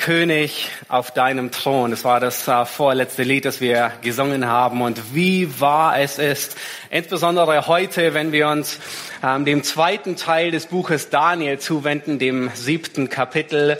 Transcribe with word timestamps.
König 0.00 0.70
auf 0.88 1.10
deinem 1.10 1.50
Thron. 1.50 1.90
Das 1.90 2.04
war 2.04 2.20
das 2.20 2.48
äh, 2.48 2.64
vorletzte 2.64 3.22
Lied, 3.22 3.44
das 3.44 3.60
wir 3.60 3.92
gesungen 4.00 4.46
haben. 4.46 4.80
Und 4.80 5.14
wie 5.14 5.60
wahr 5.60 6.00
es 6.00 6.18
ist, 6.18 6.56
insbesondere 6.88 7.66
heute, 7.66 8.14
wenn 8.14 8.32
wir 8.32 8.48
uns 8.48 8.80
ähm, 9.22 9.44
dem 9.44 9.62
zweiten 9.62 10.16
Teil 10.16 10.52
des 10.52 10.66
Buches 10.66 11.10
Daniel 11.10 11.58
zuwenden, 11.58 12.18
dem 12.18 12.50
siebten 12.54 13.10
Kapitel. 13.10 13.78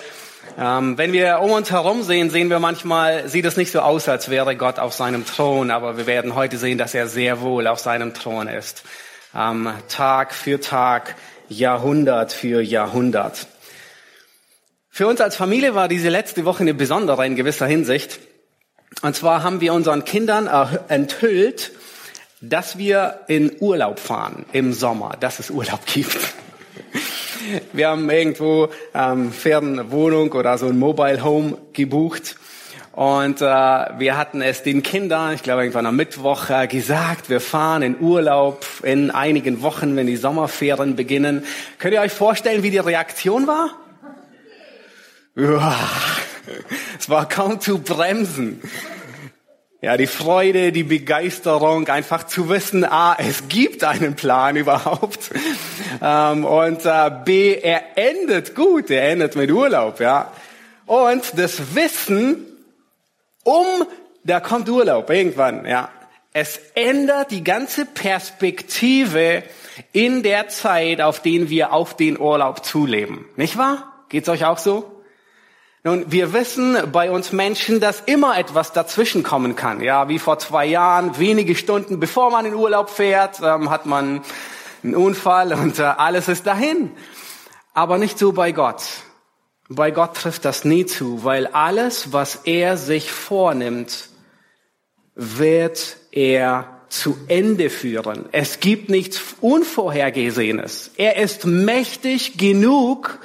Ähm, 0.59 0.99
wenn 0.99 1.13
wir 1.13 1.41
um 1.41 1.53
uns 1.53 1.71
herum 1.71 2.03
sehen, 2.03 2.29
sehen 2.29 2.51
wir 2.51 2.59
manchmal, 2.59 3.27
sieht 3.27 3.47
es 3.47 3.57
nicht 3.57 3.73
so 3.73 3.81
aus, 3.81 4.07
als 4.07 4.29
wäre 4.29 4.57
Gott 4.57 4.79
auf 4.79 4.93
seinem 4.93 5.25
Thron. 5.25 5.71
Aber 5.71 5.97
wir 5.97 6.07
werden 6.07 6.35
heute 6.35 6.59
sehen, 6.59 6.77
dass 6.77 6.93
er 6.93 7.09
sehr 7.09 7.41
wohl 7.41 7.67
auf 7.67 7.79
seinem 7.79 8.13
Thron 8.13 8.47
ist. 8.47 8.85
Ähm, 9.35 9.71
Tag 9.89 10.35
für 10.35 10.61
Tag, 10.61 11.15
Jahrhundert 11.49 12.35
für 12.35 12.61
Jahrhundert. 12.61 13.47
Für 14.91 15.07
uns 15.07 15.21
als 15.21 15.37
Familie 15.37 15.75
war 15.75 15.89
diese 15.89 16.09
letzte 16.09 16.45
Woche 16.45 16.61
eine 16.61 16.75
besondere 16.75 17.25
in 17.25 17.37
gewisser 17.37 17.67
Hinsicht. 17.67 18.19
Und 19.03 19.15
zwar 19.15 19.45
haben 19.45 19.61
wir 19.61 19.73
unseren 19.73 20.05
Kindern 20.05 20.49
enthüllt, 20.89 21.71
dass 22.41 22.77
wir 22.77 23.21
in 23.29 23.53
Urlaub 23.61 24.01
fahren 24.01 24.45
im 24.53 24.73
Sommer, 24.73 25.17
dass 25.21 25.39
es 25.39 25.51
Urlaub 25.51 25.87
gibt. 25.87 26.19
Wir 27.73 27.89
haben 27.89 28.11
irgendwo 28.11 28.69
ähm, 28.93 29.33
Fernwohnung 29.33 30.33
oder 30.33 30.59
so 30.59 30.67
ein 30.67 30.79
Mobile 30.79 31.25
Home 31.25 31.57
gebucht 31.73 32.37
und 32.93 33.41
äh, 33.41 33.45
wir 33.45 34.17
hatten 34.19 34.43
es 34.43 34.63
den 34.63 34.83
Kindern, 34.83 35.35
ich 35.35 35.43
glaube 35.43 35.63
irgendwann 35.63 35.87
am 35.87 35.97
Mittwoch, 35.97 36.51
äh, 36.51 36.67
gesagt, 36.67 37.31
wir 37.31 37.41
fahren 37.41 37.83
in 37.83 38.01
Urlaub 38.01 38.67
in 38.83 39.11
einigen 39.11 39.63
Wochen, 39.63 39.97
wenn 39.97 40.07
die 40.07 40.17
Sommerferien 40.17 40.97
beginnen. 40.97 41.45
Könnt 41.79 41.95
ihr 41.95 42.01
euch 42.01 42.13
vorstellen, 42.13 42.63
wie 42.63 42.71
die 42.71 42.79
Reaktion 42.79 43.47
war? 43.47 43.71
Es 45.35 47.09
war 47.09 47.29
kaum 47.29 47.61
zu 47.61 47.79
bremsen. 47.79 48.61
Ja, 49.83 49.97
die 49.97 50.07
Freude, 50.07 50.73
die 50.73 50.83
Begeisterung, 50.83 51.89
einfach 51.89 52.27
zu 52.27 52.51
wissen, 52.51 52.85
A, 52.85 53.17
es 53.19 53.49
gibt 53.49 53.83
einen 53.83 54.15
Plan 54.15 54.57
überhaupt. 54.57 55.31
Ähm, 56.03 56.45
und 56.45 56.85
äh, 56.85 57.11
B, 57.25 57.55
er 57.55 57.97
endet 57.97 58.55
gut, 58.55 58.91
er 58.91 59.09
endet 59.09 59.37
mit 59.37 59.51
Urlaub, 59.51 60.01
ja. 60.01 60.33
Und 60.85 61.39
das 61.39 61.75
Wissen 61.75 62.45
um, 63.43 63.67
da 64.23 64.41
kommt 64.41 64.69
Urlaub 64.69 65.09
irgendwann, 65.09 65.65
ja. 65.65 65.89
Es 66.35 66.61
ändert 66.75 67.31
die 67.31 67.43
ganze 67.43 67.87
Perspektive 67.87 69.43
in 69.93 70.23
der 70.23 70.49
Zeit, 70.49 71.01
auf 71.01 71.23
den 71.23 71.49
wir 71.49 71.73
auf 71.73 71.97
den 71.97 72.21
Urlaub 72.21 72.65
zuleben. 72.65 73.25
Nicht 73.37 73.57
wahr? 73.57 74.05
Geht's 74.11 74.29
euch 74.29 74.45
auch 74.45 74.59
so? 74.59 75.00
Nun, 75.83 76.13
wir 76.13 76.35
wissen 76.35 76.77
bei 76.93 77.11
uns 77.11 77.33
Menschen, 77.33 77.81
dass 77.81 78.03
immer 78.05 78.37
etwas 78.37 78.75
dazwischen 78.75 79.23
kommen 79.23 79.57
kann. 79.57 79.81
Ja, 79.81 80.11
wie 80.11 80.19
vor 80.19 80.39
zwei 80.39 80.67
Jahren, 80.67 81.19
wenige 81.19 81.55
Stunden 81.55 81.99
bevor 81.99 82.31
man 82.31 82.45
in 82.45 82.53
Urlaub 82.53 82.91
fährt, 82.91 83.41
ähm, 83.43 83.71
hat 83.71 83.87
man 83.87 84.21
einen 84.83 84.95
Unfall 84.95 85.55
und 85.55 85.79
äh, 85.79 85.85
alles 85.85 86.29
ist 86.29 86.47
dahin. 86.47 86.91
Aber 87.73 87.97
nicht 87.97 88.19
so 88.19 88.33
bei 88.33 88.53
Gott. 88.53 88.83
Bei 89.71 89.91
Gott 89.91 90.15
trifft 90.17 90.45
das 90.45 90.67
nie 90.67 90.85
zu, 90.85 91.25
weil 91.25 91.47
alles, 91.47 92.13
was 92.13 92.41
er 92.45 92.77
sich 92.77 93.11
vornimmt, 93.11 94.11
wird 95.15 95.97
er 96.13 96.83
zu 96.91 97.17
Ende 97.29 97.71
führen. 97.71 98.29
Es 98.33 98.61
gibt 98.61 98.91
nichts 98.91 99.19
Unvorhergesehenes. 99.41 100.91
Er 100.97 101.17
ist 101.17 101.47
mächtig 101.47 102.37
genug, 102.37 103.21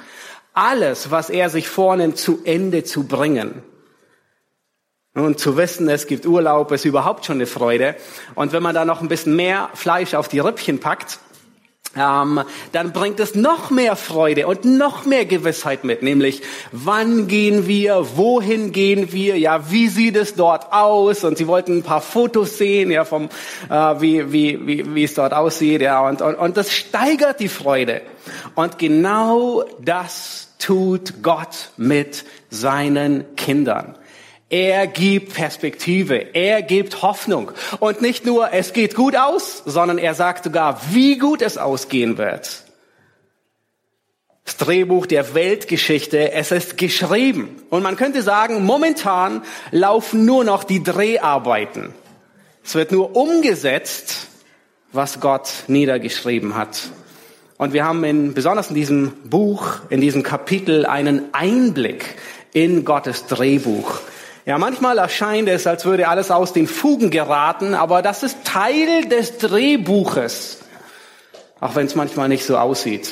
alles, 0.56 1.10
was 1.10 1.30
er 1.30 1.50
sich 1.50 1.68
vornimmt, 1.68 2.18
zu 2.18 2.40
Ende 2.44 2.82
zu 2.82 3.04
bringen. 3.04 3.62
Und 5.14 5.38
zu 5.38 5.56
wissen, 5.56 5.88
es 5.88 6.06
gibt 6.06 6.26
Urlaub, 6.26 6.70
ist 6.72 6.84
überhaupt 6.84 7.24
schon 7.24 7.36
eine 7.36 7.46
Freude. 7.46 7.96
Und 8.34 8.52
wenn 8.52 8.62
man 8.62 8.74
da 8.74 8.84
noch 8.84 9.00
ein 9.00 9.08
bisschen 9.08 9.34
mehr 9.34 9.70
Fleisch 9.74 10.14
auf 10.14 10.28
die 10.28 10.40
Rippchen 10.40 10.78
packt, 10.78 11.20
ähm, 11.96 12.42
dann 12.72 12.92
bringt 12.92 13.20
es 13.20 13.34
noch 13.34 13.70
mehr 13.70 13.96
Freude 13.96 14.46
und 14.46 14.64
noch 14.64 15.06
mehr 15.06 15.24
Gewissheit 15.24 15.84
mit, 15.84 16.02
nämlich 16.02 16.42
wann 16.72 17.26
gehen 17.26 17.66
wir, 17.66 18.06
wohin 18.16 18.72
gehen 18.72 19.12
wir, 19.12 19.38
ja, 19.38 19.70
wie 19.70 19.88
sieht 19.88 20.16
es 20.16 20.34
dort 20.34 20.72
aus? 20.72 21.24
Und 21.24 21.38
sie 21.38 21.46
wollten 21.46 21.78
ein 21.78 21.82
paar 21.82 22.02
Fotos 22.02 22.58
sehen, 22.58 22.90
ja, 22.90 23.04
vom 23.04 23.30
äh, 23.70 23.94
wie, 24.00 24.32
wie 24.32 24.66
wie 24.66 24.94
wie 24.94 25.04
es 25.04 25.14
dort 25.14 25.32
aussieht, 25.32 25.80
ja, 25.80 26.06
und, 26.06 26.20
und 26.20 26.34
und 26.34 26.56
das 26.56 26.72
steigert 26.72 27.40
die 27.40 27.48
Freude. 27.48 28.02
Und 28.54 28.78
genau 28.78 29.64
das 29.80 30.45
tut 30.58 31.22
Gott 31.22 31.70
mit 31.76 32.24
seinen 32.50 33.36
Kindern. 33.36 33.96
Er 34.48 34.86
gibt 34.86 35.34
Perspektive, 35.34 36.34
er 36.34 36.62
gibt 36.62 37.02
Hoffnung. 37.02 37.50
Und 37.80 38.00
nicht 38.00 38.24
nur, 38.24 38.52
es 38.52 38.72
geht 38.72 38.94
gut 38.94 39.16
aus, 39.16 39.62
sondern 39.64 39.98
er 39.98 40.14
sagt 40.14 40.44
sogar, 40.44 40.80
wie 40.92 41.18
gut 41.18 41.42
es 41.42 41.58
ausgehen 41.58 42.16
wird. 42.16 42.62
Das 44.44 44.56
Drehbuch 44.58 45.06
der 45.06 45.34
Weltgeschichte, 45.34 46.30
es 46.30 46.52
ist 46.52 46.78
geschrieben. 46.78 47.60
Und 47.68 47.82
man 47.82 47.96
könnte 47.96 48.22
sagen, 48.22 48.64
momentan 48.64 49.42
laufen 49.72 50.24
nur 50.24 50.44
noch 50.44 50.62
die 50.62 50.84
Dreharbeiten. 50.84 51.92
Es 52.64 52.76
wird 52.76 52.92
nur 52.92 53.16
umgesetzt, 53.16 54.28
was 54.92 55.18
Gott 55.18 55.50
niedergeschrieben 55.66 56.54
hat. 56.54 56.90
Und 57.58 57.72
wir 57.72 57.84
haben 57.84 58.04
in, 58.04 58.34
besonders 58.34 58.68
in 58.68 58.74
diesem 58.74 59.12
Buch, 59.24 59.78
in 59.88 60.00
diesem 60.00 60.22
Kapitel 60.22 60.84
einen 60.84 61.22
Einblick 61.32 62.16
in 62.52 62.84
Gottes 62.84 63.26
Drehbuch. 63.26 64.00
Ja, 64.44 64.58
manchmal 64.58 64.98
erscheint 64.98 65.48
es, 65.48 65.66
als 65.66 65.84
würde 65.84 66.08
alles 66.08 66.30
aus 66.30 66.52
den 66.52 66.66
Fugen 66.66 67.10
geraten, 67.10 67.74
aber 67.74 68.02
das 68.02 68.22
ist 68.22 68.44
Teil 68.44 69.06
des 69.06 69.38
Drehbuches. 69.38 70.58
Auch 71.58 71.74
wenn 71.74 71.86
es 71.86 71.94
manchmal 71.94 72.28
nicht 72.28 72.44
so 72.44 72.56
aussieht. 72.56 73.10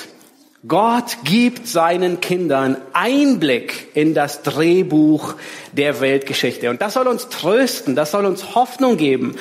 Gott 0.67 1.19
gibt 1.25 1.69
seinen 1.69 2.23
Kindern 2.23 2.79
Einblick 2.95 3.89
in 3.93 4.15
das 4.15 4.41
Drehbuch 4.41 5.35
der 5.73 6.01
Weltgeschichte. 6.01 6.71
Und 6.71 6.81
das 6.81 6.95
soll 6.95 7.07
uns 7.07 7.29
trösten, 7.29 7.95
das 7.95 8.13
soll 8.13 8.25
uns 8.25 8.55
Hoffnung 8.55 8.97
geben, 8.97 9.37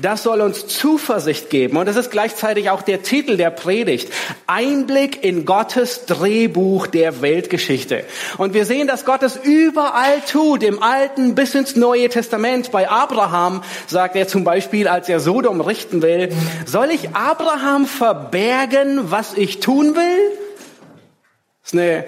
das 0.00 0.22
soll 0.22 0.40
uns 0.40 0.68
Zuversicht 0.68 1.50
geben. 1.50 1.78
Und 1.78 1.86
das 1.86 1.96
ist 1.96 2.12
gleichzeitig 2.12 2.70
auch 2.70 2.82
der 2.82 3.02
Titel 3.02 3.36
der 3.36 3.50
Predigt. 3.50 4.12
Einblick 4.46 5.24
in 5.24 5.44
Gottes 5.44 6.06
Drehbuch 6.06 6.86
der 6.86 7.22
Weltgeschichte. 7.22 8.04
Und 8.36 8.54
wir 8.54 8.64
sehen, 8.64 8.86
dass 8.86 9.04
Gott 9.04 9.24
es 9.24 9.34
überall 9.34 10.20
tut, 10.30 10.62
im 10.62 10.80
Alten 10.80 11.34
bis 11.34 11.56
ins 11.56 11.74
Neue 11.74 12.08
Testament. 12.08 12.70
Bei 12.70 12.88
Abraham 12.88 13.62
sagt 13.88 14.14
er 14.14 14.28
zum 14.28 14.44
Beispiel, 14.44 14.86
als 14.86 15.08
er 15.08 15.18
Sodom 15.18 15.60
richten 15.60 16.02
will, 16.02 16.28
soll 16.66 16.90
ich 16.92 17.16
Abraham 17.16 17.84
verbergen, 17.84 19.10
was 19.10 19.34
ich 19.34 19.58
tun 19.58 19.96
will? 19.96 20.47
Das 21.70 21.74
ist 21.74 21.80
eine 21.80 22.04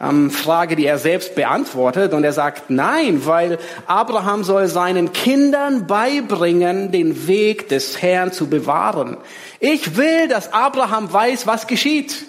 ähm, 0.00 0.30
Frage, 0.30 0.76
die 0.76 0.86
er 0.86 0.96
selbst 0.96 1.34
beantwortet. 1.34 2.14
Und 2.14 2.24
er 2.24 2.32
sagt, 2.32 2.70
nein, 2.70 3.26
weil 3.26 3.58
Abraham 3.86 4.44
soll 4.44 4.66
seinen 4.68 5.12
Kindern 5.12 5.86
beibringen, 5.86 6.90
den 6.90 7.26
Weg 7.26 7.68
des 7.68 8.00
Herrn 8.00 8.32
zu 8.32 8.48
bewahren. 8.48 9.18
Ich 9.60 9.98
will, 9.98 10.28
dass 10.28 10.54
Abraham 10.54 11.12
weiß, 11.12 11.46
was 11.46 11.66
geschieht. 11.66 12.24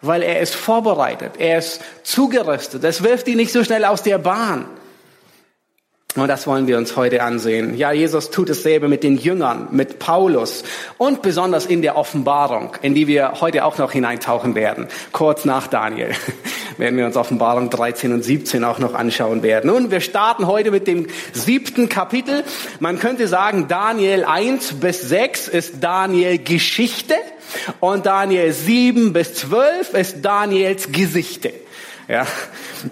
Weil 0.00 0.22
er 0.22 0.40
ist 0.40 0.54
vorbereitet, 0.54 1.32
er 1.36 1.58
ist 1.58 1.82
zugerüstet. 2.02 2.82
Es 2.84 3.02
wirft 3.02 3.28
ihn 3.28 3.36
nicht 3.36 3.52
so 3.52 3.62
schnell 3.62 3.84
aus 3.84 4.02
der 4.02 4.16
Bahn. 4.16 4.64
Und 6.16 6.26
das 6.26 6.48
wollen 6.48 6.66
wir 6.66 6.76
uns 6.76 6.96
heute 6.96 7.22
ansehen. 7.22 7.76
Ja, 7.76 7.92
Jesus 7.92 8.30
tut 8.30 8.48
dasselbe 8.48 8.88
mit 8.88 9.04
den 9.04 9.16
Jüngern, 9.16 9.68
mit 9.70 10.00
Paulus 10.00 10.64
und 10.98 11.22
besonders 11.22 11.66
in 11.66 11.82
der 11.82 11.96
Offenbarung, 11.96 12.76
in 12.82 12.96
die 12.96 13.06
wir 13.06 13.40
heute 13.40 13.64
auch 13.64 13.78
noch 13.78 13.92
hineintauchen 13.92 14.56
werden. 14.56 14.88
Kurz 15.12 15.44
nach 15.44 15.68
Daniel 15.68 16.10
werden 16.78 16.98
wir 16.98 17.06
uns 17.06 17.16
Offenbarung 17.16 17.70
13 17.70 18.12
und 18.12 18.24
17 18.24 18.64
auch 18.64 18.80
noch 18.80 18.94
anschauen 18.94 19.44
werden. 19.44 19.70
Nun, 19.70 19.92
wir 19.92 20.00
starten 20.00 20.48
heute 20.48 20.72
mit 20.72 20.88
dem 20.88 21.06
siebten 21.32 21.88
Kapitel. 21.88 22.42
Man 22.80 22.98
könnte 22.98 23.28
sagen, 23.28 23.68
Daniel 23.68 24.24
1 24.24 24.80
bis 24.80 25.02
6 25.02 25.46
ist 25.46 25.74
Daniel 25.80 26.38
Geschichte 26.38 27.14
und 27.78 28.06
Daniel 28.06 28.52
7 28.52 29.12
bis 29.12 29.34
12 29.34 29.94
ist 29.94 30.24
Daniels 30.24 30.90
Gesichte. 30.90 31.52
Ja, 32.10 32.26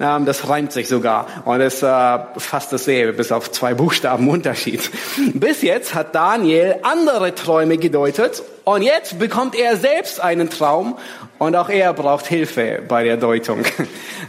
ähm, 0.00 0.26
das 0.26 0.48
reimt 0.48 0.70
sich 0.70 0.86
sogar 0.86 1.26
und 1.44 1.60
ist 1.60 1.82
äh, 1.82 2.18
fast 2.36 2.72
dasselbe, 2.72 3.14
bis 3.14 3.32
auf 3.32 3.50
zwei 3.50 3.74
Buchstaben 3.74 4.28
Unterschied. 4.28 4.88
Bis 5.34 5.62
jetzt 5.62 5.92
hat 5.92 6.14
Daniel 6.14 6.76
andere 6.82 7.34
Träume 7.34 7.78
gedeutet 7.78 8.44
Und 8.68 8.82
jetzt 8.82 9.18
bekommt 9.18 9.54
er 9.56 9.78
selbst 9.78 10.20
einen 10.20 10.50
Traum 10.50 10.98
und 11.38 11.56
auch 11.56 11.70
er 11.70 11.94
braucht 11.94 12.26
Hilfe 12.26 12.82
bei 12.86 13.02
der 13.02 13.16
Deutung. 13.16 13.64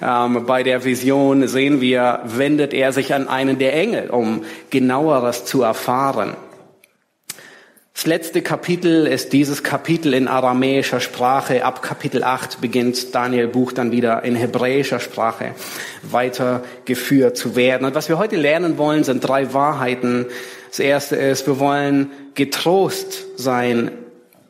Ähm, 0.02 0.46
bei 0.46 0.64
der 0.64 0.86
Vision 0.86 1.46
sehen 1.50 1.82
wir, 1.82 2.22
wendet 2.24 2.74
er 2.74 2.94
sich 2.94 3.14
an 3.14 3.28
einen 3.28 3.60
der 3.60 3.74
Engel, 3.74 4.10
um 4.10 4.46
genaueres 4.70 5.44
zu 5.44 5.62
erfahren. 5.62 6.38
Das 8.00 8.08
letzte 8.08 8.42
Kapitel 8.42 9.06
ist 9.08 9.34
dieses 9.34 9.62
Kapitel 9.62 10.14
in 10.14 10.30
aramäischer 10.30 11.02
Sprache. 11.02 11.66
Ab 11.66 11.82
Kapitel 11.82 12.24
8 12.24 12.62
beginnt 12.62 13.14
Daniel 13.14 13.50
Buch 13.50 13.74
dann 13.74 13.92
wieder 13.92 14.24
in 14.24 14.38
hebräischer 14.38 15.02
Sprache 15.02 15.54
weitergeführt 16.04 17.36
zu 17.36 17.58
werden. 17.58 17.86
Und 17.86 17.96
was 17.96 18.08
wir 18.08 18.18
heute 18.18 18.38
lernen 18.38 18.78
wollen, 18.78 19.04
sind 19.04 19.20
drei 19.20 19.54
Wahrheiten. 19.54 20.28
Das 20.70 20.80
erste 20.80 21.18
ist, 21.18 21.46
wir 21.46 21.60
wollen 21.60 22.10
getrost 22.36 23.26
sein, 23.36 23.92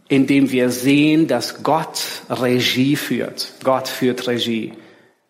indem 0.07 0.51
wir 0.51 0.69
sehen, 0.69 1.25
dass 1.25 1.63
Gott 1.63 2.03
Regie 2.29 2.95
führt. 2.95 3.53
Gott 3.63 3.87
führt 3.87 4.27
Regie. 4.27 4.73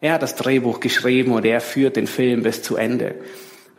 Er 0.02 0.16
hat 0.16 0.24
das 0.24 0.36
Drehbuch 0.36 0.82
geschrieben 0.82 1.32
und 1.32 1.46
er 1.46 1.62
führt 1.62 1.96
den 1.96 2.08
Film 2.08 2.44
bis 2.44 2.64
zu 2.64 2.76
Ende. 2.76 3.16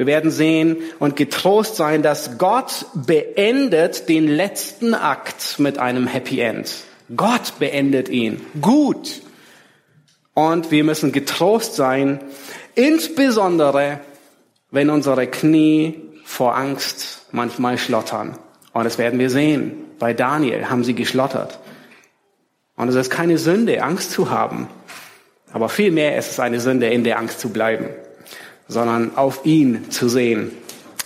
Wir 0.01 0.07
werden 0.07 0.31
sehen 0.31 0.79
und 0.99 1.15
getrost 1.15 1.77
sein, 1.77 2.03
dass 2.03 2.39
Gott 2.39 2.87
beendet 2.95 4.09
den 4.09 4.29
letzten 4.29 4.95
Akt 4.95 5.59
mit 5.59 5.77
einem 5.77 6.07
Happy 6.07 6.41
End. 6.41 6.75
Gott 7.15 7.59
beendet 7.59 8.09
ihn. 8.09 8.41
Gut. 8.63 9.21
Und 10.33 10.71
wir 10.71 10.85
müssen 10.85 11.13
getrost 11.13 11.75
sein, 11.75 12.21
insbesondere 12.75 14.01
wenn 14.71 14.89
unsere 14.89 15.27
Knie 15.27 16.01
vor 16.25 16.57
Angst 16.57 17.27
manchmal 17.33 17.77
schlottern. 17.77 18.39
Und 18.73 18.85
das 18.85 18.97
werden 18.97 19.19
wir 19.19 19.29
sehen. 19.29 19.85
Bei 19.99 20.15
Daniel 20.15 20.71
haben 20.71 20.83
sie 20.83 20.95
geschlottert. 20.95 21.59
Und 22.75 22.89
es 22.89 22.95
ist 22.95 23.11
keine 23.11 23.37
Sünde, 23.37 23.83
Angst 23.83 24.13
zu 24.13 24.31
haben. 24.31 24.67
Aber 25.53 25.69
vielmehr 25.69 26.17
ist 26.17 26.31
es 26.31 26.41
eine 26.41 26.59
Sünde, 26.59 26.87
in 26.87 27.05
der 27.05 27.19
Angst 27.19 27.39
zu 27.39 27.51
bleiben 27.51 27.91
sondern 28.71 29.17
auf 29.17 29.45
ihn 29.45 29.91
zu 29.91 30.09
sehen. 30.09 30.53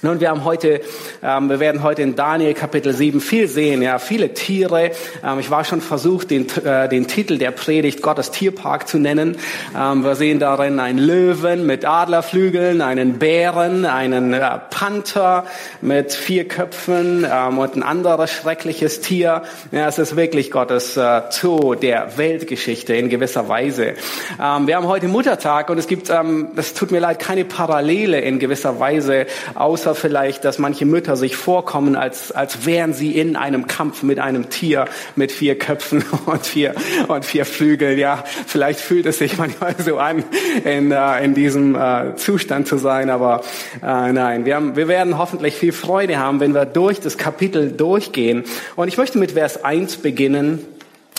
Nun, 0.02 0.20
wir 0.20 0.28
haben 0.28 0.44
heute, 0.44 0.82
ähm, 1.22 1.48
wir 1.48 1.60
werden 1.60 1.82
heute 1.82 2.02
in 2.02 2.14
Daniel 2.14 2.52
Kapitel 2.52 2.92
7 2.92 3.22
viel 3.22 3.48
sehen, 3.48 3.80
ja, 3.80 3.98
viele 3.98 4.34
Tiere. 4.34 4.90
Ähm, 5.24 5.38
ich 5.38 5.50
war 5.50 5.64
schon 5.64 5.80
versucht, 5.80 6.30
den, 6.30 6.46
äh, 6.62 6.90
den 6.90 7.06
Titel 7.06 7.38
der 7.38 7.52
Predigt 7.52 8.02
Gottes 8.02 8.30
Tierpark 8.30 8.86
zu 8.86 8.98
nennen. 8.98 9.38
Ähm, 9.74 10.04
wir 10.04 10.14
sehen 10.14 10.40
darin 10.40 10.78
einen 10.78 10.98
Löwen 10.98 11.64
mit 11.64 11.86
Adlerflügeln, 11.86 12.82
einen 12.82 13.18
Bären, 13.18 13.86
einen 13.86 14.34
äh, 14.34 14.58
Panther 14.68 15.46
mit 15.80 16.12
vier 16.12 16.46
Köpfen 16.48 17.26
ähm, 17.30 17.58
und 17.58 17.76
ein 17.76 17.82
anderes 17.82 18.30
schreckliches 18.30 19.00
Tier. 19.00 19.42
Ja, 19.72 19.88
es 19.88 19.98
ist 19.98 20.16
wirklich 20.16 20.50
Gottes 20.50 20.98
äh, 20.98 21.22
Zoo 21.30 21.76
der 21.76 22.18
Weltgeschichte 22.18 22.94
in 22.94 23.08
gewisser 23.08 23.48
Weise. 23.48 23.94
Ähm, 24.42 24.66
wir 24.66 24.76
haben 24.76 24.86
heute 24.86 25.08
Muttertag 25.08 25.70
und 25.70 25.78
es 25.78 25.86
gibt, 25.86 26.10
ähm, 26.10 26.48
es 26.56 26.74
tut 26.74 26.90
mir 26.90 27.00
leid, 27.00 27.20
keine 27.20 27.46
Parallele 27.46 28.20
in 28.20 28.38
gewisser 28.38 28.78
Weise, 28.78 29.26
außer 29.54 29.93
vielleicht, 29.94 30.44
dass 30.44 30.58
manche 30.58 30.84
Mütter 30.84 31.16
sich 31.16 31.36
vorkommen, 31.36 31.96
als, 31.96 32.32
als 32.32 32.66
wären 32.66 32.92
sie 32.92 33.16
in 33.16 33.36
einem 33.36 33.66
Kampf 33.66 34.02
mit 34.02 34.18
einem 34.18 34.50
Tier 34.50 34.86
mit 35.16 35.32
vier 35.32 35.58
Köpfen 35.58 36.04
und 36.26 36.46
vier, 36.46 36.74
und 37.08 37.24
vier 37.24 37.44
Flügeln. 37.44 37.98
Ja, 37.98 38.24
vielleicht 38.46 38.80
fühlt 38.80 39.06
es 39.06 39.18
sich 39.18 39.38
manchmal 39.38 39.74
so 39.78 39.98
an, 39.98 40.24
in, 40.64 40.92
äh, 40.92 41.24
in 41.24 41.34
diesem 41.34 41.74
äh, 41.74 42.16
Zustand 42.16 42.66
zu 42.66 42.78
sein, 42.78 43.10
aber 43.10 43.42
äh, 43.82 44.12
nein, 44.12 44.44
wir, 44.44 44.56
haben, 44.56 44.76
wir 44.76 44.88
werden 44.88 45.18
hoffentlich 45.18 45.54
viel 45.54 45.72
Freude 45.72 46.18
haben, 46.18 46.40
wenn 46.40 46.54
wir 46.54 46.66
durch 46.66 47.00
das 47.00 47.18
Kapitel 47.18 47.72
durchgehen. 47.72 48.44
Und 48.76 48.88
ich 48.88 48.96
möchte 48.96 49.18
mit 49.18 49.32
Vers 49.32 49.64
1 49.64 49.98
beginnen. 49.98 50.60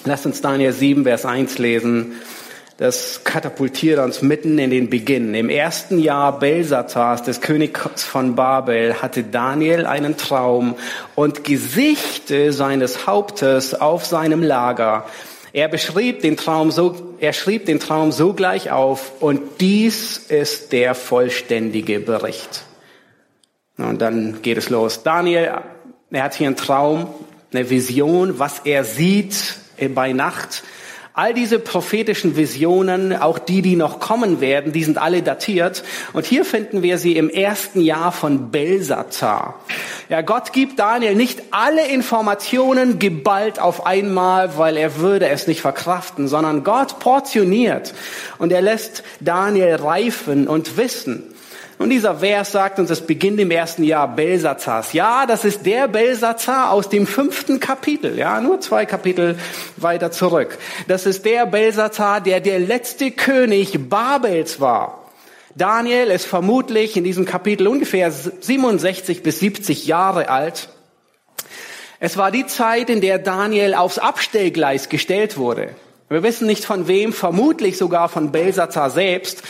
Lasst 0.03 0.25
uns 0.25 0.41
Daniel 0.41 0.71
7, 0.71 1.03
Vers 1.03 1.25
1 1.25 1.57
lesen. 1.57 2.13
Das 2.77 3.23
katapultiert 3.23 3.99
uns 3.99 4.21
mitten 4.21 4.59
in 4.59 4.69
den 4.69 4.89
Beginn. 4.89 5.33
Im 5.33 5.47
ersten 5.47 5.97
Jahr 5.97 6.37
Belsatars, 6.39 7.23
des 7.23 7.39
Königs 7.39 8.03
von 8.03 8.35
Babel, 8.35 9.01
hatte 9.01 9.23
Daniel 9.23 9.85
einen 9.85 10.17
Traum 10.17 10.75
und 11.15 11.45
Gesichte 11.45 12.51
seines 12.51 13.07
Hauptes 13.07 13.79
auf 13.79 14.05
seinem 14.05 14.43
Lager. 14.43 15.05
Er 15.53 15.69
beschrieb 15.69 16.19
den 16.19 16.35
Traum 16.35 16.69
so, 16.69 17.15
er 17.21 17.31
schrieb 17.31 17.65
den 17.65 17.79
Traum 17.79 18.11
sogleich 18.11 18.71
auf 18.71 19.21
und 19.21 19.61
dies 19.61 20.17
ist 20.17 20.73
der 20.73 20.95
vollständige 20.95 22.01
Bericht. 22.01 22.63
Und 23.77 24.01
dann 24.01 24.41
geht 24.41 24.57
es 24.57 24.69
los. 24.69 25.01
Daniel, 25.01 25.61
er 26.11 26.23
hat 26.23 26.35
hier 26.35 26.47
einen 26.47 26.57
Traum, 26.57 27.07
eine 27.53 27.69
Vision, 27.69 28.37
was 28.37 28.59
er 28.65 28.83
sieht 28.83 29.55
bei 29.93 30.11
Nacht. 30.11 30.63
All 31.17 31.33
diese 31.33 31.59
prophetischen 31.59 32.35
Visionen, 32.35 33.15
auch 33.15 33.39
die, 33.39 33.61
die 33.61 33.77
noch 33.77 34.01
kommen 34.01 34.41
werden, 34.41 34.73
die 34.73 34.83
sind 34.83 34.97
alle 34.97 35.21
datiert. 35.21 35.83
Und 36.11 36.25
hier 36.25 36.43
finden 36.43 36.83
wir 36.83 36.97
sie 36.97 37.15
im 37.15 37.29
ersten 37.29 37.79
Jahr 37.79 38.11
von 38.11 38.51
Belsazar. 38.51 39.61
Ja, 40.09 40.21
Gott 40.21 40.51
gibt 40.51 40.77
Daniel 40.77 41.15
nicht 41.15 41.41
alle 41.51 41.87
Informationen 41.87 42.99
geballt 42.99 43.59
auf 43.59 43.85
einmal, 43.85 44.57
weil 44.57 44.75
er 44.75 44.97
würde 44.97 45.29
es 45.29 45.47
nicht 45.47 45.61
verkraften, 45.61 46.27
sondern 46.27 46.65
Gott 46.65 46.99
portioniert 46.99 47.93
und 48.37 48.51
er 48.51 48.61
lässt 48.61 49.03
Daniel 49.21 49.75
reifen 49.75 50.49
und 50.49 50.75
wissen. 50.75 51.34
Und 51.77 51.89
dieser 51.89 52.15
Vers 52.15 52.53
sagt 52.53 52.79
uns, 52.79 52.89
es 52.89 53.01
beginnt 53.01 53.39
im 53.39 53.51
ersten 53.51 53.83
Jahr 53.83 54.07
Belsazars. 54.07 54.93
Ja, 54.93 55.25
das 55.25 55.43
ist 55.43 55.65
der 55.65 55.89
Belsazar 55.89 56.71
aus 56.71 56.87
dem 56.87 57.05
fünften 57.05 57.59
Kapitel. 57.59 58.17
Ja, 58.17 58.39
nur 58.39 58.61
zwei 58.61 58.85
Kapitel 58.85 59.37
weiter 59.75 60.11
zurück. 60.11 60.57
Das 60.87 61.05
ist 61.05 61.25
der 61.25 61.45
Belsazar, 61.45 62.21
der 62.21 62.39
der 62.39 62.59
letzte 62.59 63.11
König 63.11 63.89
Babels 63.89 64.61
war. 64.61 65.01
Daniel 65.55 66.07
ist 66.07 66.25
vermutlich 66.25 66.95
in 66.95 67.03
diesem 67.03 67.25
Kapitel 67.25 67.67
ungefähr 67.67 68.11
67 68.11 69.21
bis 69.23 69.39
70 69.39 69.85
Jahre 69.85 70.29
alt. 70.29 70.69
Es 71.99 72.17
war 72.17 72.31
die 72.31 72.45
Zeit, 72.45 72.89
in 72.89 73.01
der 73.01 73.19
Daniel 73.19 73.73
aufs 73.73 73.97
Abstellgleis 73.97 74.89
gestellt 74.89 75.37
wurde. 75.37 75.69
Wir 76.09 76.23
wissen 76.23 76.45
nicht 76.45 76.65
von 76.65 76.87
wem, 76.87 77.13
vermutlich 77.13 77.77
sogar 77.77 78.09
von 78.09 78.31
Belsazar 78.31 78.89
selbst. 78.89 79.43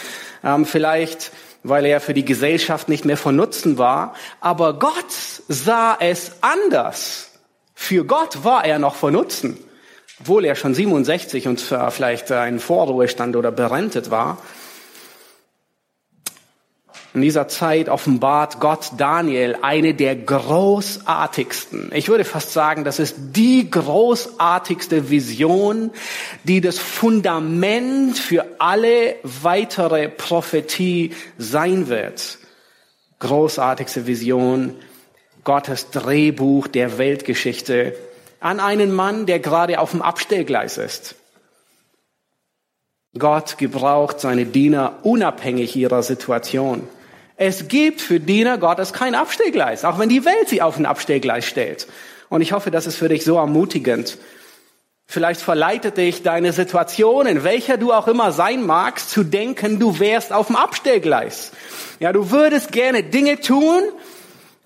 Ähm, 0.44 0.66
vielleicht 0.66 1.32
weil 1.68 1.86
er 1.86 2.00
für 2.00 2.14
die 2.14 2.26
Gesellschaft 2.26 2.90
nicht 2.90 3.06
mehr 3.06 3.18
von 3.18 3.36
Nutzen 3.36 3.78
war. 3.78 4.14
Aber 4.40 4.78
Gott 4.78 5.12
sah 5.48 5.98
es 6.00 6.34
anders. 6.42 7.32
Für 7.74 8.06
Gott 8.06 8.44
war 8.44 8.66
er 8.66 8.78
noch 8.78 8.96
von 8.96 9.14
Nutzen, 9.14 9.58
obwohl 10.20 10.46
er 10.46 10.56
schon 10.56 10.76
67 10.76 11.48
und 11.48 11.60
vielleicht 11.90 12.32
ein 12.32 12.60
Vorruhestand 12.60 13.36
oder 13.36 13.52
berentet 13.52 14.12
war. 14.12 14.38
In 17.16 17.22
dieser 17.22 17.48
Zeit 17.48 17.88
offenbart 17.88 18.60
Gott 18.60 18.92
Daniel 18.98 19.58
eine 19.62 19.94
der 19.94 20.18
großartigsten, 20.18 21.92
ich 21.94 22.10
würde 22.10 22.26
fast 22.26 22.52
sagen, 22.52 22.84
das 22.84 23.00
ist 23.00 23.16
die 23.18 23.72
großartigste 23.72 25.10
Vision, 25.10 25.92
die 26.44 26.60
das 26.60 26.78
Fundament 26.78 28.18
für 28.18 28.46
alle 28.60 29.16
weitere 29.24 30.10
Prophetie 30.10 31.14
sein 31.38 31.88
wird. 31.88 32.38
Großartigste 33.20 34.08
Vision, 34.08 34.76
Gottes 35.46 35.92
Drehbuch 35.92 36.68
der 36.68 36.98
Weltgeschichte 36.98 37.96
an 38.42 38.60
einen 38.60 38.94
Mann, 38.94 39.26
der 39.26 39.40
gerade 39.40 39.80
auf 39.80 39.92
dem 39.92 40.02
Abstellgleis 40.02 40.78
ist. 40.78 41.16
Gott 43.18 43.58
gebraucht 43.58 44.20
seine 44.20 44.46
Diener 44.46 45.00
unabhängig 45.04 45.78
ihrer 45.78 46.04
Situation. 46.04 46.86
Es 47.38 47.68
gibt 47.68 48.02
für 48.02 48.20
Diener 48.20 48.58
Gottes 48.58 48.94
kein 48.94 49.16
Abstellgleis, 49.16 49.84
auch 49.84 50.00
wenn 50.00 50.10
die 50.10 50.24
Welt 50.24 50.48
sie 50.48 50.62
auf 50.62 50.78
ein 50.78 50.86
Abstellgleis 50.86 51.46
stellt. 51.46 51.88
Und 52.30 52.42
ich 52.42 52.54
hoffe, 52.54 52.72
das 52.72 52.88
ist 52.88 52.96
für 52.96 53.10
dich 53.10 53.26
so 53.26 53.36
ermutigend. 53.38 54.18
Vielleicht 55.08 55.42
verleitet 55.42 55.98
dich 55.98 56.24
deine 56.24 56.52
Situation, 56.52 57.28
in 57.28 57.44
welcher 57.44 57.78
du 57.78 57.94
auch 57.94 58.08
immer 58.08 58.32
sein 58.32 58.66
magst, 58.66 59.12
zu 59.12 59.24
denken, 59.24 59.80
du 59.80 60.00
wärst 60.00 60.34
auf 60.34 60.48
dem 60.48 60.56
Abstellgleis. 60.56 61.52
Ja, 62.00 62.12
du 62.12 62.32
würdest 62.32 62.72
gerne 62.72 63.04
Dinge 63.04 63.40
tun 63.40 63.84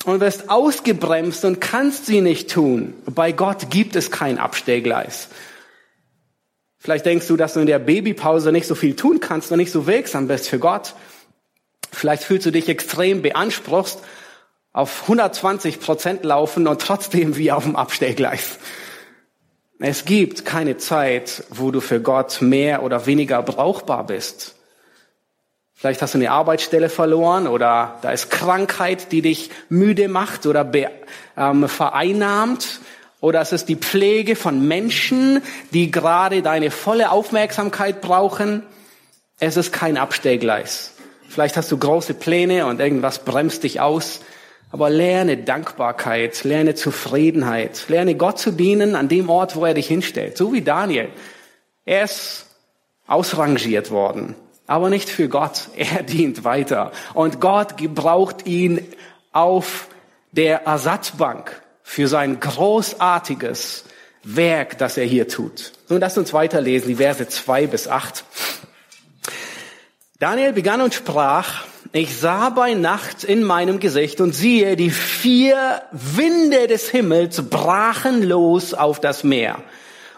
und 0.06 0.22
wirst 0.22 0.50
ausgebremst 0.50 1.44
und 1.46 1.60
kannst 1.60 2.06
sie 2.06 2.22
nicht 2.22 2.50
tun. 2.50 2.94
Bei 3.06 3.32
Gott 3.32 3.70
gibt 3.70 3.96
es 3.96 4.12
kein 4.12 4.38
Abstellgleis. 4.38 5.28
Vielleicht 6.78 7.06
denkst 7.06 7.28
du, 7.28 7.36
dass 7.36 7.56
du 7.56 7.60
in 7.60 7.66
der 7.66 7.80
Babypause 7.80 8.54
nicht 8.54 8.66
so 8.66 8.76
viel 8.76 8.96
tun 8.96 9.20
kannst 9.20 9.52
und 9.52 9.58
nicht 9.58 9.72
so 9.72 9.86
wirksam 9.86 10.28
bist 10.30 10.48
für 10.48 10.60
Gott. 10.60 10.94
Vielleicht 11.92 12.24
fühlst 12.24 12.46
du 12.46 12.52
dich 12.52 12.70
extrem 12.70 13.22
beanspruchst, 13.22 14.00
auf 14.72 15.04
120 15.04 15.80
Prozent 15.80 16.24
laufen 16.24 16.68
und 16.68 16.82
trotzdem 16.82 17.36
wie 17.36 17.52
auf 17.52 17.64
dem 17.64 17.76
Abstellgleis. 17.76 18.60
Es 19.80 20.06
gibt 20.06 20.46
keine 20.46 20.78
Zeit, 20.78 21.44
wo 21.50 21.72
du 21.72 21.80
für 21.80 22.02
Gott 22.02 22.42
mehr 22.42 22.84
oder 22.84 23.06
weniger 23.06 23.42
brauchbar 23.42 24.06
bist. 24.06 24.56
Vielleicht 25.74 26.02
hast 26.02 26.14
du 26.14 26.18
eine 26.18 26.32
Arbeitsstelle 26.32 26.90
verloren 26.90 27.48
oder 27.48 27.98
da 28.02 28.12
ist 28.12 28.30
Krankheit, 28.30 29.14
die 29.14 29.22
dich 29.22 29.50
müde 29.70 30.10
macht 30.10 30.46
oder 30.46 30.66
be, 30.66 30.92
ähm, 31.38 31.70
vereinnahmt 31.70 32.82
oder 33.22 33.40
es 33.40 33.54
ist 33.54 33.70
die 33.70 33.78
Pflege 33.78 34.36
von 34.36 34.68
Menschen, 34.68 35.42
die 35.72 35.90
gerade 35.90 36.42
deine 36.42 36.72
volle 36.72 37.12
Aufmerksamkeit 37.12 38.02
brauchen. 38.02 38.64
Es 39.40 39.56
ist 39.56 39.72
kein 39.72 39.98
Abstellgleis. 39.98 40.96
Vielleicht 41.30 41.58
hast 41.58 41.72
du 41.72 41.78
große 41.78 42.16
Pläne 42.16 42.66
und 42.66 42.80
irgendwas 42.80 43.20
bremst 43.20 43.64
dich 43.64 43.80
aus. 43.80 44.22
Aber 44.72 44.90
lerne 44.90 45.38
Dankbarkeit, 45.38 46.44
lerne 46.44 46.76
Zufriedenheit, 46.76 47.86
lerne 47.88 48.16
Gott 48.16 48.40
zu 48.40 48.52
dienen 48.52 48.96
an 48.96 49.08
dem 49.08 49.30
Ort, 49.30 49.56
wo 49.56 49.66
er 49.66 49.74
dich 49.74 49.88
hinstellt. 49.88 50.38
So 50.38 50.54
wie 50.54 50.62
Daniel. 50.62 51.10
Er 51.86 52.04
ist 52.04 52.46
ausrangiert 53.08 53.90
worden, 53.90 54.36
aber 54.68 54.90
nicht 54.90 55.10
für 55.10 55.28
Gott. 55.28 55.70
Er 55.76 56.04
dient 56.04 56.44
weiter. 56.44 56.92
Und 57.14 57.42
Gott 57.42 57.78
gebraucht 57.78 58.46
ihn 58.46 58.86
auf 59.32 59.88
der 60.32 60.66
Ersatzbank 60.66 61.62
für 61.82 62.08
sein 62.08 62.40
großartiges 62.40 63.86
Werk, 64.24 64.78
das 64.78 64.98
er 64.98 65.06
hier 65.06 65.28
tut. 65.28 65.72
Nun 65.88 66.00
lasst 66.00 66.18
uns 66.18 66.34
weiterlesen, 66.34 66.90
die 66.90 66.96
Verse 66.96 67.28
zwei 67.28 67.66
bis 67.66 67.88
acht. 67.88 68.24
Daniel 70.20 70.52
begann 70.52 70.82
und 70.82 70.94
sprach, 70.94 71.64
ich 71.94 72.18
sah 72.18 72.50
bei 72.50 72.74
Nacht 72.74 73.24
in 73.24 73.42
meinem 73.42 73.80
Gesicht 73.80 74.20
und 74.20 74.36
siehe, 74.36 74.76
die 74.76 74.90
vier 74.90 75.82
Winde 75.94 76.68
des 76.68 76.90
Himmels 76.90 77.50
brachen 77.50 78.22
los 78.24 78.74
auf 78.74 79.00
das 79.00 79.24
Meer. 79.24 79.60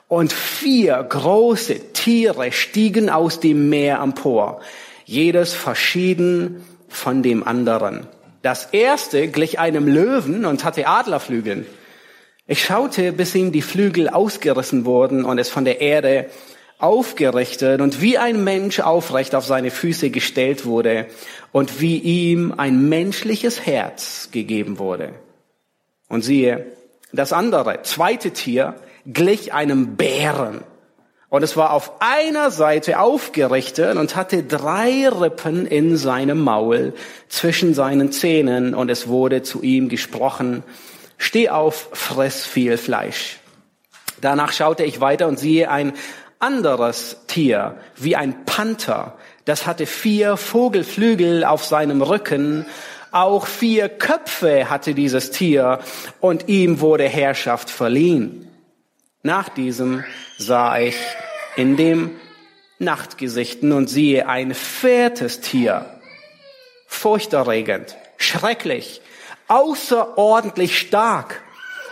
Und 0.07 0.33
vier 0.33 1.03
große 1.03 1.93
Tiere 1.93 2.51
stiegen 2.51 3.11
aus 3.11 3.39
dem 3.39 3.69
Meer 3.69 3.99
empor, 3.99 4.61
jedes 5.05 5.53
verschieden 5.53 6.65
von 6.89 7.21
dem 7.21 7.47
anderen. 7.47 8.07
Das 8.41 8.69
erste 8.71 9.27
glich 9.27 9.59
einem 9.59 9.87
Löwen 9.87 10.45
und 10.45 10.63
hatte 10.63 10.87
Adlerflügeln. 10.87 11.67
Ich 12.47 12.65
schaute, 12.65 13.11
bis 13.11 13.35
ihm 13.35 13.51
die 13.51 13.61
Flügel 13.61 14.09
ausgerissen 14.09 14.83
wurden 14.83 15.23
und 15.23 15.37
es 15.37 15.49
von 15.49 15.63
der 15.63 15.79
Erde 15.79 16.25
aufgerichtet 16.81 17.81
und 17.81 18.01
wie 18.01 18.17
ein 18.17 18.43
Mensch 18.43 18.79
aufrecht 18.79 19.35
auf 19.35 19.45
seine 19.45 19.71
Füße 19.71 20.09
gestellt 20.09 20.65
wurde 20.65 21.07
und 21.51 21.81
wie 21.81 21.97
ihm 21.97 22.53
ein 22.55 22.89
menschliches 22.89 23.65
Herz 23.65 24.29
gegeben 24.31 24.79
wurde. 24.79 25.13
Und 26.07 26.23
siehe, 26.23 26.65
das 27.13 27.33
andere, 27.33 27.81
zweite 27.83 28.31
Tier, 28.31 28.75
glich 29.05 29.53
einem 29.53 29.95
Bären. 29.95 30.61
Und 31.29 31.43
es 31.43 31.55
war 31.55 31.71
auf 31.71 31.93
einer 32.01 32.51
Seite 32.51 32.99
aufgerichtet 32.99 33.97
und 33.97 34.17
hatte 34.17 34.43
drei 34.43 35.07
Rippen 35.07 35.65
in 35.65 35.95
seinem 35.95 36.41
Maul 36.41 36.93
zwischen 37.29 37.73
seinen 37.73 38.11
Zähnen 38.11 38.75
und 38.75 38.89
es 38.89 39.07
wurde 39.07 39.41
zu 39.41 39.61
ihm 39.61 39.87
gesprochen, 39.87 40.63
steh 41.17 41.49
auf, 41.49 41.89
friss 41.93 42.45
viel 42.45 42.77
Fleisch. 42.77 43.39
Danach 44.19 44.51
schaute 44.51 44.83
ich 44.83 44.99
weiter 45.01 45.27
und 45.27 45.39
siehe 45.39 45.71
ein 45.71 45.93
anderes 46.41 47.17
Tier, 47.27 47.77
wie 47.95 48.15
ein 48.15 48.45
Panther. 48.45 49.17
Das 49.45 49.65
hatte 49.65 49.85
vier 49.85 50.37
Vogelflügel 50.37 51.43
auf 51.43 51.65
seinem 51.65 52.01
Rücken. 52.01 52.65
Auch 53.11 53.47
vier 53.47 53.89
Köpfe 53.89 54.69
hatte 54.69 54.93
dieses 54.93 55.31
Tier 55.31 55.79
und 56.19 56.47
ihm 56.47 56.79
wurde 56.79 57.07
Herrschaft 57.07 57.69
verliehen. 57.69 58.47
Nach 59.23 59.49
diesem 59.49 60.03
sah 60.37 60.79
ich 60.79 60.95
in 61.55 61.77
dem 61.77 62.11
Nachtgesichten 62.79 63.71
und 63.71 63.87
siehe 63.89 64.27
ein 64.27 64.55
viertes 64.55 65.41
Tier, 65.41 65.85
furchterregend, 66.87 67.95
schrecklich, 68.17 69.01
außerordentlich 69.47 70.79
stark 70.79 71.41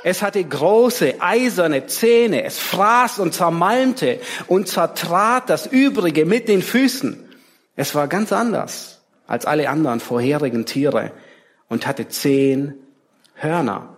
es 0.03 0.22
hatte 0.22 0.44
große 0.44 1.15
eiserne 1.20 1.88
Zähne. 1.88 2.44
Es 2.44 2.60
fraß 2.60 3.20
und 3.20 3.34
zermalmte 3.34 4.20
und 4.48 4.68
zertrat 4.68 5.50
das 5.50 5.65
Übrige 5.65 6.25
mit 6.25 6.48
den 6.48 6.62
Füßen. 6.62 7.27
Es 7.75 7.96
war 7.96 8.08
ganz 8.08 8.32
anders 8.32 9.01
als 9.27 9.46
alle 9.46 9.70
anderen 9.70 10.00
vorherigen 10.00 10.65
Tiere 10.65 11.12
und 11.68 11.86
hatte 11.86 12.08
zehn 12.08 12.74
Hörner. 13.36 13.96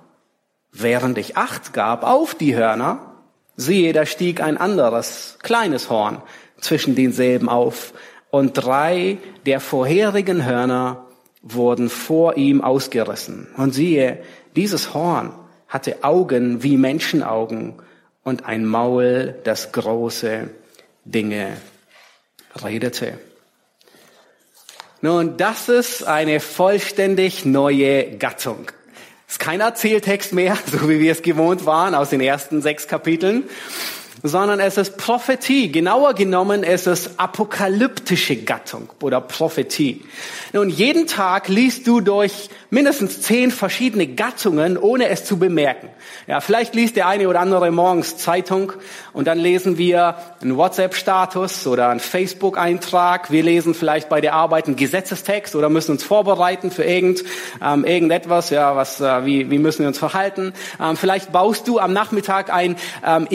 Während 0.72 1.18
ich 1.18 1.38
Acht 1.38 1.74
gab 1.74 2.04
auf 2.04 2.36
die 2.36 2.56
Hörner, 2.56 3.16
siehe, 3.56 3.94
da 3.94 4.06
stieg 4.06 4.42
ein 4.42 4.58
anderes, 4.58 5.38
kleines 5.42 5.90
Horn 5.90 6.22
zwischen 6.60 6.96
denselben 6.96 7.50
auf 7.50 7.94
und 8.30 8.54
drei 8.54 9.18
der 9.46 9.60
vorherigen 9.60 10.46
Hörner 10.46 11.08
wurden 11.42 11.90
vor 11.90 12.38
ihm 12.38 12.62
ausgerissen. 12.62 13.48
Und 13.58 13.74
siehe, 13.74 14.22
dieses 14.56 14.94
Horn 14.94 15.34
hatte 15.72 16.04
Augen 16.04 16.64
wie 16.64 16.76
Menschenaugen 16.76 17.82
und 18.24 18.46
ein 18.46 18.66
Maul, 18.66 19.36
das 19.46 19.72
große 19.72 20.50
Dinge 21.06 21.58
redete. 22.62 23.18
Nun, 25.00 25.38
das 25.38 25.70
ist 25.70 26.04
eine 26.04 26.42
vollständig 26.42 27.46
neue 27.46 28.18
Gattung. 28.18 28.70
Es 29.28 29.36
ist 29.36 29.40
kein 29.40 29.62
Erzähltext 29.62 30.34
mehr, 30.34 30.58
so 30.66 30.90
wie 30.90 31.00
wir 31.00 31.14
es 31.14 31.22
gewohnt 31.22 31.66
waren 31.66 31.96
aus 31.96 32.10
den 32.10 32.22
ersten 32.22 32.62
sechs 32.62 32.88
Kapiteln, 32.88 33.46
sondern 34.24 34.60
es 34.60 34.78
ist 34.78 34.98
Prophetie. 34.98 35.72
Genauer 35.72 36.14
genommen 36.14 36.64
es 36.64 36.88
ist 36.88 37.20
apokalyptische 37.20 38.38
Gattung 38.38 38.90
oder 39.02 39.22
Prophetie. 39.22 40.04
Nun, 40.54 40.70
jeden 40.70 41.08
Tag 41.08 41.48
liest 41.48 41.88
du 41.88 42.02
durch 42.02 42.50
mindestens 42.70 43.22
zehn 43.22 43.52
verschiedene 43.52 44.08
Gattungen, 44.08 44.78
ohne 44.78 45.10
es 45.10 45.26
zu 45.26 45.38
bemerken. 45.38 45.90
Ja, 46.28 46.40
vielleicht 46.40 46.76
liest 46.76 46.96
der 46.96 47.08
eine 47.08 47.28
oder 47.28 47.40
andere 47.40 47.72
morgens 47.72 48.18
Zeitung 48.18 48.74
und 49.14 49.28
dann 49.28 49.40
lesen 49.40 49.78
wir 49.78 50.16
einen 50.42 50.56
WhatsApp-Status 50.56 51.68
oder 51.68 51.90
einen 51.90 52.00
Facebook-Eintrag. 52.00 53.32
Wir 53.32 53.44
lesen 53.44 53.74
vielleicht 53.74 54.08
bei 54.10 54.22
der 54.22 54.34
Arbeit 54.34 54.68
einen 54.68 54.76
Gesetzestext 54.76 55.56
oder 55.56 55.70
müssen 55.70 55.92
uns 55.92 56.04
vorbereiten 56.04 56.72
für 56.72 56.84
irgend, 56.84 57.24
ähm, 57.62 57.84
irgendetwas. 57.84 58.50
Ja, 58.50 58.76
was, 58.76 59.02
äh, 59.02 59.26
wie, 59.26 59.50
wie 59.52 59.60
müssen 59.60 59.80
wir 59.80 59.88
uns 59.88 60.00
verhalten? 60.00 60.54
Ähm, 60.80 60.96
vielleicht 60.96 61.32
baust 61.32 61.68
du 61.68 61.80
am 61.80 61.94
Nachmittag 61.94 62.54
ein 62.54 62.78
ähm, 63.06 63.28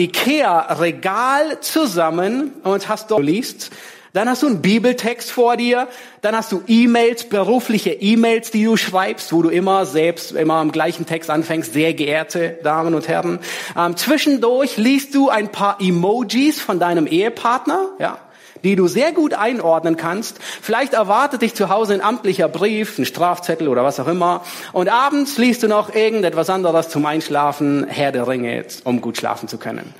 Ikea-Regal 0.77 1.59
zusammen 1.61 2.53
und 2.63 2.87
hast 2.87 3.11
dort 3.11 3.23
liest 3.23 3.71
dann 4.13 4.29
hast 4.29 4.41
du 4.41 4.47
einen 4.47 4.63
Bibeltext 4.63 5.29
vor 5.29 5.57
dir, 5.57 5.87
dann 6.21 6.35
hast 6.35 6.51
du 6.51 6.63
E-Mails, 6.65 7.25
berufliche 7.25 7.91
E-Mails, 7.91 8.49
die 8.49 8.63
du 8.63 8.75
schreibst, 8.75 9.31
wo 9.31 9.43
du 9.43 9.49
immer 9.49 9.85
selbst 9.85 10.31
immer 10.31 10.55
am 10.55 10.71
gleichen 10.71 11.05
Text 11.05 11.29
anfängst, 11.29 11.73
sehr 11.73 11.93
geehrte 11.93 12.57
Damen 12.63 12.95
und 12.95 13.07
Herren. 13.07 13.37
Ähm, 13.77 13.95
zwischendurch 13.95 14.77
liest 14.77 15.13
du 15.13 15.29
ein 15.29 15.51
paar 15.51 15.79
Emojis 15.79 16.59
von 16.59 16.79
deinem 16.79 17.05
Ehepartner, 17.05 17.89
ja, 17.99 18.17
die 18.63 18.75
du 18.75 18.87
sehr 18.87 19.11
gut 19.11 19.33
einordnen 19.33 19.97
kannst. 19.97 20.37
Vielleicht 20.41 20.93
erwartet 20.93 21.41
dich 21.41 21.53
zu 21.53 21.69
Hause 21.69 21.93
ein 21.93 22.01
amtlicher 22.01 22.47
Brief, 22.47 22.97
ein 22.97 23.05
Strafzettel 23.05 23.67
oder 23.67 23.83
was 23.83 23.99
auch 23.99 24.07
immer. 24.07 24.43
Und 24.73 24.89
abends 24.89 25.37
liest 25.37 25.63
du 25.63 25.67
noch 25.67 25.93
irgendetwas 25.93 26.49
anderes 26.49 26.89
zum 26.89 27.05
Einschlafen, 27.05 27.87
Herr 27.87 28.11
der 28.11 28.27
Ringe, 28.27 28.65
um 28.83 29.01
gut 29.01 29.17
schlafen 29.17 29.47
zu 29.47 29.57
können. 29.57 29.93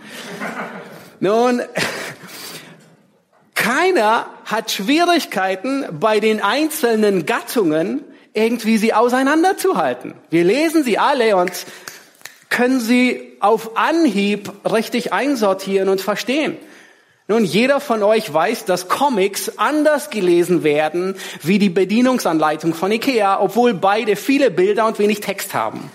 Nun, 1.20 1.62
keiner 3.56 4.28
hat 4.46 4.72
Schwierigkeiten 4.72 5.86
bei 6.00 6.20
den 6.20 6.42
einzelnen 6.42 7.26
Gattungen 7.26 8.04
irgendwie 8.34 8.78
sie 8.78 8.94
auseinanderzuhalten. 8.94 10.14
Wir 10.30 10.44
lesen 10.44 10.84
sie 10.84 11.00
alle 11.00 11.36
und 11.36 11.52
können 12.50 12.80
sie 12.80 13.36
auf 13.40 13.76
Anhieb 13.76 14.52
richtig 14.64 15.12
einsortieren 15.12 15.90
und 15.90 16.02
verstehen. 16.02 16.58
Nun, 17.30 17.44
jeder 17.44 17.82
von 17.82 18.04
euch 18.04 18.34
weiß, 18.34 18.66
dass 18.66 18.88
Comics 18.88 19.58
anders 19.58 20.10
gelesen 20.10 20.64
werden 20.64 21.16
wie 21.44 21.60
die 21.60 21.70
Bedienungsanleitung 21.70 22.74
von 22.74 22.92
Ikea, 22.92 23.42
obwohl 23.42 23.74
beide 23.74 24.16
viele 24.16 24.50
Bilder 24.50 24.88
und 24.88 24.98
wenig 24.98 25.20
Text 25.20 25.54
haben. 25.54 25.92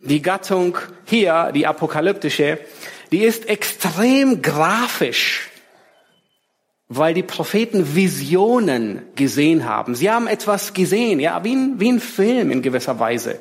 Die 0.00 0.22
Gattung 0.22 0.78
hier, 1.04 1.52
die 1.54 1.66
apokalyptische, 1.66 2.58
die 3.12 3.24
ist 3.24 3.48
extrem 3.48 4.42
grafisch 4.42 5.48
weil 6.88 7.12
die 7.12 7.22
Propheten 7.22 7.94
Visionen 7.94 9.02
gesehen 9.14 9.66
haben. 9.66 9.94
Sie 9.94 10.10
haben 10.10 10.26
etwas 10.26 10.72
gesehen, 10.72 11.20
ja, 11.20 11.44
wie 11.44 11.54
ein, 11.54 11.78
wie 11.78 11.92
ein 11.92 12.00
Film 12.00 12.50
in 12.50 12.62
gewisser 12.62 12.98
Weise. 12.98 13.40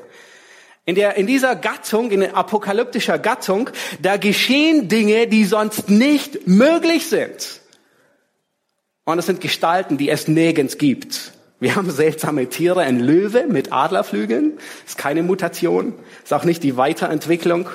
In, 0.87 0.95
der, 0.95 1.17
in 1.17 1.27
dieser 1.27 1.55
Gattung, 1.55 2.11
in 2.11 2.23
apokalyptischer 2.23 3.19
Gattung, 3.19 3.69
da 4.01 4.15
geschehen 4.17 4.87
Dinge, 4.87 5.27
die 5.27 5.43
sonst 5.43 5.89
nicht 5.89 6.47
möglich 6.47 7.07
sind. 7.07 7.59
Und 9.03 9.19
es 9.19 9.25
sind 9.25 9.41
Gestalten, 9.41 9.97
die 9.97 10.09
es 10.09 10.27
nirgends 10.27 10.77
gibt. 10.77 11.33
Wir 11.59 11.75
haben 11.75 11.91
seltsame 11.91 12.47
Tiere, 12.47 12.81
ein 12.81 12.99
Löwe 12.99 13.47
mit 13.47 13.73
Adlerflügeln, 13.73 14.53
ist 14.85 14.97
keine 14.97 15.23
Mutation, 15.23 15.93
ist 16.23 16.33
auch 16.33 16.45
nicht 16.45 16.63
die 16.63 16.77
Weiterentwicklung 16.77 17.69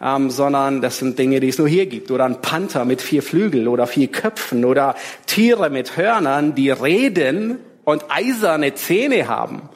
ähm, 0.00 0.30
sondern 0.30 0.80
das 0.80 0.98
sind 0.98 1.18
Dinge, 1.18 1.40
die 1.40 1.48
es 1.48 1.58
nur 1.58 1.68
hier 1.68 1.86
gibt. 1.86 2.10
Oder 2.10 2.24
ein 2.24 2.40
Panther 2.40 2.84
mit 2.84 3.00
vier 3.00 3.22
Flügeln 3.22 3.68
oder 3.68 3.86
vier 3.86 4.08
Köpfen 4.08 4.64
oder 4.64 4.94
Tiere 5.26 5.70
mit 5.70 5.96
Hörnern, 5.96 6.54
die 6.54 6.70
reden 6.70 7.58
und 7.84 8.04
eiserne 8.10 8.74
Zähne 8.74 9.28
haben. 9.28 9.68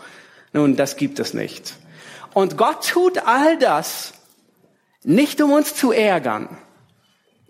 Nun, 0.53 0.77
das 0.77 0.97
gibt 0.97 1.21
es 1.21 1.33
nicht. 1.33 1.75
Und 2.35 2.57
Gott 2.57 2.89
tut 2.89 3.19
all 3.27 3.59
das 3.59 4.13
Nicht 5.03 5.41
um 5.41 5.53
uns 5.53 5.75
zu 5.75 5.93
ärgern, 5.93 6.59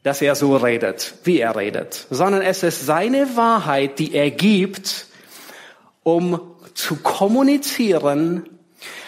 dass 0.03 0.23
er 0.23 0.35
so 0.35 0.57
redet, 0.57 1.15
wie 1.25 1.41
er 1.41 1.57
redet, 1.57 2.07
sondern 2.09 2.43
es 2.43 2.63
ist 2.63 2.87
seine 2.87 3.37
Wahrheit, 3.37 3.99
die 3.99 4.15
er 4.15 4.31
gibt, 4.31 5.07
um 6.05 6.41
zu 6.75 6.97
kommunizieren, 6.97 8.49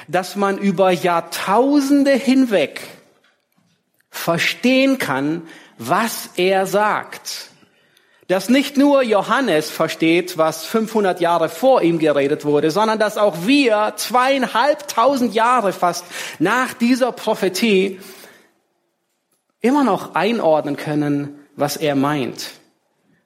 dass 0.09 0.37
man 0.37 0.59
über 0.59 0.91
Jahrtausende 0.91 2.11
hinweg 2.11 2.81
verstehen 4.11 4.99
kann, 4.99 5.43
was 5.79 6.31
er 6.37 6.67
sagt. 6.67 7.52
Dass 8.29 8.49
nicht 8.49 8.77
nur 8.77 9.03
Johannes 9.03 9.71
versteht, 9.71 10.39
was 10.39 10.65
500 10.65 11.21
Jahre 11.21 11.49
vor 11.49 11.83
ihm 11.83 11.99
geredet 11.99 12.45
wurde, 12.45 12.71
sondern 12.71 12.99
dass 12.99 13.19
auch 13.19 13.47
wir 13.47 13.95
zweieinhalbtausend 13.97 15.35
Jahre 15.35 15.73
fast 15.73 16.05
nach 16.39 16.73
dieser 16.73 17.13
Prophetie 17.13 18.01
immer 19.61 19.85
noch 19.85 20.15
einordnen 20.15 20.77
können, 20.77 21.41
was 21.57 21.77
er 21.77 21.95
meint. 21.95 22.51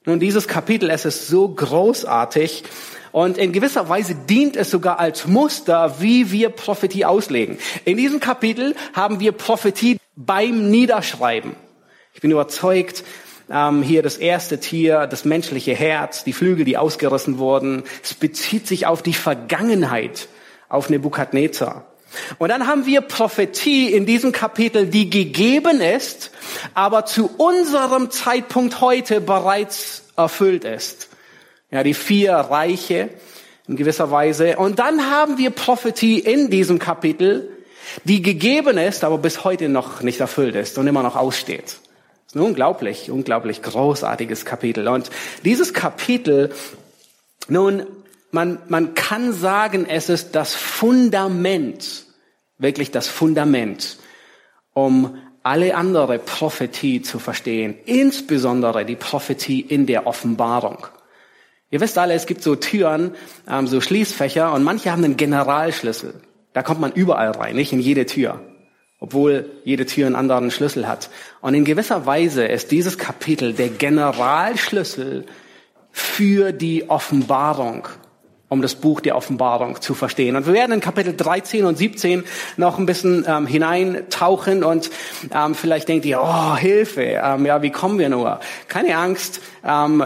Nun, 0.05 0.21
dieses 0.21 0.49
Kapitel, 0.49 0.89
es 0.89 1.05
ist 1.05 1.29
so 1.29 1.49
großartig 1.49 2.65
und 3.13 3.39
in 3.39 3.53
gewisser 3.53 3.89
Weise 3.89 4.15
dient 4.15 4.57
es 4.57 4.71
sogar 4.71 5.01
als 5.01 5.27
Muster, 5.27 6.01
wie 6.01 6.31
wir 6.31 6.51
Prophetie 6.51 7.05
auslegen. 7.05 7.59
In 7.85 7.97
diesem 7.97 8.21
Kapitel 8.21 8.77
haben 8.93 9.21
wir 9.21 9.33
Prophetie 9.33 9.99
beim 10.15 10.71
Niederschreiben. 10.71 11.57
Ich 12.15 12.21
bin 12.21 12.31
überzeugt, 12.31 13.05
ähm, 13.51 13.83
hier 13.83 14.03
das 14.03 14.17
erste 14.17 14.59
Tier, 14.59 15.07
das 15.07 15.25
menschliche 15.25 15.75
Herz, 15.75 16.25
die 16.25 16.33
Flügel, 16.33 16.65
die 16.65 16.77
ausgerissen 16.77 17.39
wurden. 17.39 17.85
Es 18.03 18.15
bezieht 18.15 18.67
sich 18.67 18.87
auf 18.87 19.03
die 19.03 19.15
Vergangenheit, 19.15 20.29
auf 20.69 20.91
Nebukadnezar. 20.91 21.85
Und 22.39 22.49
dann 22.49 22.67
haben 22.67 22.87
wir 22.87 23.01
Prophetie 23.03 23.93
in 23.93 24.07
diesem 24.07 24.33
Kapitel, 24.33 24.87
die 24.87 25.11
gegeben 25.11 25.81
ist, 25.81 26.31
aber 26.75 27.05
zu 27.05 27.31
unserem 27.37 28.11
Zeitpunkt 28.11 28.81
heute 28.81 29.21
bereits 29.21 30.05
erfüllt 30.17 30.65
ist. 30.65 31.09
Ja, 31.71 31.83
die 31.83 31.95
vier 31.95 32.33
Reiche 32.33 33.11
in 33.69 33.77
gewisser 33.77 34.11
Weise. 34.11 34.57
Und 34.57 34.79
dann 34.79 35.11
haben 35.11 35.39
wir 35.39 35.51
Prophetie 35.51 36.21
in 36.21 36.49
diesem 36.51 36.79
Kapitel, 36.79 37.51
die 38.05 38.23
gegeben 38.23 38.79
ist, 38.79 39.05
aber 39.05 39.19
bis 39.19 39.45
heute 39.45 39.69
noch 39.69 40.03
nicht 40.03 40.21
erfüllt 40.21 40.55
ist 40.55 40.79
und 40.79 40.87
immer 40.87 41.03
noch 41.03 41.17
aussteht. 41.17 41.77
Ein 42.37 42.41
unglaublich, 42.43 43.11
unglaublich 43.11 43.63
großartiges 43.63 44.45
Kapitel. 44.45 44.89
Und 44.89 45.09
dieses 45.47 45.73
Kapitel, 45.73 46.53
nun, 47.49 47.87
man, 48.31 48.59
man 48.69 48.93
kann 48.93 49.33
sagen, 49.33 49.87
es 49.89 50.11
ist 50.11 50.35
das 50.35 50.55
Fundament, 50.55 52.05
wirklich 52.59 52.91
das 52.91 53.09
Fundament, 53.09 53.97
um 54.75 55.17
alle 55.45 55.75
andere 55.77 56.19
Prophetie 56.19 57.01
zu 57.01 57.19
verstehen, 57.19 57.75
insbesondere 57.87 58.85
die 58.85 58.97
Prophetie 58.97 59.63
in 59.63 59.87
der 59.87 60.07
Offenbarung. 60.07 60.87
Ihr 61.71 61.81
wisst 61.81 61.97
alle, 61.97 62.13
es 62.13 62.27
gibt 62.27 62.43
so 62.43 62.55
Türen, 62.55 63.15
ähm, 63.49 63.67
so 63.67 63.81
Schließfächer 63.81 64.53
und 64.53 64.63
manche 64.63 64.93
haben 64.93 65.03
einen 65.03 65.17
Generalschlüssel. 65.17 66.21
Da 66.53 66.63
kommt 66.63 66.83
man 66.83 66.93
überall 66.93 67.31
rein, 67.31 67.57
nicht 67.57 67.73
in 67.73 67.81
jede 67.81 68.05
Tür, 68.05 68.43
obwohl 68.99 69.51
jede 69.65 69.87
Tür 69.87 70.07
einen 70.07 70.17
anderen 70.17 70.51
Schlüssel 70.51 70.89
hat. 70.89 71.11
Und 71.41 71.55
in 71.55 71.65
gewisser 71.65 72.07
Weise 72.07 72.45
ist 72.45 72.71
dieses 72.71 72.99
Kapitel 72.99 73.53
der 73.53 73.69
Generalschlüssel 73.69 75.27
für 75.93 76.53
die 76.53 76.89
Offenbarung, 76.89 77.89
um 78.49 78.63
das 78.63 78.75
Buch 78.75 79.01
der 79.01 79.17
Offenbarung 79.17 79.81
zu 79.81 79.95
verstehen. 79.95 80.37
Und 80.37 80.47
wir 80.47 80.55
werden 80.55 80.73
in 80.73 80.81
Kapitel 80.81 81.15
13 81.15 81.65
und 81.65 81.77
17 81.77 82.25
noch 82.57 82.79
ein 82.79 82.87
bisschen 82.87 83.25
ähm, 83.29 83.47
hineintauchen 83.47 84.65
und 84.65 84.91
ähm, 85.35 85.55
vielleicht 85.55 85.89
denkt 85.89 86.07
ihr, 86.07 86.21
oh, 86.23 86.57
Hilfe, 86.57 87.03
ähm, 87.03 87.45
ja, 87.45 87.63
wie 87.63 87.71
kommen 87.71 87.99
wir 87.99 88.09
nur? 88.09 88.41
Keine 88.69 88.97
Angst, 88.97 89.41
ähm, 89.65 90.05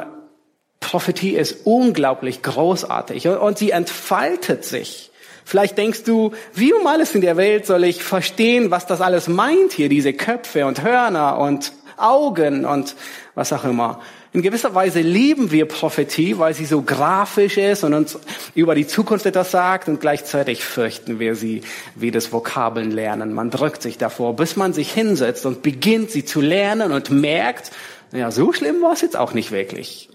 Prophetie 0.80 1.36
ist 1.36 1.66
unglaublich 1.66 2.42
großartig 2.42 3.28
und, 3.28 3.36
und 3.36 3.58
sie 3.58 3.70
entfaltet 3.70 4.64
sich 4.64 5.09
Vielleicht 5.50 5.78
denkst 5.78 6.04
du, 6.04 6.30
wie 6.54 6.72
um 6.72 6.86
alles 6.86 7.16
in 7.16 7.22
der 7.22 7.36
Welt 7.36 7.66
soll 7.66 7.82
ich 7.82 8.04
verstehen, 8.04 8.70
was 8.70 8.86
das 8.86 9.00
alles 9.00 9.26
meint 9.26 9.72
hier, 9.72 9.88
diese 9.88 10.12
Köpfe 10.12 10.64
und 10.64 10.84
Hörner 10.84 11.38
und 11.38 11.72
Augen 11.96 12.64
und 12.64 12.94
was 13.34 13.52
auch 13.52 13.64
immer. 13.64 14.00
In 14.32 14.42
gewisser 14.42 14.76
Weise 14.76 15.00
lieben 15.00 15.50
wir 15.50 15.66
Prophetie, 15.66 16.38
weil 16.38 16.54
sie 16.54 16.66
so 16.66 16.82
grafisch 16.82 17.56
ist 17.56 17.82
und 17.82 17.94
uns 17.94 18.16
über 18.54 18.76
die 18.76 18.86
Zukunft 18.86 19.26
etwas 19.26 19.50
sagt 19.50 19.88
und 19.88 20.00
gleichzeitig 20.00 20.62
fürchten 20.62 21.18
wir 21.18 21.34
sie 21.34 21.62
wie 21.96 22.12
das 22.12 22.32
Vokabeln 22.32 22.92
lernen. 22.92 23.32
Man 23.32 23.50
drückt 23.50 23.82
sich 23.82 23.98
davor, 23.98 24.36
bis 24.36 24.54
man 24.54 24.72
sich 24.72 24.92
hinsetzt 24.92 25.46
und 25.46 25.62
beginnt 25.62 26.12
sie 26.12 26.24
zu 26.24 26.40
lernen 26.40 26.92
und 26.92 27.10
merkt, 27.10 27.72
ja, 28.12 28.30
so 28.30 28.52
schlimm 28.52 28.82
war 28.82 28.92
es 28.92 29.00
jetzt 29.00 29.16
auch 29.16 29.34
nicht 29.34 29.50
wirklich. 29.50 30.10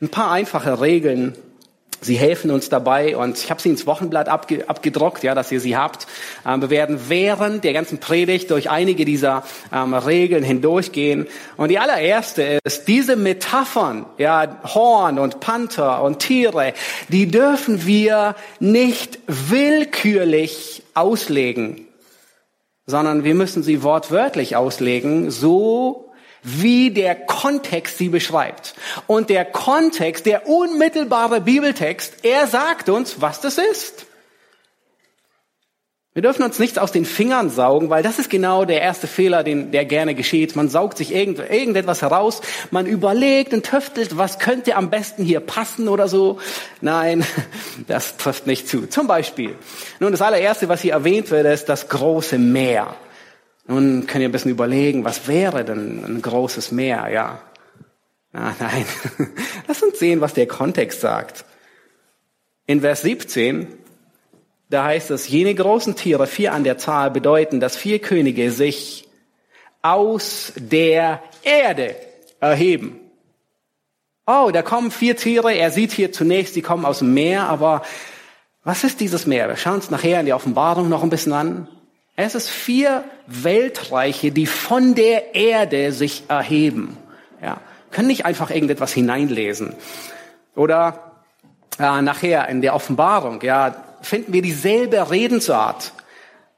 Ein 0.00 0.08
paar 0.08 0.30
einfache 0.30 0.80
Regeln, 0.80 1.34
Sie 2.02 2.16
helfen 2.16 2.50
uns 2.50 2.68
dabei 2.68 3.16
und 3.16 3.38
ich 3.38 3.50
habe 3.50 3.60
sie 3.60 3.68
ins 3.68 3.86
Wochenblatt 3.86 4.28
abge 4.28 4.68
abgedruckt, 4.68 5.22
ja, 5.22 5.34
dass 5.34 5.52
ihr 5.52 5.60
sie 5.60 5.76
habt. 5.76 6.06
Ähm, 6.46 6.62
wir 6.62 6.70
werden 6.70 6.98
während 7.08 7.64
der 7.64 7.72
ganzen 7.72 7.98
Predigt 7.98 8.50
durch 8.50 8.70
einige 8.70 9.04
dieser 9.04 9.44
ähm, 9.72 9.92
Regeln 9.92 10.42
hindurchgehen. 10.42 11.26
Und 11.56 11.68
die 11.68 11.78
allererste 11.78 12.60
ist, 12.64 12.88
diese 12.88 13.16
Metaphern, 13.16 14.06
ja, 14.18 14.60
Horn 14.64 15.18
und 15.18 15.40
Panther 15.40 16.02
und 16.02 16.20
Tiere, 16.20 16.72
die 17.08 17.26
dürfen 17.26 17.86
wir 17.86 18.34
nicht 18.60 19.18
willkürlich 19.26 20.82
auslegen, 20.94 21.86
sondern 22.86 23.24
wir 23.24 23.34
müssen 23.34 23.62
sie 23.62 23.82
wortwörtlich 23.82 24.56
auslegen, 24.56 25.30
so 25.30 26.09
wie 26.42 26.90
der 26.90 27.14
Kontext 27.14 27.98
sie 27.98 28.08
beschreibt. 28.08 28.74
Und 29.06 29.30
der 29.30 29.44
Kontext, 29.44 30.26
der 30.26 30.48
unmittelbare 30.48 31.40
Bibeltext, 31.40 32.24
er 32.24 32.46
sagt 32.46 32.88
uns, 32.88 33.20
was 33.20 33.40
das 33.40 33.58
ist. 33.58 34.06
Wir 36.12 36.22
dürfen 36.22 36.42
uns 36.42 36.58
nichts 36.58 36.76
aus 36.76 36.90
den 36.90 37.04
Fingern 37.04 37.50
saugen, 37.50 37.88
weil 37.88 38.02
das 38.02 38.18
ist 38.18 38.28
genau 38.28 38.64
der 38.64 38.80
erste 38.80 39.06
Fehler, 39.06 39.44
den, 39.44 39.70
der 39.70 39.84
gerne 39.84 40.16
geschieht. 40.16 40.56
Man 40.56 40.68
saugt 40.68 40.98
sich 40.98 41.14
irgend, 41.14 41.38
irgendetwas 41.38 42.02
heraus, 42.02 42.40
man 42.72 42.86
überlegt 42.86 43.54
und 43.54 43.64
tüftelt, 43.64 44.18
was 44.18 44.40
könnte 44.40 44.74
am 44.74 44.90
besten 44.90 45.22
hier 45.22 45.38
passen 45.38 45.86
oder 45.86 46.08
so. 46.08 46.40
Nein, 46.80 47.24
das 47.86 48.16
trifft 48.16 48.48
nicht 48.48 48.68
zu. 48.68 48.88
Zum 48.88 49.06
Beispiel. 49.06 49.54
Nun, 50.00 50.10
das 50.10 50.20
allererste, 50.20 50.68
was 50.68 50.82
hier 50.82 50.94
erwähnt 50.94 51.30
wird, 51.30 51.46
ist 51.46 51.68
das 51.68 51.88
große 51.88 52.38
Meer. 52.38 52.96
Nun 53.70 54.08
könnt 54.08 54.22
ihr 54.22 54.28
ein 54.28 54.32
bisschen 54.32 54.50
überlegen, 54.50 55.04
was 55.04 55.28
wäre 55.28 55.64
denn 55.64 56.04
ein 56.04 56.20
großes 56.20 56.72
Meer, 56.72 57.08
ja? 57.12 57.40
Ah, 58.32 58.52
nein, 58.58 58.84
lass 59.68 59.80
uns 59.80 59.96
sehen, 60.00 60.20
was 60.20 60.34
der 60.34 60.48
Kontext 60.48 61.00
sagt. 61.00 61.44
In 62.66 62.80
Vers 62.80 63.02
17, 63.02 63.68
da 64.70 64.86
heißt 64.86 65.12
es, 65.12 65.28
jene 65.28 65.54
großen 65.54 65.94
Tiere, 65.94 66.26
vier 66.26 66.52
an 66.52 66.64
der 66.64 66.78
Zahl, 66.78 67.12
bedeuten, 67.12 67.60
dass 67.60 67.76
vier 67.76 68.00
Könige 68.00 68.50
sich 68.50 69.08
aus 69.82 70.52
der 70.56 71.22
Erde 71.44 71.94
erheben. 72.40 72.98
Oh, 74.26 74.50
da 74.52 74.62
kommen 74.62 74.90
vier 74.90 75.16
Tiere. 75.16 75.54
Er 75.54 75.70
sieht 75.70 75.92
hier 75.92 76.10
zunächst, 76.10 76.56
die 76.56 76.62
kommen 76.62 76.84
aus 76.84 76.98
dem 76.98 77.14
Meer, 77.14 77.48
aber 77.48 77.82
was 78.64 78.82
ist 78.82 78.98
dieses 78.98 79.26
Meer? 79.26 79.46
Wir 79.46 79.56
schauen 79.56 79.74
uns 79.74 79.90
nachher 79.90 80.18
in 80.18 80.26
die 80.26 80.32
Offenbarung 80.32 80.88
noch 80.88 81.04
ein 81.04 81.10
bisschen 81.10 81.32
an. 81.32 81.68
Es 82.22 82.34
ist 82.34 82.50
vier 82.50 83.04
Weltreiche, 83.26 84.30
die 84.30 84.46
von 84.46 84.94
der 84.94 85.34
Erde 85.34 85.90
sich 85.92 86.24
erheben. 86.28 86.98
Ja, 87.42 87.60
können 87.90 88.08
nicht 88.08 88.26
einfach 88.26 88.50
irgendetwas 88.50 88.92
hineinlesen. 88.92 89.74
Oder 90.54 91.12
äh, 91.78 92.02
nachher 92.02 92.48
in 92.48 92.60
der 92.60 92.74
Offenbarung, 92.74 93.40
ja, 93.40 93.74
finden 94.02 94.34
wir 94.34 94.42
dieselbe 94.42 95.10
Redensart. 95.10 95.92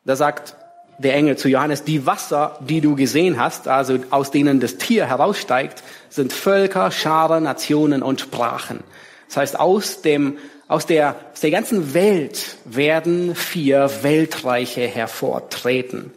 Da 0.05 0.17
sagt 0.17 0.57
der 0.99 1.15
Engel 1.15 1.37
zu 1.37 1.49
Johannes, 1.49 1.85
die 1.85 2.07
Wasser, 2.07 2.59
die 2.61 2.81
du 2.81 2.97
gesehen 2.97 3.39
hast, 3.39 3.69
also 3.69 3.99
aus 4.11 4.33
denen 4.33 4.59
das 4.59 4.79
Tier 4.79 5.07
heraussteigt, 5.07 5.85
sind 6.09 6.33
Völker, 6.33 6.91
Scharen, 6.91 7.45
Nationen 7.45 8.03
und 8.03 8.21
Sprachen. 8.21 8.81
Das 9.29 9.37
heißt, 9.37 9.61
aus 9.61 10.03
dem 10.03 10.39
aus 10.73 10.87
der, 10.87 11.17
aus 11.35 11.41
der 11.41 11.51
ganzen 11.51 11.93
Welt 11.93 12.57
werden 12.65 13.35
vier 13.35 13.91
Weltreiche 14.01 14.81
hervortreten. 14.87 16.13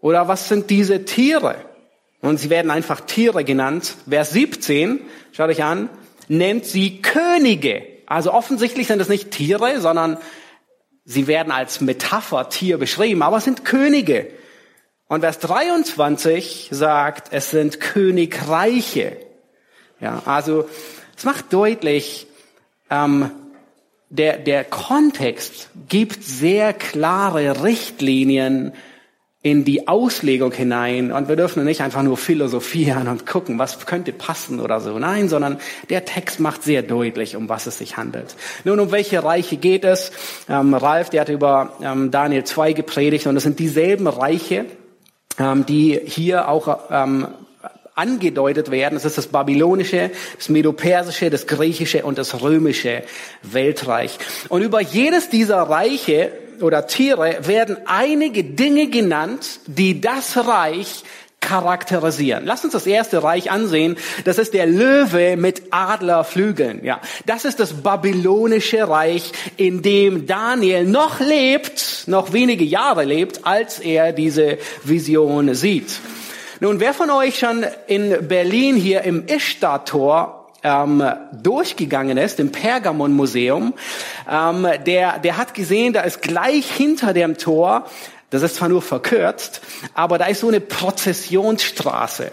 Oder 0.00 0.26
was 0.26 0.48
sind 0.48 0.70
diese 0.70 1.04
Tiere? 1.04 1.54
Und 2.20 2.38
sie 2.38 2.50
werden 2.50 2.72
einfach 2.72 3.00
Tiere 3.00 3.44
genannt. 3.44 3.94
Vers 4.08 4.30
17, 4.30 5.00
schaut 5.30 5.50
euch 5.50 5.62
an, 5.62 5.88
nennt 6.26 6.66
sie 6.66 7.00
Könige. 7.00 7.86
Also 8.06 8.32
offensichtlich 8.32 8.88
sind 8.88 9.00
es 9.00 9.08
nicht 9.08 9.30
Tiere, 9.30 9.80
sondern 9.80 10.16
sie 11.04 11.28
werden 11.28 11.52
als 11.52 11.80
Metapher 11.80 12.48
Tier 12.48 12.76
beschrieben, 12.76 13.22
aber 13.22 13.36
es 13.36 13.44
sind 13.44 13.64
Könige. 13.64 14.32
Und 15.06 15.20
Vers 15.20 15.38
23 15.38 16.70
sagt, 16.72 17.28
es 17.32 17.50
sind 17.52 17.78
Königreiche. 17.78 19.16
Ja, 20.00 20.22
also 20.24 20.68
es 21.16 21.22
macht 21.22 21.52
deutlich, 21.52 22.27
ähm, 22.90 23.30
der, 24.10 24.38
der 24.38 24.64
Kontext 24.64 25.70
gibt 25.88 26.24
sehr 26.24 26.72
klare 26.72 27.62
Richtlinien, 27.62 28.72
in 29.40 29.64
die 29.64 29.86
Auslegung 29.86 30.52
hinein 30.52 31.12
und 31.12 31.28
wir 31.28 31.36
dürfen 31.36 31.64
nicht 31.64 31.80
einfach 31.80 32.02
nur 32.02 32.16
philosophieren 32.16 33.06
und 33.06 33.24
gucken, 33.24 33.58
was 33.58 33.86
könnte 33.86 34.12
passen 34.12 34.58
oder 34.58 34.80
so. 34.80 34.98
Nein, 34.98 35.28
sondern 35.28 35.58
der 35.90 36.04
Text 36.04 36.40
macht 36.40 36.64
sehr 36.64 36.82
deutlich, 36.82 37.36
um 37.36 37.48
was 37.48 37.66
es 37.66 37.78
sich 37.78 37.96
handelt. 37.96 38.34
Nun, 38.64 38.80
um 38.80 38.90
welche 38.90 39.22
Reiche 39.22 39.56
geht 39.56 39.84
es? 39.84 40.10
Ähm, 40.48 40.74
Ralf, 40.74 41.10
der 41.10 41.20
hat 41.20 41.28
über 41.28 41.74
ähm, 41.80 42.10
Daniel 42.10 42.42
2 42.42 42.72
gepredigt 42.72 43.28
und 43.28 43.36
es 43.36 43.44
sind 43.44 43.60
dieselben 43.60 44.08
Reiche, 44.08 44.66
ähm, 45.38 45.64
die 45.64 46.00
hier 46.04 46.48
auch 46.48 46.80
ähm, 46.90 47.28
angedeutet 47.98 48.70
werden. 48.70 48.96
Es 48.96 49.04
ist 49.04 49.18
das 49.18 49.26
babylonische, 49.26 50.10
das 50.36 50.48
medopersische, 50.48 51.30
das 51.30 51.46
griechische 51.46 52.04
und 52.04 52.16
das 52.18 52.40
römische 52.40 53.02
Weltreich. 53.42 54.18
Und 54.48 54.62
über 54.62 54.80
jedes 54.80 55.28
dieser 55.28 55.62
Reiche 55.62 56.32
oder 56.60 56.86
Tiere 56.86 57.46
werden 57.46 57.76
einige 57.86 58.44
Dinge 58.44 58.88
genannt, 58.88 59.60
die 59.66 60.00
das 60.00 60.36
Reich 60.36 61.04
charakterisieren. 61.40 62.44
Lass 62.44 62.64
uns 62.64 62.72
das 62.72 62.86
erste 62.86 63.22
Reich 63.22 63.50
ansehen. 63.50 63.96
Das 64.24 64.38
ist 64.38 64.54
der 64.54 64.66
Löwe 64.66 65.36
mit 65.36 65.62
Adlerflügeln. 65.70 66.84
Ja, 66.84 67.00
das 67.26 67.44
ist 67.44 67.60
das 67.60 67.74
babylonische 67.74 68.88
Reich, 68.88 69.32
in 69.56 69.82
dem 69.82 70.26
Daniel 70.26 70.84
noch 70.84 71.20
lebt, 71.20 72.04
noch 72.06 72.32
wenige 72.32 72.64
Jahre 72.64 73.04
lebt, 73.04 73.46
als 73.46 73.78
er 73.78 74.12
diese 74.12 74.58
Vision 74.82 75.54
sieht. 75.54 76.00
Nun, 76.60 76.80
wer 76.80 76.92
von 76.92 77.08
euch 77.10 77.38
schon 77.38 77.64
in 77.86 78.26
Berlin 78.26 78.74
hier 78.74 79.02
im 79.02 79.26
Ishtar-Tor 79.28 80.48
ähm, 80.64 81.04
durchgegangen 81.32 82.18
ist, 82.18 82.40
im 82.40 82.50
Pergamon-Museum, 82.50 83.74
ähm, 84.28 84.66
der, 84.84 85.20
der 85.20 85.36
hat 85.36 85.54
gesehen, 85.54 85.92
da 85.92 86.00
ist 86.00 86.20
gleich 86.20 86.68
hinter 86.68 87.12
dem 87.12 87.38
Tor, 87.38 87.86
das 88.30 88.42
ist 88.42 88.56
zwar 88.56 88.68
nur 88.68 88.82
verkürzt, 88.82 89.60
aber 89.94 90.18
da 90.18 90.26
ist 90.26 90.40
so 90.40 90.48
eine 90.48 90.60
Prozessionsstraße. 90.60 92.32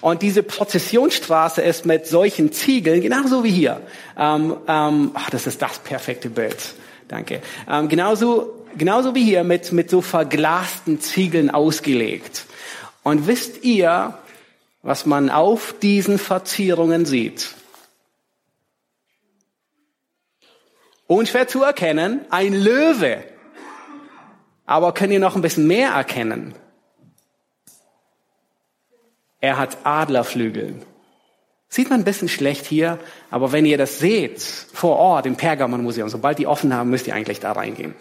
Und 0.00 0.22
diese 0.22 0.42
Prozessionsstraße 0.42 1.62
ist 1.62 1.86
mit 1.86 2.08
solchen 2.08 2.50
Ziegeln, 2.50 3.00
genauso 3.00 3.44
wie 3.44 3.50
hier. 3.50 3.80
Ähm, 4.18 4.56
ähm, 4.66 5.12
ach, 5.14 5.30
das 5.30 5.46
ist 5.46 5.62
das 5.62 5.78
perfekte 5.78 6.30
Bild. 6.30 6.74
Danke. 7.06 7.40
Ähm, 7.70 7.88
genauso, 7.88 8.64
genauso 8.76 9.14
wie 9.14 9.22
hier 9.22 9.44
mit, 9.44 9.70
mit 9.70 9.88
so 9.88 10.00
verglasten 10.00 11.00
Ziegeln 11.00 11.48
ausgelegt. 11.48 12.46
Und 13.02 13.26
wisst 13.26 13.64
ihr, 13.64 14.18
was 14.82 15.06
man 15.06 15.30
auf 15.30 15.74
diesen 15.80 16.18
Verzierungen 16.18 17.04
sieht? 17.04 17.54
Unschwer 21.06 21.46
zu 21.46 21.62
erkennen, 21.62 22.24
ein 22.30 22.54
Löwe. 22.54 23.24
Aber 24.64 24.94
könnt 24.94 25.12
ihr 25.12 25.20
noch 25.20 25.36
ein 25.36 25.42
bisschen 25.42 25.66
mehr 25.66 25.90
erkennen? 25.90 26.54
Er 29.40 29.58
hat 29.58 29.78
Adlerflügel. 29.84 30.76
Sieht 31.68 31.90
man 31.90 32.00
ein 32.00 32.04
bisschen 32.04 32.28
schlecht 32.28 32.66
hier, 32.66 32.98
aber 33.30 33.50
wenn 33.50 33.66
ihr 33.66 33.78
das 33.78 33.98
seht, 33.98 34.40
vor 34.40 34.98
Ort 34.98 35.26
im 35.26 35.36
Pergamon-Museum, 35.36 36.08
sobald 36.08 36.38
die 36.38 36.46
offen 36.46 36.72
haben, 36.74 36.90
müsst 36.90 37.06
ihr 37.06 37.14
eigentlich 37.14 37.40
da 37.40 37.52
reingehen 37.52 37.94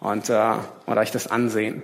und, 0.00 0.30
äh, 0.30 0.54
und 0.86 0.98
euch 0.98 1.10
das 1.10 1.26
ansehen 1.26 1.82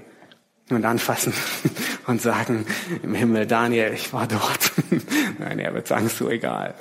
und 0.71 0.85
anfassen 0.85 1.33
und 2.07 2.21
sagen, 2.21 2.67
im 3.03 3.15
Himmel, 3.15 3.47
Daniel, 3.47 3.93
ich 3.93 4.13
war 4.13 4.27
dort. 4.27 4.73
Nein, 5.39 5.59
er 5.59 5.75
wird 5.75 5.87
sagen, 5.87 6.09
so 6.09 6.29
egal. 6.29 6.75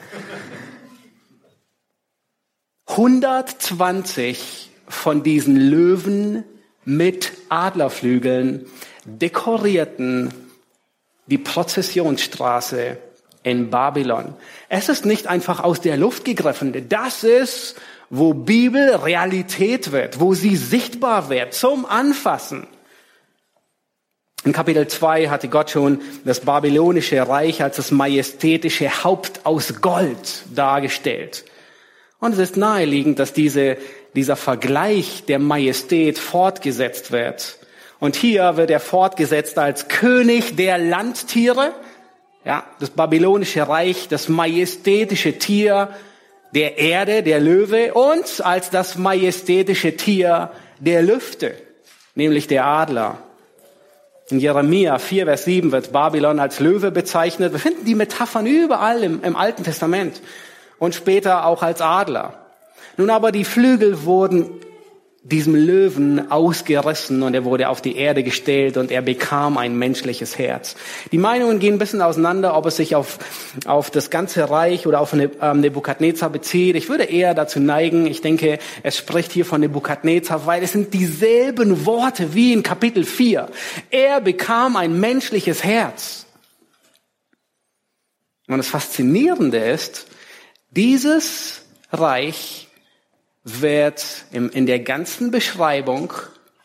120 2.87 4.69
von 4.87 5.23
diesen 5.23 5.55
Löwen 5.55 6.43
mit 6.85 7.33
Adlerflügeln 7.49 8.65
dekorierten 9.05 10.33
die 11.27 11.37
Prozessionsstraße 11.37 12.97
in 13.43 13.69
Babylon. 13.69 14.35
Es 14.69 14.89
ist 14.89 15.05
nicht 15.05 15.27
einfach 15.27 15.59
aus 15.63 15.81
der 15.81 15.97
Luft 15.97 16.25
gegriffen. 16.25 16.87
Das 16.89 17.23
ist, 17.23 17.75
wo 18.09 18.33
Bibel 18.33 18.95
Realität 18.95 19.91
wird, 19.91 20.19
wo 20.19 20.33
sie 20.33 20.55
sichtbar 20.55 21.29
wird, 21.29 21.53
zum 21.53 21.85
Anfassen. 21.85 22.67
In 24.45 24.53
Kapitel 24.53 24.87
2 24.87 25.29
hatte 25.29 25.47
Gott 25.47 25.71
schon 25.71 26.01
das 26.23 26.41
babylonische 26.41 27.27
Reich 27.27 27.63
als 27.63 27.77
das 27.77 27.89
majestätische 27.89 29.03
Haupt 29.03 29.43
aus 29.43 29.81
Gold 29.81 30.43
dargestellt. 30.53 31.45
Und 32.19 32.33
es 32.33 32.37
ist 32.37 32.55
naheliegend, 32.55 33.17
dass 33.17 33.33
diese, 33.33 33.77
dieser 34.13 34.35
Vergleich 34.35 35.23
der 35.27 35.39
Majestät 35.39 36.19
fortgesetzt 36.19 37.11
wird. 37.11 37.57
Und 37.99 38.15
hier 38.15 38.55
wird 38.55 38.69
er 38.69 38.79
fortgesetzt 38.79 39.57
als 39.57 39.87
König 39.87 40.55
der 40.55 40.77
Landtiere, 40.77 41.73
ja, 42.45 42.63
das 42.79 42.91
babylonische 42.91 43.67
Reich, 43.67 44.07
das 44.09 44.29
majestätische 44.29 45.39
Tier 45.39 45.89
der 46.53 46.77
Erde, 46.77 47.23
der 47.23 47.39
Löwe 47.39 47.95
und 47.95 48.45
als 48.45 48.69
das 48.69 48.95
majestätische 48.95 49.97
Tier 49.97 50.51
der 50.79 51.01
Lüfte, 51.01 51.55
nämlich 52.13 52.45
der 52.45 52.67
Adler. 52.67 53.17
In 54.29 54.39
Jeremia 54.39 54.97
4, 54.97 55.25
Vers 55.25 55.45
7 55.45 55.71
wird 55.71 55.91
Babylon 55.91 56.39
als 56.39 56.59
Löwe 56.59 56.89
bezeichnet. 56.89 57.53
Wir 57.53 57.59
finden 57.59 57.85
die 57.85 57.93
Metaphern 57.93 58.47
überall 58.47 59.03
im, 59.03 59.23
im 59.23 59.35
Alten 59.35 59.63
Testament 59.63 60.19
und 60.79 60.95
später 60.95 61.45
auch 61.45 61.61
als 61.61 61.79
Adler. 61.79 62.33
Nun 62.97 63.11
aber 63.11 63.31
die 63.31 63.45
Flügel 63.45 64.03
wurden 64.03 64.49
diesem 65.25 65.55
Löwen 65.55 66.31
ausgerissen 66.31 67.23
und 67.23 67.33
er 67.33 67.45
wurde 67.45 67.69
auf 67.69 67.81
die 67.81 67.97
Erde 67.97 68.21
gestellt 68.21 68.77
und 68.77 68.91
er 68.91 69.01
bekam 69.01 69.57
ein 69.57 69.75
menschliches 69.75 70.37
Herz. 70.37 70.75
Die 71.11 71.17
Meinungen 71.17 71.57
gehen 71.57 71.75
ein 71.75 71.79
bisschen 71.79 72.03
auseinander, 72.03 72.55
ob 72.55 72.67
es 72.67 72.75
sich 72.75 72.95
auf, 72.95 73.17
auf 73.65 73.89
das 73.89 74.11
ganze 74.11 74.47
Reich 74.51 74.85
oder 74.85 74.99
auf 74.99 75.13
ähm, 75.13 75.61
Nebukadnezar 75.61 76.29
bezieht. 76.29 76.75
Ich 76.75 76.89
würde 76.89 77.05
eher 77.05 77.33
dazu 77.33 77.59
neigen, 77.59 78.05
ich 78.05 78.21
denke, 78.21 78.59
es 78.83 78.97
spricht 78.97 79.31
hier 79.31 79.45
von 79.45 79.61
Nebukadnezar, 79.61 80.45
weil 80.45 80.61
es 80.61 80.73
sind 80.73 80.93
dieselben 80.93 81.87
Worte 81.87 82.35
wie 82.35 82.53
in 82.53 82.61
Kapitel 82.61 83.03
4. 83.03 83.49
Er 83.89 84.21
bekam 84.21 84.75
ein 84.75 84.99
menschliches 84.99 85.63
Herz. 85.63 86.27
Und 88.47 88.57
das 88.57 88.67
Faszinierende 88.67 89.57
ist, 89.57 90.05
dieses 90.69 91.63
Reich 91.91 92.64
wird 93.45 94.25
in 94.31 94.65
der 94.65 94.79
ganzen 94.79 95.31
Beschreibung, 95.31 96.11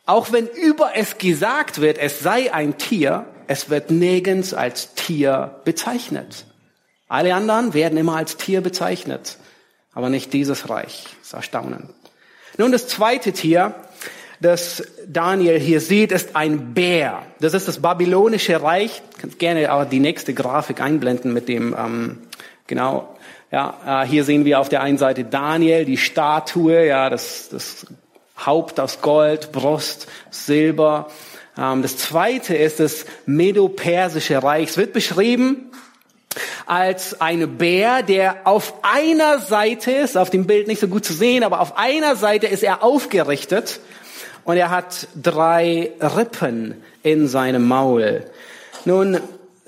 auch 0.06 0.32
wenn 0.32 0.48
über 0.48 0.92
es 0.96 1.18
gesagt 1.18 1.80
wird, 1.80 1.98
es 1.98 2.20
sei 2.20 2.52
ein 2.52 2.78
Tier, 2.78 3.26
es 3.46 3.70
wird 3.70 3.90
nirgends 3.90 4.54
als 4.54 4.94
Tier 4.94 5.60
bezeichnet. 5.64 6.46
Alle 7.06 7.34
anderen 7.34 7.74
werden 7.74 7.98
immer 7.98 8.16
als 8.16 8.36
Tier 8.36 8.62
bezeichnet, 8.62 9.36
aber 9.92 10.08
nicht 10.08 10.32
dieses 10.32 10.70
Reich. 10.70 11.04
Das 11.18 11.28
ist 11.28 11.32
erstaunend. 11.34 11.90
Nun, 12.56 12.72
das 12.72 12.88
zweite 12.88 13.32
Tier, 13.32 13.74
das 14.40 14.82
Daniel 15.06 15.60
hier 15.60 15.80
sieht, 15.80 16.12
ist 16.12 16.34
ein 16.34 16.72
Bär. 16.72 17.22
Das 17.40 17.52
ist 17.52 17.68
das 17.68 17.82
babylonische 17.82 18.62
Reich. 18.62 19.02
Ich 19.12 19.18
kann 19.18 19.38
gerne 19.38 19.72
auch 19.72 19.84
die 19.84 20.00
nächste 20.00 20.32
Grafik 20.32 20.80
einblenden 20.80 21.34
mit 21.34 21.48
dem, 21.48 21.76
ähm, 21.78 22.18
genau, 22.66 23.16
ja, 23.50 24.02
äh, 24.04 24.06
hier 24.06 24.24
sehen 24.24 24.44
wir 24.44 24.60
auf 24.60 24.68
der 24.68 24.82
einen 24.82 24.98
Seite 24.98 25.24
Daniel, 25.24 25.84
die 25.84 25.96
Statue, 25.96 26.86
ja, 26.86 27.10
das, 27.10 27.48
das 27.50 27.86
Haupt 28.44 28.78
aus 28.78 29.00
Gold, 29.00 29.52
Brust, 29.52 30.06
Silber. 30.30 31.10
Ähm, 31.58 31.82
das 31.82 31.96
zweite 31.96 32.54
ist 32.54 32.80
das 32.80 33.04
Medo-Persische 33.26 34.42
Reich. 34.42 34.70
Es 34.70 34.76
wird 34.76 34.92
beschrieben 34.92 35.70
als 36.66 37.20
ein 37.20 37.58
Bär, 37.58 38.04
der 38.04 38.42
auf 38.44 38.74
einer 38.82 39.40
Seite 39.40 39.90
ist, 39.90 40.16
auf 40.16 40.30
dem 40.30 40.46
Bild 40.46 40.68
nicht 40.68 40.80
so 40.80 40.86
gut 40.86 41.04
zu 41.04 41.12
sehen, 41.12 41.42
aber 41.42 41.60
auf 41.60 41.76
einer 41.76 42.14
Seite 42.14 42.46
ist 42.46 42.62
er 42.62 42.84
aufgerichtet 42.84 43.80
und 44.44 44.56
er 44.56 44.70
hat 44.70 45.08
drei 45.20 45.90
Rippen 46.00 46.80
in 47.02 47.26
seinem 47.26 47.66
Maul. 47.66 48.24
Nun, 48.84 49.20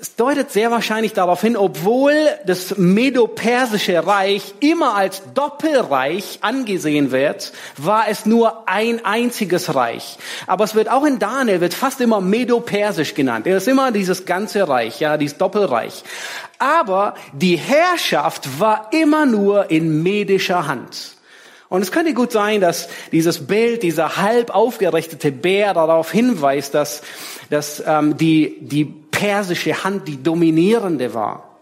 es 0.03 0.17
deutet 0.17 0.51
sehr 0.51 0.69
wahrscheinlich 0.69 1.13
darauf 1.13 1.39
hin, 1.39 1.55
obwohl 1.55 2.13
das 2.45 2.77
Medo-Persische 2.77 4.05
Reich 4.05 4.53
immer 4.59 4.95
als 4.95 5.21
Doppelreich 5.33 6.39
angesehen 6.41 7.11
wird, 7.11 7.53
war 7.77 8.09
es 8.09 8.25
nur 8.25 8.67
ein 8.67 9.05
einziges 9.05 9.75
Reich. 9.75 10.17
Aber 10.45 10.65
es 10.65 10.75
wird 10.75 10.89
auch 10.89 11.05
in 11.05 11.19
Daniel 11.19 11.61
wird 11.61 11.73
fast 11.73 12.01
immer 12.01 12.19
Medo-Persisch 12.19 13.13
genannt. 13.13 13.47
Es 13.47 13.63
ist 13.63 13.69
immer 13.69 13.93
dieses 13.93 14.25
ganze 14.25 14.67
Reich, 14.67 14.99
ja, 14.99 15.15
dieses 15.15 15.37
Doppelreich. 15.37 16.03
Aber 16.59 17.13
die 17.31 17.55
Herrschaft 17.55 18.59
war 18.59 18.89
immer 18.91 19.25
nur 19.25 19.71
in 19.71 20.03
medischer 20.03 20.67
Hand. 20.67 21.15
Und 21.69 21.81
es 21.81 21.93
könnte 21.93 22.13
gut 22.13 22.33
sein, 22.33 22.59
dass 22.59 22.89
dieses 23.13 23.47
Bild, 23.47 23.83
dieser 23.83 24.17
halb 24.17 24.53
aufgerichtete 24.53 25.31
Bär 25.31 25.73
darauf 25.73 26.11
hinweist, 26.11 26.73
dass, 26.73 27.03
dass 27.49 27.81
ähm, 27.87 28.17
die, 28.17 28.57
die 28.59 29.02
persische 29.23 29.85
Hand 29.85 30.09
die 30.09 30.21
dominierende 30.21 31.13
war. 31.13 31.61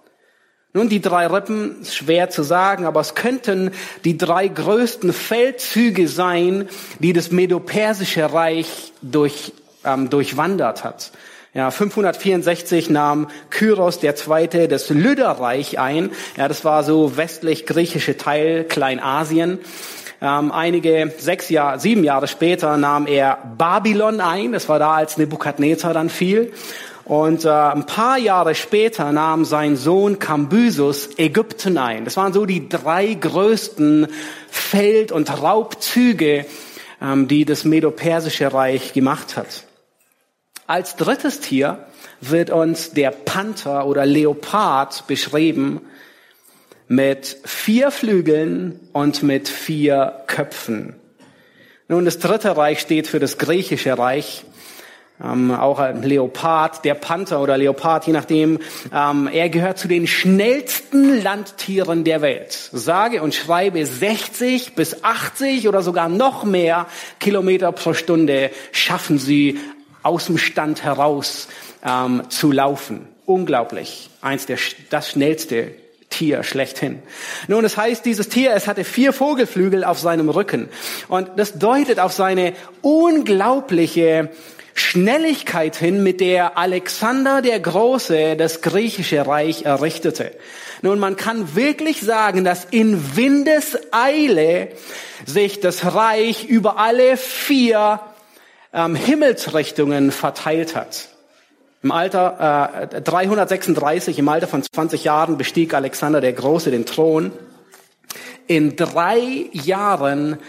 Nun, 0.73 0.89
die 0.89 0.99
drei 0.99 1.27
Rippen, 1.27 1.85
schwer 1.85 2.31
zu 2.31 2.41
sagen, 2.41 2.85
aber 2.85 3.01
es 3.01 3.13
könnten 3.13 3.69
die 4.03 4.17
drei 4.17 4.47
größten 4.47 5.13
Feldzüge 5.13 6.07
sein, 6.07 6.67
die 6.97 7.13
das 7.13 7.29
Medo-Persische 7.29 8.33
Reich 8.33 8.93
durch, 9.03 9.53
ähm, 9.85 10.09
durchwandert 10.09 10.83
hat. 10.83 11.11
Ja, 11.53 11.69
564 11.69 12.89
nahm 12.89 13.27
Kyros 13.51 13.99
Zweite 13.99 14.67
das 14.67 14.89
Lüderreich 14.89 15.77
ein. 15.77 16.09
Ja, 16.37 16.47
das 16.47 16.65
war 16.65 16.83
so 16.83 17.15
westlich-griechische 17.15 18.17
Teil 18.17 18.63
Kleinasien. 18.63 19.59
Ähm, 20.19 20.51
einige 20.51 21.13
sechs 21.19 21.49
Jahre, 21.49 21.79
sieben 21.79 22.03
Jahre 22.03 22.27
später 22.27 22.77
nahm 22.77 23.05
er 23.05 23.37
Babylon 23.57 24.19
ein. 24.19 24.51
Das 24.51 24.67
war 24.67 24.79
da, 24.79 24.93
als 24.93 25.17
Nebukadnezar 25.17 25.93
dann 25.93 26.09
fiel. 26.09 26.53
Und 27.03 27.45
äh, 27.45 27.49
ein 27.49 27.85
paar 27.85 28.17
Jahre 28.17 28.55
später 28.55 29.11
nahm 29.11 29.43
sein 29.45 29.75
Sohn 29.75 30.19
Kambysus 30.19 31.17
Ägypten 31.17 31.77
ein. 31.77 32.05
Das 32.05 32.17
waren 32.17 32.33
so 32.33 32.45
die 32.45 32.69
drei 32.69 33.13
größten 33.13 34.07
Feld- 34.49 35.11
und 35.11 35.41
Raubzüge, 35.41 36.45
ähm, 37.01 37.27
die 37.27 37.45
das 37.45 37.65
Medo-Persische 37.65 38.53
Reich 38.53 38.93
gemacht 38.93 39.35
hat. 39.35 39.65
Als 40.67 40.95
drittes 40.95 41.39
Tier 41.39 41.85
wird 42.21 42.49
uns 42.49 42.91
der 42.91 43.11
Panther 43.11 43.87
oder 43.87 44.05
Leopard 44.05 45.07
beschrieben 45.07 45.81
mit 46.87 47.37
vier 47.45 47.89
Flügeln 47.89 48.79
und 48.93 49.23
mit 49.23 49.49
vier 49.49 50.23
Köpfen. 50.27 50.95
Nun, 51.87 52.05
das 52.05 52.19
dritte 52.19 52.55
Reich 52.55 52.79
steht 52.79 53.07
für 53.07 53.19
das 53.19 53.37
griechische 53.37 53.97
Reich. 53.97 54.45
Ähm, 55.23 55.51
auch 55.51 55.79
ein 55.79 56.01
Leopard, 56.01 56.83
der 56.83 56.95
Panther 56.95 57.41
oder 57.41 57.57
Leopard, 57.57 58.07
je 58.07 58.13
nachdem. 58.13 58.59
Ähm, 58.93 59.29
er 59.31 59.49
gehört 59.49 59.77
zu 59.77 59.87
den 59.87 60.07
schnellsten 60.07 61.21
Landtieren 61.21 62.03
der 62.03 62.21
Welt. 62.21 62.69
Sage 62.71 63.21
und 63.21 63.35
schreibe 63.35 63.85
60 63.85 64.73
bis 64.73 65.03
80 65.03 65.67
oder 65.67 65.81
sogar 65.81 66.09
noch 66.09 66.43
mehr 66.43 66.87
Kilometer 67.19 67.71
pro 67.71 67.93
Stunde 67.93 68.51
schaffen 68.71 69.19
sie 69.19 69.59
aus 70.03 70.25
dem 70.25 70.37
Stand 70.37 70.83
heraus 70.83 71.47
ähm, 71.85 72.23
zu 72.29 72.51
laufen. 72.51 73.07
Unglaublich. 73.25 74.09
Eins 74.21 74.45
der, 74.47 74.57
das 74.89 75.11
schnellste 75.11 75.71
Tier 76.09 76.43
schlechthin. 76.43 77.01
Nun, 77.47 77.63
das 77.63 77.77
heißt, 77.77 78.05
dieses 78.05 78.27
Tier, 78.27 78.53
es 78.53 78.67
hatte 78.67 78.83
vier 78.83 79.13
Vogelflügel 79.13 79.83
auf 79.85 79.97
seinem 79.99 80.29
Rücken. 80.29 80.67
Und 81.07 81.29
das 81.37 81.57
deutet 81.57 81.99
auf 81.99 82.11
seine 82.11 82.53
unglaubliche 82.81 84.29
Schnelligkeit 84.81 85.75
hin, 85.75 86.03
mit 86.03 86.19
der 86.19 86.57
Alexander 86.57 87.41
der 87.41 87.59
Große 87.59 88.35
das 88.35 88.61
griechische 88.61 89.25
Reich 89.25 89.63
errichtete. 89.63 90.31
Nun, 90.81 90.99
man 90.99 91.15
kann 91.15 91.55
wirklich 91.55 92.01
sagen, 92.01 92.43
dass 92.43 92.65
in 92.65 93.15
Windeseile 93.15 94.69
sich 95.25 95.59
das 95.59 95.93
Reich 95.93 96.45
über 96.45 96.77
alle 96.77 97.15
vier 97.15 97.99
ähm, 98.73 98.95
Himmelsrichtungen 98.95 100.11
verteilt 100.11 100.75
hat. 100.75 101.09
Im 101.83 101.91
Alter 101.91 102.89
äh, 102.91 103.01
336, 103.01 104.17
im 104.17 104.29
Alter 104.29 104.47
von 104.47 104.63
20 104.63 105.03
Jahren 105.03 105.37
bestieg 105.37 105.73
Alexander 105.73 106.21
der 106.21 106.33
Große 106.33 106.71
den 106.71 106.85
Thron. 106.85 107.31
In 108.47 108.75
drei 108.75 109.49
Jahren 109.51 110.39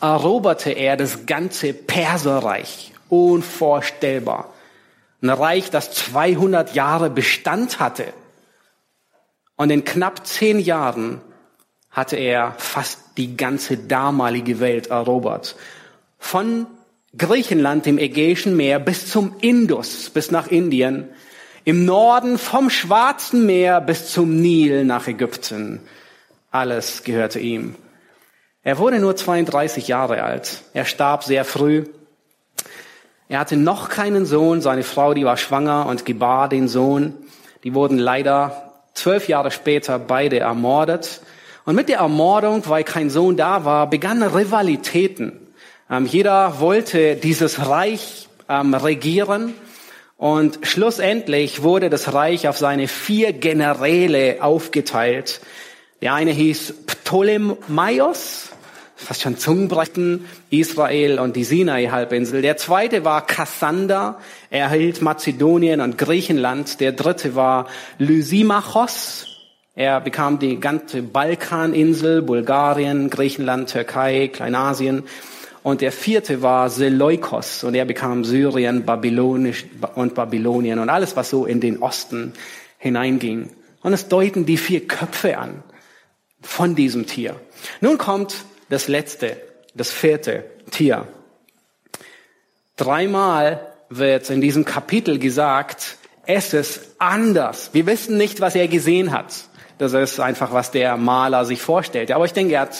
eroberte 0.00 0.70
er 0.70 0.96
das 0.96 1.26
ganze 1.26 1.74
Perserreich. 1.74 2.93
Unvorstellbar. 3.08 4.52
Ein 5.22 5.30
Reich, 5.30 5.70
das 5.70 5.92
200 5.92 6.74
Jahre 6.74 7.10
Bestand 7.10 7.80
hatte. 7.80 8.12
Und 9.56 9.70
in 9.70 9.84
knapp 9.84 10.26
zehn 10.26 10.58
Jahren 10.58 11.20
hatte 11.90 12.16
er 12.16 12.54
fast 12.58 13.00
die 13.16 13.36
ganze 13.36 13.76
damalige 13.76 14.60
Welt 14.60 14.88
erobert. 14.88 15.56
Von 16.18 16.66
Griechenland 17.16 17.86
im 17.86 17.98
Ägäischen 17.98 18.56
Meer 18.56 18.80
bis 18.80 19.08
zum 19.08 19.36
Indus, 19.40 20.10
bis 20.10 20.30
nach 20.32 20.48
Indien, 20.48 21.08
im 21.64 21.84
Norden 21.84 22.36
vom 22.36 22.68
Schwarzen 22.68 23.46
Meer 23.46 23.80
bis 23.80 24.10
zum 24.10 24.40
Nil 24.40 24.84
nach 24.84 25.06
Ägypten. 25.06 25.80
Alles 26.50 27.04
gehörte 27.04 27.38
ihm. 27.38 27.76
Er 28.62 28.78
wurde 28.78 28.98
nur 28.98 29.14
32 29.14 29.88
Jahre 29.88 30.22
alt. 30.22 30.62
Er 30.72 30.84
starb 30.84 31.24
sehr 31.24 31.44
früh. 31.44 31.84
Er 33.34 33.40
hatte 33.40 33.56
noch 33.56 33.88
keinen 33.88 34.26
Sohn. 34.26 34.60
Seine 34.60 34.84
Frau, 34.84 35.12
die 35.12 35.24
war 35.24 35.36
schwanger 35.36 35.86
und 35.86 36.06
gebar 36.06 36.48
den 36.48 36.68
Sohn. 36.68 37.14
Die 37.64 37.74
wurden 37.74 37.98
leider 37.98 38.74
zwölf 38.94 39.26
Jahre 39.26 39.50
später 39.50 39.98
beide 39.98 40.38
ermordet. 40.38 41.20
Und 41.64 41.74
mit 41.74 41.88
der 41.88 41.98
Ermordung, 41.98 42.62
weil 42.68 42.84
kein 42.84 43.10
Sohn 43.10 43.36
da 43.36 43.64
war, 43.64 43.90
begannen 43.90 44.22
Rivalitäten. 44.22 45.48
Ähm, 45.90 46.06
jeder 46.06 46.60
wollte 46.60 47.16
dieses 47.16 47.66
Reich 47.66 48.28
ähm, 48.48 48.72
regieren 48.72 49.54
und 50.16 50.60
schlussendlich 50.62 51.64
wurde 51.64 51.90
das 51.90 52.14
Reich 52.14 52.46
auf 52.46 52.56
seine 52.56 52.86
vier 52.86 53.32
Generäle 53.32 54.44
aufgeteilt. 54.44 55.40
Der 56.02 56.14
eine 56.14 56.30
hieß 56.30 56.72
Ptolemaios, 56.86 58.50
fast 58.96 59.22
schon 59.22 59.36
Zungenbrechen, 59.36 60.26
Israel 60.50 61.18
und 61.18 61.36
die 61.36 61.44
Sinai-Halbinsel. 61.44 62.42
Der 62.42 62.56
zweite 62.56 63.04
war 63.04 63.26
Kassander, 63.26 64.18
er 64.50 64.70
hielt 64.70 65.02
Mazedonien 65.02 65.80
und 65.80 65.98
Griechenland. 65.98 66.80
Der 66.80 66.92
dritte 66.92 67.34
war 67.34 67.66
Lysimachos, 67.98 69.26
er 69.74 70.00
bekam 70.00 70.38
die 70.38 70.60
ganze 70.60 71.02
Balkaninsel, 71.02 72.22
Bulgarien, 72.22 73.10
Griechenland, 73.10 73.70
Türkei, 73.70 74.28
Kleinasien. 74.28 75.02
Und 75.64 75.80
der 75.80 75.90
vierte 75.90 76.42
war 76.42 76.70
Seleukos 76.70 77.64
und 77.64 77.74
er 77.74 77.84
bekam 77.84 78.24
Syrien, 78.24 78.84
Babylonisch 78.84 79.64
und 79.94 80.14
Babylonien 80.14 80.78
und 80.78 80.90
alles, 80.90 81.16
was 81.16 81.30
so 81.30 81.46
in 81.46 81.60
den 81.60 81.82
Osten 81.82 82.34
hineinging. 82.78 83.50
Und 83.82 83.92
es 83.92 84.08
deuten 84.08 84.46
die 84.46 84.58
vier 84.58 84.86
Köpfe 84.86 85.38
an 85.38 85.62
von 86.40 86.74
diesem 86.74 87.06
Tier. 87.06 87.34
Nun 87.80 87.98
kommt 87.98 88.44
das 88.68 88.88
letzte, 88.88 89.36
das 89.74 89.90
vierte 89.90 90.44
Tier. 90.70 91.06
Dreimal 92.76 93.72
wird 93.88 94.30
in 94.30 94.40
diesem 94.40 94.64
Kapitel 94.64 95.18
gesagt, 95.18 95.98
es 96.26 96.54
ist 96.54 96.96
anders. 96.98 97.70
Wir 97.72 97.86
wissen 97.86 98.16
nicht, 98.16 98.40
was 98.40 98.54
er 98.54 98.68
gesehen 98.68 99.12
hat. 99.12 99.44
Das 99.78 99.92
ist 99.92 100.20
einfach, 100.20 100.52
was 100.52 100.70
der 100.70 100.96
Maler 100.96 101.44
sich 101.44 101.60
vorstellt. 101.60 102.10
Aber 102.10 102.24
ich 102.24 102.32
denke, 102.32 102.54
er 102.54 102.62
hat 102.62 102.76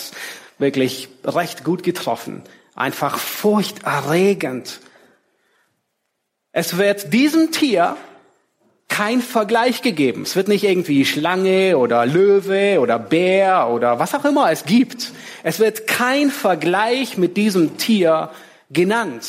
wirklich 0.58 1.08
recht 1.24 1.64
gut 1.64 1.82
getroffen 1.82 2.42
einfach 2.74 3.18
furchterregend. 3.18 4.80
Es 6.52 6.76
wird 6.76 7.12
diesem 7.12 7.52
Tier 7.52 7.96
kein 8.94 9.22
Vergleich 9.22 9.82
gegeben. 9.82 10.22
Es 10.22 10.36
wird 10.36 10.46
nicht 10.46 10.62
irgendwie 10.62 11.04
Schlange 11.04 11.78
oder 11.78 12.06
Löwe 12.06 12.78
oder 12.78 13.00
Bär 13.00 13.68
oder 13.68 13.98
was 13.98 14.14
auch 14.14 14.24
immer 14.24 14.52
es 14.52 14.66
gibt. 14.66 15.10
Es 15.42 15.58
wird 15.58 15.88
kein 15.88 16.30
Vergleich 16.30 17.18
mit 17.18 17.36
diesem 17.36 17.76
Tier 17.76 18.30
genannt. 18.70 19.26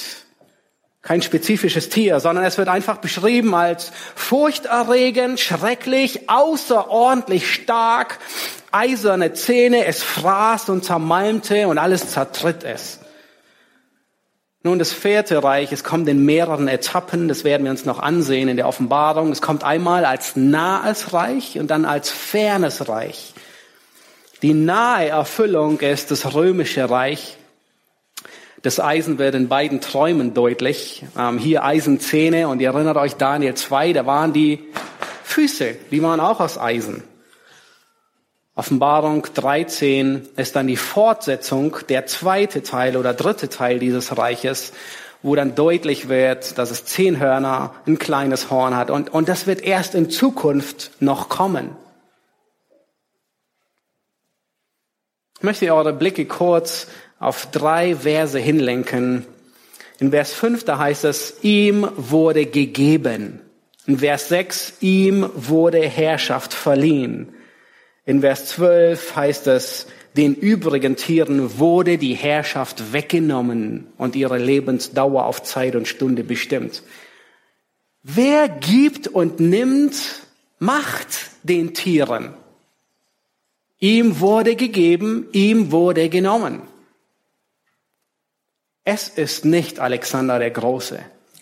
Kein 1.01 1.23
spezifisches 1.23 1.89
Tier, 1.89 2.19
sondern 2.19 2.45
es 2.45 2.60
wird 2.60 2.67
einfach 2.67 2.97
beschrieben 2.97 3.56
als 3.56 3.91
furchterregend, 4.13 5.39
schrecklich, 5.39 6.30
außerordentlich 6.30 7.51
stark, 7.51 8.19
eiserne 8.71 9.34
Zähne, 9.34 9.86
es 9.86 10.04
fraß 10.04 10.69
und 10.69 10.86
zermalmte 10.86 11.67
und 11.67 11.80
alles 11.80 12.12
zertritt 12.12 12.63
es. 12.63 12.99
Nun, 14.65 14.80
das 14.80 14.91
vierte 14.91 15.43
Reich, 15.43 15.71
es 15.71 15.84
kommt 15.84 16.10
in 16.10 16.25
mehreren 16.25 16.67
Etappen, 16.67 17.28
das 17.28 17.43
werden 17.43 17.65
wir 17.65 17.69
uns 17.69 17.86
noch 17.86 17.99
ansehen 17.99 18.49
in 18.49 18.58
der 18.58 18.67
Offenbarung. 18.67 19.32
Es 19.32 19.39
kommt 19.39 19.63
einmal 19.63 20.06
als 20.06 20.36
nahes 20.36 21.13
Reich 21.13 21.60
und 21.60 21.69
dann 21.69 21.86
als 21.86 22.10
fernes 22.10 22.89
Reich. 22.89 23.36
Die 24.41 24.56
nahe 24.56 25.10
Erfüllung 25.10 25.82
ist 25.82 26.10
das 26.10 26.34
römische 26.34 26.89
Reich. 26.89 27.38
Das 28.63 28.80
Eisen 28.80 29.19
wird 29.19 29.36
in 29.36 29.49
beiden 29.49 29.82
Träumen 29.82 30.34
deutlich. 30.34 31.06
Ähm, 31.15 31.38
hier 31.38 31.63
Eisenzähne 31.63 32.47
und 32.47 32.60
ihr 32.60 32.69
erinnert 32.69 32.97
euch 32.97 33.13
Daniel 33.13 33.54
2, 33.54 33.93
da 33.93 34.08
waren 34.08 34.34
die 34.34 34.63
Füße, 35.25 35.75
die 35.91 36.01
waren 36.01 36.19
auch 36.19 36.39
aus 36.39 36.58
Eisen. 36.58 37.04
Offenbarung 38.58 39.28
13 39.34 40.30
ist 40.38 40.56
dann 40.56 40.68
die 40.68 40.78
Fortsetzung, 40.78 41.76
der 41.89 42.06
zweite 42.06 42.63
Teil 42.63 42.96
oder 42.96 43.13
dritte 43.13 43.50
Teil 43.50 43.80
dieses 43.80 44.18
Reiches, 44.18 44.72
wo 45.22 45.36
dann 45.36 45.56
deutlich 45.56 46.08
wird, 46.08 46.58
dass 46.58 46.72
es 46.72 46.86
zehn 46.86 47.20
Hörner, 47.20 47.76
ein 47.86 48.00
kleines 48.00 48.50
Horn 48.50 48.78
hat 48.78 48.89
und, 48.89 49.13
und 49.13 49.28
das 49.28 49.46
wird 49.46 49.62
erst 49.62 49.94
in 49.94 50.10
Zukunft 50.10 50.91
noch 51.02 51.28
kommen. 51.28 51.76
Ich 55.38 55.44
möchte 55.44 55.74
eure 55.74 55.91
Blicke 55.91 56.26
kurz 56.26 56.88
auf 57.20 57.48
drei 57.52 57.98
Verse 57.98 58.39
hinlenken. 58.39 59.26
In 60.00 60.12
Vers 60.12 60.32
5, 60.32 60.63
da 60.63 60.78
heißt 60.78 61.04
es, 61.04 61.39
ihm 61.41 61.89
wurde 61.98 62.46
gegeben. 62.46 63.41
In 63.86 64.00
Vers 64.00 64.30
6, 64.30 64.76
ihm 64.80 65.30
wurde 65.36 65.82
Herrschaft 65.82 66.54
verliehen. 66.54 67.34
In 68.06 68.22
Vers 68.22 68.46
12 68.48 69.15
heißt 69.15 69.48
es, 69.48 69.88
Den 70.15 70.36
übrigen 70.36 70.96
Tieren 70.96 71.58
wurde 71.58 71.98
die 71.98 72.13
Herrschaft 72.13 72.94
weggenommen 72.94 73.88
und 73.98 74.15
ihre 74.15 74.38
Lebensdauer 74.38 75.26
auf 75.26 75.44
Zeit 75.44 75.76
und 75.76 75.88
Stunde 75.88 76.24
bestimmt. 76.24 76.84
Wer 78.04 78.48
gibt 78.48 79.08
und 79.08 79.39
nimmt 79.39 80.22
Macht 80.60 81.32
den 81.44 81.74
Tieren? 81.74 82.34
Ihm 83.80 84.20
wurde 84.20 84.56
gegeben, 84.56 85.28
ihm 85.34 85.72
wurde 85.72 86.08
genommen. 86.10 86.62
Es 88.86 89.10
ist 89.10 89.44
nicht 89.44 89.80
Alexander 89.80 90.39
der 90.39 90.52
Große. 90.52 91.00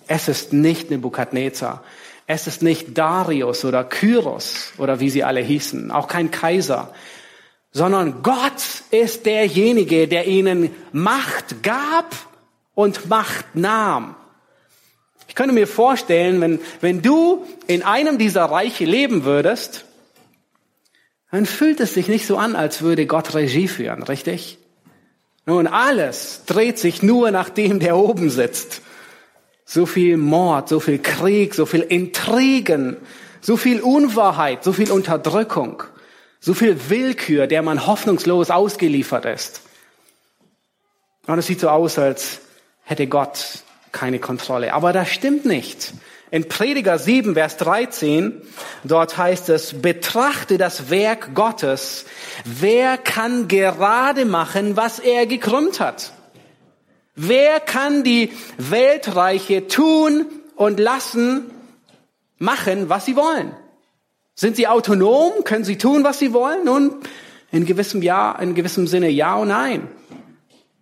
Es 0.07 0.27
ist 0.29 0.53
nicht 0.53 0.89
Nebukadnezar. 0.89 1.83
Es 2.33 2.47
ist 2.47 2.63
nicht 2.63 2.97
Darius 2.97 3.63
oder 3.63 3.83
Kyros 3.83 4.73
oder 4.77 4.99
wie 4.99 5.09
sie 5.09 5.23
alle 5.23 5.41
hießen. 5.41 5.91
Auch 5.91 6.07
kein 6.07 6.31
Kaiser 6.31 6.91
sondern 7.73 8.21
Gott 8.21 8.63
ist 8.91 9.25
derjenige, 9.25 10.07
der 10.07 10.27
ihnen 10.27 10.69
Macht 10.91 11.63
gab 11.63 12.15
und 12.75 13.09
Macht 13.09 13.55
nahm. 13.55 14.15
Ich 15.27 15.35
könnte 15.35 15.53
mir 15.53 15.67
vorstellen, 15.67 16.39
wenn, 16.39 16.59
wenn 16.81 17.01
du 17.01 17.45
in 17.65 17.81
einem 17.81 18.19
dieser 18.19 18.45
Reiche 18.45 18.85
leben 18.85 19.25
würdest, 19.25 19.85
dann 21.31 21.47
fühlt 21.47 21.79
es 21.79 21.95
sich 21.95 22.07
nicht 22.07 22.27
so 22.27 22.37
an, 22.37 22.55
als 22.55 22.83
würde 22.83 23.07
Gott 23.07 23.33
Regie 23.33 23.67
führen, 23.67 24.03
richtig? 24.03 24.59
Nun, 25.47 25.65
alles 25.65 26.43
dreht 26.45 26.77
sich 26.77 27.01
nur 27.01 27.31
nach 27.31 27.49
dem, 27.49 27.79
der 27.79 27.97
oben 27.97 28.29
sitzt. 28.29 28.81
So 29.65 29.85
viel 29.85 30.17
Mord, 30.17 30.69
so 30.69 30.79
viel 30.79 30.99
Krieg, 30.99 31.53
so 31.55 31.65
viel 31.65 31.81
Intrigen, 31.81 32.97
so 33.41 33.57
viel 33.57 33.81
Unwahrheit, 33.81 34.63
so 34.63 34.73
viel 34.73 34.91
Unterdrückung. 34.91 35.83
So 36.39 36.53
viel 36.53 36.89
Willkür, 36.89 37.47
der 37.47 37.61
man 37.61 37.87
hoffnungslos 37.87 38.49
ausgeliefert 38.49 39.25
ist. 39.25 39.61
Und 41.25 41.39
es 41.39 41.47
sieht 41.47 41.61
so 41.61 41.69
aus, 41.69 41.97
als 41.97 42.41
hätte 42.83 43.07
Gott 43.07 43.63
keine 43.93 44.19
Kontrolle. 44.19 44.73
Aber 44.73 44.91
das 44.91 45.09
stimmt 45.09 45.45
nicht. 45.45 45.93
In 46.31 46.49
Prediger 46.49 46.97
7, 46.97 47.35
Vers 47.35 47.57
13, 47.57 48.41
dort 48.83 49.17
heißt 49.17 49.49
es, 49.49 49.81
betrachte 49.81 50.57
das 50.57 50.89
Werk 50.89 51.33
Gottes. 51.35 52.05
Wer 52.43 52.97
kann 52.97 53.47
gerade 53.47 54.25
machen, 54.25 54.75
was 54.75 54.99
er 54.99 55.27
gekrümmt 55.27 55.79
hat? 55.79 56.11
Wer 57.15 57.59
kann 57.59 58.03
die 58.03 58.31
Weltreiche 58.57 59.67
tun 59.67 60.25
und 60.55 60.79
lassen, 60.79 61.51
machen, 62.39 62.89
was 62.89 63.05
sie 63.05 63.15
wollen? 63.15 63.55
Sind 64.35 64.55
sie 64.55 64.67
autonom? 64.67 65.43
Können 65.43 65.63
sie 65.63 65.77
tun, 65.77 66.03
was 66.03 66.19
sie 66.19 66.33
wollen? 66.33 66.65
Nun, 66.65 66.95
in 67.51 67.65
gewissem 67.65 68.01
Ja, 68.01 68.31
in 68.33 68.55
gewissem 68.55 68.87
Sinne 68.87 69.09
ja 69.09 69.35
und 69.35 69.49
nein. 69.49 69.87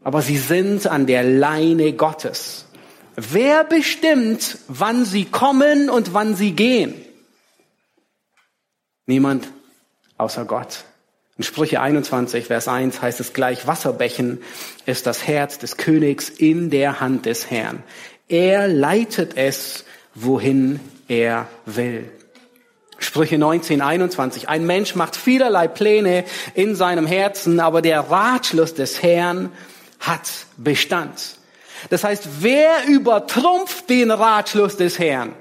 Aber 0.04 0.22
sie 0.22 0.38
sind 0.38 0.88
an 0.88 1.06
der 1.06 1.24
Leine 1.24 1.94
Gottes. 1.94 2.65
Wer 3.15 3.65
bestimmt, 3.65 4.58
wann 4.67 5.06
sie 5.06 5.26
kommen 5.26 5.89
und 5.89 6.13
wann 6.13 6.36
sie 6.36 6.54
gehen? 6.54 6.94
Niemand 9.06 9.50
außer 10.17 10.46
Gott. 10.46 10.86
In 11.41 11.45
Sprüche 11.45 11.82
21, 11.82 12.45
Vers 12.45 12.67
1 12.67 13.01
heißt 13.01 13.19
es 13.19 13.34
gleich, 13.34 13.65
Wasserbächen 13.65 14.43
ist 14.86 15.08
das 15.08 15.25
Herz 15.25 15.58
des 15.58 15.75
Königs 15.75 16.30
in 16.30 16.69
der 16.69 16.99
Hand 16.99 17.25
des 17.25 17.49
Herrn. 17.49 17.82
Er 18.27 18.67
leitet 18.67 19.36
es, 19.38 19.84
wohin 20.13 20.80
er 21.08 21.47
will. 21.65 22.12
Sprüche 22.99 23.39
19, 23.39 23.82
21. 23.82 24.49
Ein 24.49 24.67
Mensch 24.67 24.93
macht 24.93 25.15
vielerlei 25.15 25.67
Pläne 25.67 26.25
in 26.54 26.75
seinem 26.75 27.08
Herzen, 27.08 27.60
aber 27.60 27.82
der 27.82 28.01
Ratschluss 28.01 28.75
des 28.75 29.01
Herrn 29.01 29.51
hat 29.99 30.30
Bestand. 30.58 31.38
Das 31.89 32.04
heißt, 32.04 32.30
wer 32.41 32.86
übertrumpft 32.88 33.89
den 33.89 34.12
Ratschluss 34.12 34.77
des 34.77 34.99
Herrn? 34.99 35.34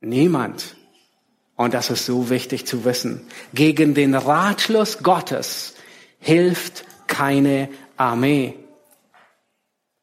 Niemand. 0.00 0.77
Und 1.58 1.74
das 1.74 1.90
ist 1.90 2.06
so 2.06 2.30
wichtig 2.30 2.66
zu 2.66 2.84
wissen. 2.84 3.26
Gegen 3.52 3.92
den 3.92 4.14
Ratschluss 4.14 4.98
Gottes 5.02 5.74
hilft 6.20 6.84
keine 7.08 7.68
Armee. 7.96 8.54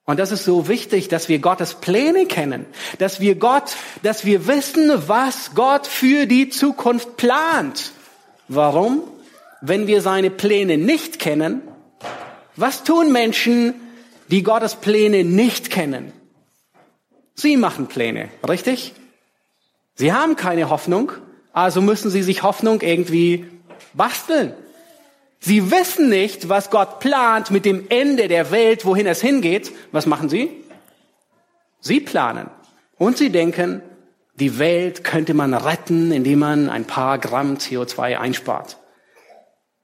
Und 0.03 0.19
das 0.19 0.33
ist 0.33 0.43
so 0.43 0.67
wichtig, 0.67 1.07
dass 1.07 1.29
wir 1.29 1.39
Gottes 1.39 1.75
Pläne 1.75 2.25
kennen, 2.25 2.65
dass 2.99 3.21
wir 3.21 3.35
Gott, 3.35 3.77
dass 4.03 4.25
wir 4.25 4.47
wissen, 4.47 4.91
was 5.07 5.55
Gott 5.55 5.87
für 5.87 6.25
die 6.25 6.49
Zukunft 6.49 7.15
plant. 7.15 7.93
Warum? 8.49 9.03
Wenn 9.61 9.87
wir 9.87 10.01
seine 10.01 10.31
Pläne 10.31 10.77
nicht 10.77 11.19
kennen, 11.19 11.61
was 12.57 12.83
tun 12.83 13.13
Menschen, 13.13 13.75
die 14.27 14.43
Gottes 14.43 14.75
Pläne 14.75 15.23
nicht 15.23 15.69
kennen? 15.69 16.11
Sie 17.33 17.55
machen 17.55 17.87
Pläne, 17.87 18.27
richtig? 18.45 18.93
Sie 19.95 20.11
haben 20.11 20.35
keine 20.35 20.69
Hoffnung, 20.69 21.13
also 21.55 21.79
müssen 21.79 22.11
sie 22.11 22.21
sich 22.21 22.43
Hoffnung 22.43 22.81
irgendwie 22.81 23.45
basteln. 23.93 24.53
Sie 25.39 25.71
wissen 25.71 26.09
nicht, 26.09 26.49
was 26.49 26.69
Gott 26.69 26.99
plant 26.99 27.49
mit 27.49 27.63
dem 27.63 27.85
Ende 27.87 28.27
der 28.27 28.51
Welt, 28.51 28.83
wohin 28.83 29.07
es 29.07 29.21
hingeht. 29.21 29.71
Was 29.93 30.05
machen 30.05 30.27
sie? 30.27 30.49
Sie 31.79 32.01
planen. 32.01 32.49
Und 32.97 33.17
sie 33.17 33.29
denken, 33.29 33.81
die 34.33 34.59
Welt 34.59 35.05
könnte 35.05 35.33
man 35.33 35.53
retten, 35.53 36.11
indem 36.11 36.39
man 36.39 36.69
ein 36.69 36.83
paar 36.83 37.19
Gramm 37.19 37.55
CO2 37.55 38.17
einspart. 38.17 38.77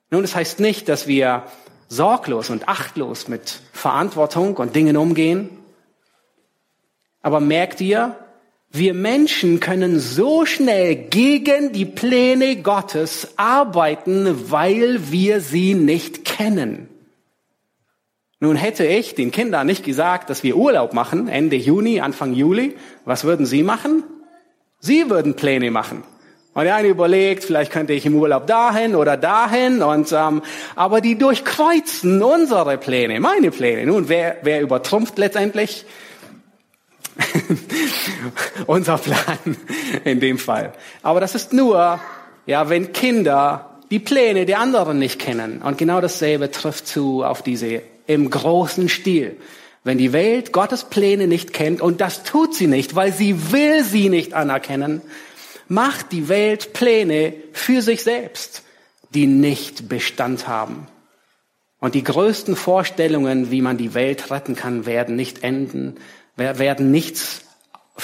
Nun, 0.09 0.23
das 0.23 0.35
heißt 0.35 0.59
nicht, 0.59 0.89
dass 0.89 1.07
wir 1.07 1.45
sorglos 1.87 2.49
und 2.49 2.67
achtlos 2.67 3.29
mit 3.29 3.61
Verantwortung 3.71 4.57
und 4.57 4.75
Dingen 4.75 4.97
umgehen. 4.97 5.49
Aber 7.21 7.39
merkt 7.39 7.79
ihr, 7.79 8.17
wir 8.73 8.93
Menschen 8.93 9.59
können 9.59 9.99
so 9.99 10.45
schnell 10.45 10.95
gegen 10.95 11.73
die 11.73 11.85
Pläne 11.85 12.57
Gottes 12.57 13.33
arbeiten, 13.35 14.49
weil 14.49 15.11
wir 15.11 15.41
sie 15.41 15.73
nicht 15.73 16.23
kennen. 16.23 16.87
Nun 18.39 18.55
hätte 18.55 18.85
ich 18.85 19.13
den 19.13 19.31
Kindern 19.31 19.67
nicht 19.67 19.83
gesagt, 19.83 20.29
dass 20.29 20.41
wir 20.41 20.55
Urlaub 20.55 20.93
machen, 20.93 21.27
Ende 21.27 21.57
Juni, 21.57 21.99
Anfang 21.99 22.33
Juli. 22.33 22.75
Was 23.05 23.23
würden 23.23 23.45
sie 23.45 23.61
machen? 23.61 24.03
Sie 24.79 25.09
würden 25.09 25.35
Pläne 25.35 25.69
machen. 25.69 26.03
Und 26.53 26.63
der 26.63 26.75
eine 26.75 26.87
überlegt, 26.87 27.43
vielleicht 27.43 27.71
könnte 27.71 27.93
ich 27.93 28.05
im 28.05 28.15
Urlaub 28.15 28.47
dahin 28.47 28.95
oder 28.95 29.15
dahin. 29.15 29.83
Und 29.83 30.11
ähm, 30.11 30.41
aber 30.75 31.01
die 31.01 31.17
durchkreuzen 31.17 32.21
unsere 32.21 32.77
Pläne, 32.77 33.19
meine 33.19 33.51
Pläne. 33.51 33.85
Nun, 33.85 34.09
wer, 34.09 34.37
wer 34.41 34.61
übertrumpft 34.61 35.17
letztendlich? 35.17 35.85
unser 38.67 38.97
Plan 38.97 39.57
in 40.03 40.19
dem 40.19 40.37
Fall. 40.37 40.73
Aber 41.03 41.19
das 41.19 41.35
ist 41.35 41.53
nur, 41.53 41.99
ja, 42.45 42.69
wenn 42.69 42.93
Kinder 42.93 43.71
die 43.91 43.99
Pläne 43.99 44.45
der 44.45 44.59
anderen 44.59 44.97
nicht 44.97 45.19
kennen. 45.19 45.61
Und 45.61 45.77
genau 45.77 46.01
dasselbe 46.01 46.49
trifft 46.49 46.87
zu 46.87 47.23
auf 47.23 47.43
diese 47.43 47.81
im 48.07 48.29
großen 48.29 48.89
Stil. 48.89 49.37
Wenn 49.83 49.97
die 49.97 50.13
Welt 50.13 50.53
Gottes 50.53 50.85
Pläne 50.85 51.27
nicht 51.27 51.53
kennt, 51.53 51.81
und 51.81 52.01
das 52.01 52.23
tut 52.23 52.55
sie 52.55 52.67
nicht, 52.67 52.95
weil 52.95 53.11
sie 53.11 53.51
will 53.51 53.83
sie 53.83 54.09
nicht 54.09 54.33
anerkennen, 54.33 55.01
macht 55.67 56.11
die 56.11 56.29
Welt 56.29 56.73
Pläne 56.73 57.33
für 57.51 57.81
sich 57.81 58.03
selbst, 58.03 58.63
die 59.13 59.27
nicht 59.27 59.89
Bestand 59.89 60.47
haben. 60.47 60.87
Und 61.79 61.95
die 61.95 62.03
größten 62.03 62.55
Vorstellungen, 62.55 63.49
wie 63.49 63.61
man 63.61 63.77
die 63.77 63.93
Welt 63.95 64.29
retten 64.29 64.55
kann, 64.55 64.85
werden 64.85 65.15
nicht 65.15 65.43
enden, 65.43 65.95
werden 66.59 66.91
nichts 66.91 67.41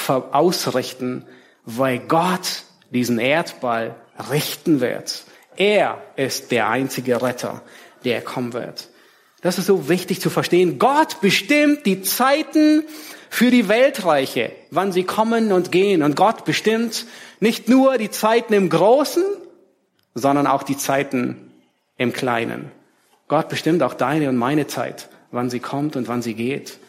ausrichten, 0.08 1.26
weil 1.66 2.00
Gott 2.00 2.64
diesen 2.92 3.20
Erdball 3.20 3.96
richten 4.32 4.80
wird. 4.80 5.24
Er 5.56 6.02
ist 6.16 6.52
der 6.52 6.70
einzige 6.70 7.22
Retter, 7.22 7.62
der 8.04 8.22
kommen 8.22 8.54
wird. 8.54 8.90
Das 9.42 9.58
ist 9.58 9.68
so 9.68 9.90
wichtig 9.90 10.22
zu 10.22 10.30
verstehen. 10.30 10.80
Gott 10.80 11.22
bestimmt 11.22 11.86
die 11.86 12.02
Zeiten 12.02 12.84
für 13.30 13.52
die 13.52 13.68
Weltreiche, 13.68 14.52
wann 14.72 14.92
sie 14.92 15.04
kommen 15.04 15.52
und 15.52 15.72
gehen. 15.72 16.04
Und 16.04 16.16
Gott 16.16 16.46
bestimmt 16.46 17.06
nicht 17.40 17.70
nur 17.70 17.98
die 17.98 18.10
Zeiten 18.10 18.54
im 18.54 18.70
Großen, 18.70 19.24
sondern 20.16 20.48
auch 20.48 20.64
die 20.64 20.78
Zeiten 20.78 21.52
im 21.98 22.14
Kleinen. 22.14 22.72
Gott 23.28 23.50
bestimmt 23.50 23.84
auch 23.84 23.94
deine 23.94 24.30
und 24.30 24.38
meine 24.38 24.68
Zeit, 24.68 25.10
wann 25.32 25.50
sie 25.50 25.60
kommt 25.60 25.96
und 25.96 26.08
wann 26.08 26.22
sie 26.22 26.34
geht. 26.34 26.80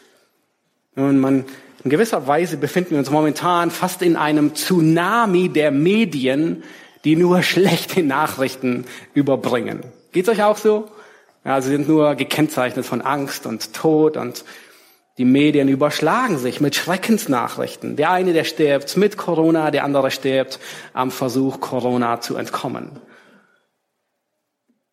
Und 0.99 1.19
man, 1.19 1.45
in 1.83 1.89
gewisser 1.89 2.27
Weise 2.27 2.57
befinden 2.57 2.91
wir 2.91 2.99
uns 2.99 3.09
momentan 3.09 3.71
fast 3.71 4.01
in 4.01 4.17
einem 4.17 4.53
Tsunami 4.53 5.47
der 5.49 5.71
Medien, 5.71 6.63
die 7.05 7.15
nur 7.15 7.41
schlechte 7.43 8.03
Nachrichten 8.03 8.85
überbringen. 9.13 9.83
Geht's 10.11 10.29
euch 10.29 10.43
auch 10.43 10.57
so? 10.57 10.89
Ja, 11.45 11.61
sie 11.61 11.69
sind 11.69 11.87
nur 11.87 12.15
gekennzeichnet 12.15 12.85
von 12.85 13.01
Angst 13.01 13.45
und 13.45 13.73
Tod 13.73 14.17
und 14.17 14.43
die 15.17 15.25
Medien 15.25 15.69
überschlagen 15.69 16.37
sich 16.37 16.59
mit 16.59 16.75
Schreckensnachrichten. 16.75 17.95
Der 17.95 18.11
eine, 18.11 18.33
der 18.33 18.43
stirbt 18.43 18.97
mit 18.97 19.17
Corona, 19.17 19.71
der 19.71 19.85
andere 19.85 20.11
stirbt 20.11 20.59
am 20.93 21.11
Versuch, 21.11 21.61
Corona 21.61 22.19
zu 22.19 22.35
entkommen. 22.35 22.99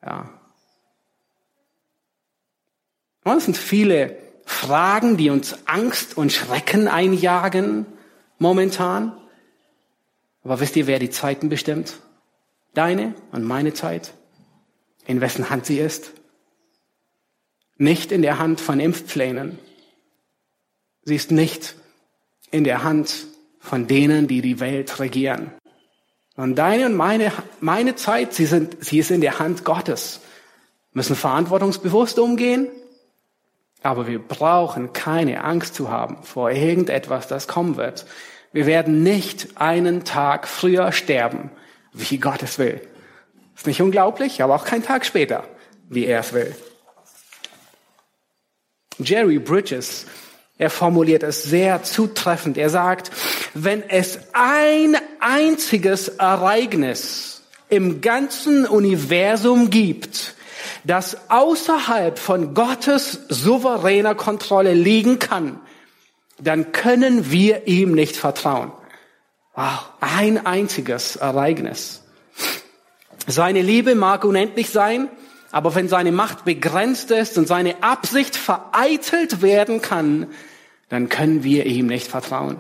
Ja. 0.04 0.30
Und 3.24 3.38
es 3.38 3.44
sind 3.44 3.56
viele 3.56 4.25
Fragen, 4.46 5.16
die 5.16 5.28
uns 5.28 5.66
Angst 5.66 6.16
und 6.16 6.32
Schrecken 6.32 6.88
einjagen 6.88 7.84
momentan. 8.38 9.20
Aber 10.44 10.60
wisst 10.60 10.76
ihr, 10.76 10.86
wer 10.86 11.00
die 11.00 11.10
Zeiten 11.10 11.48
bestimmt? 11.48 11.98
Deine 12.72 13.14
und 13.32 13.44
meine 13.44 13.74
Zeit? 13.74 14.14
In 15.04 15.20
wessen 15.20 15.50
Hand 15.50 15.66
sie 15.66 15.78
ist? 15.78 16.12
Nicht 17.76 18.12
in 18.12 18.22
der 18.22 18.38
Hand 18.38 18.60
von 18.60 18.80
Impfplänen. 18.80 19.58
Sie 21.02 21.16
ist 21.16 21.32
nicht 21.32 21.74
in 22.50 22.64
der 22.64 22.84
Hand 22.84 23.26
von 23.58 23.88
denen, 23.88 24.28
die 24.28 24.42
die 24.42 24.60
Welt 24.60 25.00
regieren. 25.00 25.52
Und 26.36 26.54
deine 26.54 26.86
und 26.86 26.94
meine, 26.94 27.32
meine 27.60 27.96
Zeit, 27.96 28.32
sie, 28.32 28.46
sind, 28.46 28.76
sie 28.84 29.00
ist 29.00 29.10
in 29.10 29.20
der 29.20 29.40
Hand 29.40 29.64
Gottes. 29.64 30.20
Wir 30.92 31.00
müssen 31.00 31.16
verantwortungsbewusst 31.16 32.18
umgehen, 32.18 32.68
aber 33.86 34.06
wir 34.06 34.18
brauchen 34.18 34.92
keine 34.92 35.44
Angst 35.44 35.74
zu 35.74 35.90
haben 35.90 36.22
vor 36.22 36.50
irgendetwas, 36.50 37.28
das 37.28 37.46
kommen 37.46 37.76
wird. 37.76 38.06
Wir 38.52 38.66
werden 38.66 39.02
nicht 39.02 39.48
einen 39.56 40.04
Tag 40.04 40.48
früher 40.48 40.92
sterben, 40.92 41.50
wie 41.92 42.18
Gott 42.18 42.42
es 42.42 42.58
will. 42.58 42.80
Ist 43.54 43.66
nicht 43.66 43.80
unglaublich, 43.80 44.42
aber 44.42 44.54
auch 44.54 44.64
kein 44.64 44.82
Tag 44.82 45.06
später, 45.06 45.44
wie 45.88 46.06
er 46.06 46.20
es 46.20 46.32
will. 46.32 46.54
Jerry 48.98 49.38
Bridges, 49.38 50.06
er 50.58 50.70
formuliert 50.70 51.22
es 51.22 51.42
sehr 51.42 51.82
zutreffend. 51.82 52.56
Er 52.58 52.70
sagt, 52.70 53.10
wenn 53.54 53.82
es 53.88 54.18
ein 54.32 54.96
einziges 55.20 56.08
Ereignis 56.08 57.42
im 57.68 58.00
ganzen 58.00 58.66
Universum 58.66 59.70
gibt, 59.70 60.35
das 60.84 61.30
außerhalb 61.30 62.18
von 62.18 62.54
Gottes 62.54 63.20
souveräner 63.28 64.14
Kontrolle 64.14 64.74
liegen 64.74 65.18
kann, 65.18 65.60
dann 66.38 66.72
können 66.72 67.30
wir 67.30 67.66
ihm 67.66 67.92
nicht 67.92 68.16
vertrauen. 68.16 68.72
Wow, 69.54 69.90
ein 70.00 70.44
einziges 70.44 71.16
Ereignis. 71.16 72.02
Seine 73.26 73.62
Liebe 73.62 73.94
mag 73.94 74.24
unendlich 74.24 74.70
sein, 74.70 75.08
aber 75.50 75.74
wenn 75.74 75.88
seine 75.88 76.12
Macht 76.12 76.44
begrenzt 76.44 77.10
ist 77.10 77.38
und 77.38 77.48
seine 77.48 77.82
Absicht 77.82 78.36
vereitelt 78.36 79.42
werden 79.42 79.80
kann, 79.80 80.28
dann 80.88 81.08
können 81.08 81.42
wir 81.42 81.66
ihm 81.66 81.86
nicht 81.86 82.06
vertrauen. 82.06 82.58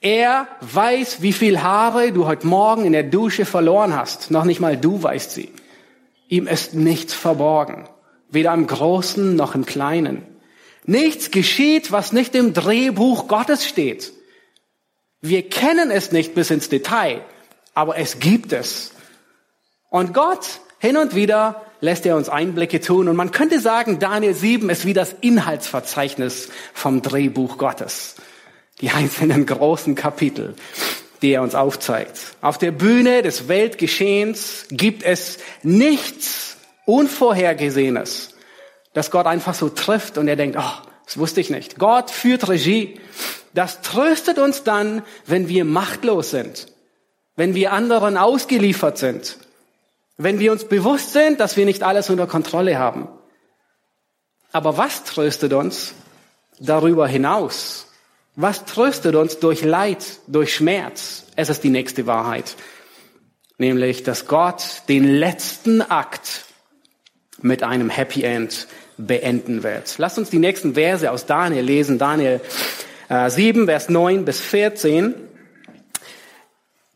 Er 0.00 0.48
weiß, 0.60 1.22
wie 1.22 1.32
viel 1.32 1.62
Haare 1.62 2.10
du 2.10 2.26
heute 2.26 2.48
Morgen 2.48 2.84
in 2.84 2.92
der 2.92 3.04
Dusche 3.04 3.44
verloren 3.44 3.94
hast. 3.94 4.32
Noch 4.32 4.44
nicht 4.44 4.58
mal 4.58 4.76
du 4.76 5.00
weißt 5.00 5.30
sie. 5.30 5.52
Ihm 6.32 6.46
ist 6.46 6.72
nichts 6.72 7.12
verborgen. 7.12 7.86
Weder 8.30 8.54
im 8.54 8.66
Großen 8.66 9.36
noch 9.36 9.54
im 9.54 9.66
Kleinen. 9.66 10.24
Nichts 10.86 11.30
geschieht, 11.30 11.92
was 11.92 12.14
nicht 12.14 12.34
im 12.34 12.54
Drehbuch 12.54 13.28
Gottes 13.28 13.66
steht. 13.66 14.14
Wir 15.20 15.46
kennen 15.46 15.90
es 15.90 16.10
nicht 16.10 16.34
bis 16.34 16.50
ins 16.50 16.70
Detail, 16.70 17.20
aber 17.74 17.98
es 17.98 18.18
gibt 18.18 18.54
es. 18.54 18.92
Und 19.90 20.14
Gott 20.14 20.60
hin 20.78 20.96
und 20.96 21.14
wieder 21.14 21.66
lässt 21.80 22.06
er 22.06 22.16
uns 22.16 22.30
Einblicke 22.30 22.80
tun. 22.80 23.08
Und 23.08 23.16
man 23.16 23.30
könnte 23.30 23.60
sagen, 23.60 23.98
Daniel 23.98 24.32
7 24.32 24.70
ist 24.70 24.86
wie 24.86 24.94
das 24.94 25.14
Inhaltsverzeichnis 25.20 26.48
vom 26.72 27.02
Drehbuch 27.02 27.58
Gottes. 27.58 28.14
Die 28.80 28.88
einzelnen 28.88 29.44
großen 29.44 29.96
Kapitel, 29.96 30.54
die 31.22 31.32
er 31.32 31.42
uns 31.42 31.54
aufzeigt. 31.54 32.18
Auf 32.40 32.58
der 32.58 32.72
Bühne 32.72 33.22
des 33.22 33.48
Weltgeschehens 33.48 34.66
gibt 34.70 35.02
es 35.02 35.38
nichts 35.62 36.56
Unvorhergesehenes, 36.84 38.34
dass 38.92 39.10
Gott 39.10 39.26
einfach 39.26 39.54
so 39.54 39.68
trifft 39.68 40.18
und 40.18 40.28
er 40.28 40.36
denkt, 40.36 40.56
oh, 40.58 40.88
das 41.06 41.18
wusste 41.18 41.40
ich 41.40 41.50
nicht. 41.50 41.78
Gott 41.78 42.10
führt 42.10 42.48
Regie. 42.48 43.00
Das 43.54 43.82
tröstet 43.82 44.38
uns 44.38 44.64
dann, 44.64 45.02
wenn 45.26 45.48
wir 45.48 45.64
machtlos 45.64 46.30
sind, 46.30 46.66
wenn 47.36 47.54
wir 47.54 47.72
anderen 47.72 48.16
ausgeliefert 48.16 48.98
sind, 48.98 49.38
wenn 50.16 50.38
wir 50.38 50.52
uns 50.52 50.64
bewusst 50.64 51.12
sind, 51.12 51.38
dass 51.40 51.56
wir 51.56 51.64
nicht 51.64 51.82
alles 51.82 52.10
unter 52.10 52.26
Kontrolle 52.26 52.78
haben. 52.78 53.08
Aber 54.52 54.76
was 54.76 55.04
tröstet 55.04 55.52
uns 55.52 55.94
darüber 56.58 57.06
hinaus? 57.06 57.91
Was 58.34 58.64
tröstet 58.64 59.14
uns 59.14 59.38
durch 59.40 59.62
Leid, 59.62 60.04
durch 60.26 60.54
Schmerz? 60.54 61.24
Es 61.36 61.50
ist 61.50 61.62
die 61.64 61.70
nächste 61.70 62.06
Wahrheit. 62.06 62.56
Nämlich, 63.58 64.02
dass 64.02 64.26
Gott 64.26 64.82
den 64.88 65.04
letzten 65.04 65.82
Akt 65.82 66.46
mit 67.42 67.62
einem 67.62 67.90
Happy 67.90 68.22
End 68.22 68.66
beenden 68.96 69.62
wird. 69.62 69.94
Lasst 69.98 70.16
uns 70.16 70.30
die 70.30 70.38
nächsten 70.38 70.74
Verse 70.74 71.10
aus 71.10 71.26
Daniel 71.26 71.64
lesen. 71.64 71.98
Daniel 71.98 72.40
äh, 73.08 73.28
7, 73.28 73.66
Vers 73.66 73.90
9 73.90 74.24
bis 74.24 74.40
14. 74.40 75.14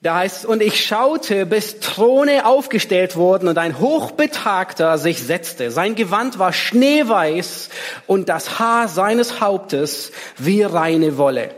Da 0.03 0.17
heißt 0.17 0.41
es, 0.41 0.45
und 0.45 0.63
ich 0.63 0.85
schaute, 0.85 1.47
bis 1.47 1.81
Throne 1.81 2.45
aufgestellt 2.45 3.17
wurden 3.17 3.49
und 3.49 3.59
ein 3.59 3.81
Hochbetagter 3.81 4.99
sich 4.99 5.23
setzte. 5.23 5.71
Sein 5.71 5.95
Gewand 5.95 6.39
war 6.39 6.53
schneeweiß 6.53 7.71
und 8.07 8.29
das 8.29 8.59
Haar 8.59 8.89
seines 8.89 9.41
Hauptes 9.41 10.13
wie 10.37 10.63
reine 10.63 11.17
Wolle. 11.17 11.55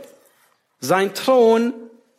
Sein 0.81 1.15
Thron 1.15 1.73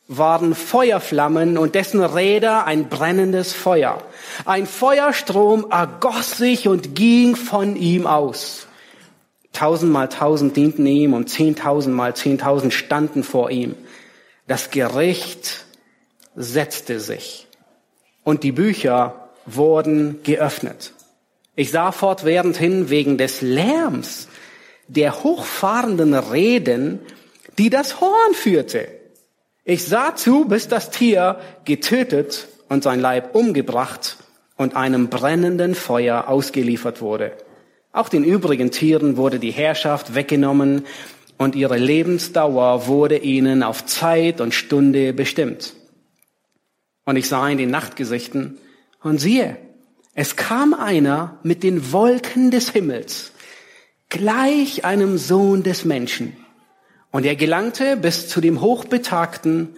waren 0.09 0.55
Feuerflammen 0.55 1.57
und 1.57 1.75
dessen 1.75 2.03
Räder 2.03 2.65
ein 2.65 2.89
brennendes 2.89 3.53
Feuer. 3.53 4.03
Ein 4.43 4.65
Feuerstrom 4.65 5.67
ergoss 5.69 6.37
sich 6.37 6.67
und 6.67 6.95
ging 6.95 7.35
von 7.35 7.75
ihm 7.75 8.07
aus. 8.07 8.67
Tausendmal 9.53 10.09
tausend 10.09 10.57
dienten 10.57 10.85
ihm 10.85 11.13
und 11.13 11.29
zehntausendmal 11.29 12.15
zehntausend 12.15 12.73
standen 12.73 13.23
vor 13.23 13.51
ihm. 13.51 13.75
Das 14.47 14.71
Gericht 14.71 15.65
setzte 16.39 17.01
sich 17.01 17.47
und 18.23 18.43
die 18.43 18.53
Bücher 18.53 19.29
wurden 19.45 20.23
geöffnet. 20.23 20.93
Ich 21.55 21.69
sah 21.69 21.91
fortwährend 21.91 22.55
hin 22.55 22.89
wegen 22.89 23.17
des 23.17 23.41
Lärms 23.41 24.29
der 24.87 25.21
hochfahrenden 25.21 26.13
Reden, 26.13 26.99
die 27.57 27.69
das 27.69 27.99
Horn 27.99 28.33
führte. 28.33 28.87
Ich 29.65 29.83
sah 29.83 30.15
zu, 30.15 30.45
bis 30.45 30.69
das 30.69 30.91
Tier 30.91 31.39
getötet 31.65 32.47
und 32.69 32.83
sein 32.83 33.01
Leib 33.01 33.35
umgebracht 33.35 34.15
und 34.55 34.77
einem 34.77 35.09
brennenden 35.09 35.75
Feuer 35.75 36.29
ausgeliefert 36.29 37.01
wurde. 37.01 37.33
Auch 37.91 38.07
den 38.07 38.23
übrigen 38.23 38.71
Tieren 38.71 39.17
wurde 39.17 39.39
die 39.39 39.51
Herrschaft 39.51 40.15
weggenommen 40.15 40.85
und 41.37 41.55
ihre 41.55 41.77
Lebensdauer 41.77 42.87
wurde 42.87 43.17
ihnen 43.17 43.61
auf 43.61 43.85
Zeit 43.85 44.39
und 44.39 44.53
Stunde 44.53 45.11
bestimmt. 45.11 45.73
Und 47.09 47.15
ich 47.15 47.27
sah 47.27 47.49
in 47.49 47.57
den 47.57 47.71
Nachtgesichten 47.71 48.59
und 49.01 49.17
siehe, 49.17 49.57
es 50.13 50.35
kam 50.35 50.75
einer 50.75 51.39
mit 51.41 51.63
den 51.63 51.91
Wolken 51.91 52.51
des 52.51 52.69
Himmels, 52.69 53.31
gleich 54.09 54.85
einem 54.85 55.17
Sohn 55.17 55.63
des 55.63 55.85
Menschen. 55.85 56.37
Und 57.09 57.25
er 57.25 57.35
gelangte 57.35 57.97
bis 57.97 58.29
zu 58.29 58.41
dem 58.41 58.61
Hochbetagten 58.61 59.75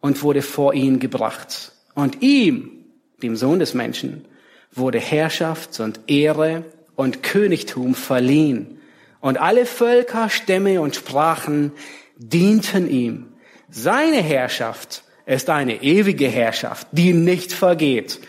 und 0.00 0.22
wurde 0.22 0.42
vor 0.42 0.74
ihn 0.74 0.98
gebracht. 0.98 1.72
Und 1.94 2.20
ihm, 2.20 2.84
dem 3.22 3.34
Sohn 3.34 3.60
des 3.60 3.72
Menschen, 3.72 4.26
wurde 4.70 4.98
Herrschaft 4.98 5.80
und 5.80 6.00
Ehre 6.06 6.66
und 6.96 7.22
Königtum 7.22 7.94
verliehen. 7.94 8.78
Und 9.22 9.40
alle 9.40 9.64
Völker, 9.64 10.28
Stämme 10.28 10.82
und 10.82 10.96
Sprachen 10.96 11.72
dienten 12.18 12.90
ihm. 12.90 13.32
Seine 13.70 14.20
Herrschaft 14.20 15.03
ist 15.26 15.50
eine 15.50 15.82
ewige 15.82 16.28
Herrschaft, 16.28 16.86
die 16.92 17.12
nicht 17.12 17.52
vergeht. 17.52 18.20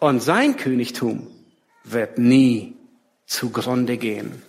Und 0.00 0.20
sein 0.20 0.56
Königtum 0.56 1.28
wird 1.84 2.18
nie 2.18 2.74
zugrunde 3.26 3.96
gehen. 3.96 4.42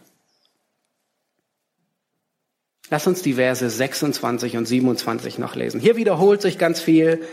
Lass 2.90 3.08
uns 3.08 3.22
die 3.22 3.34
Verse 3.34 3.68
26 3.68 4.58
und 4.58 4.68
27 4.68 5.40
noch 5.40 5.56
lesen. 5.56 5.80
Hier 5.80 5.96
wiederholt 5.96 6.42
sich 6.42 6.58
ganz 6.58 6.82
viel 6.82 7.26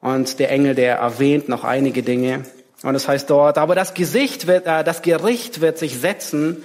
und 0.00 0.38
der 0.38 0.50
Engel, 0.50 0.74
der 0.74 0.96
erwähnt 0.96 1.48
noch 1.48 1.64
einige 1.64 2.02
Dinge. 2.02 2.44
Und 2.82 2.94
es 2.94 3.06
heißt 3.06 3.28
dort, 3.28 3.58
aber 3.58 3.74
das 3.74 3.94
Gesicht 3.94 4.46
wird, 4.46 4.66
äh, 4.66 4.82
das 4.82 5.02
Gericht 5.02 5.60
wird 5.60 5.78
sich 5.78 5.98
setzen 5.98 6.64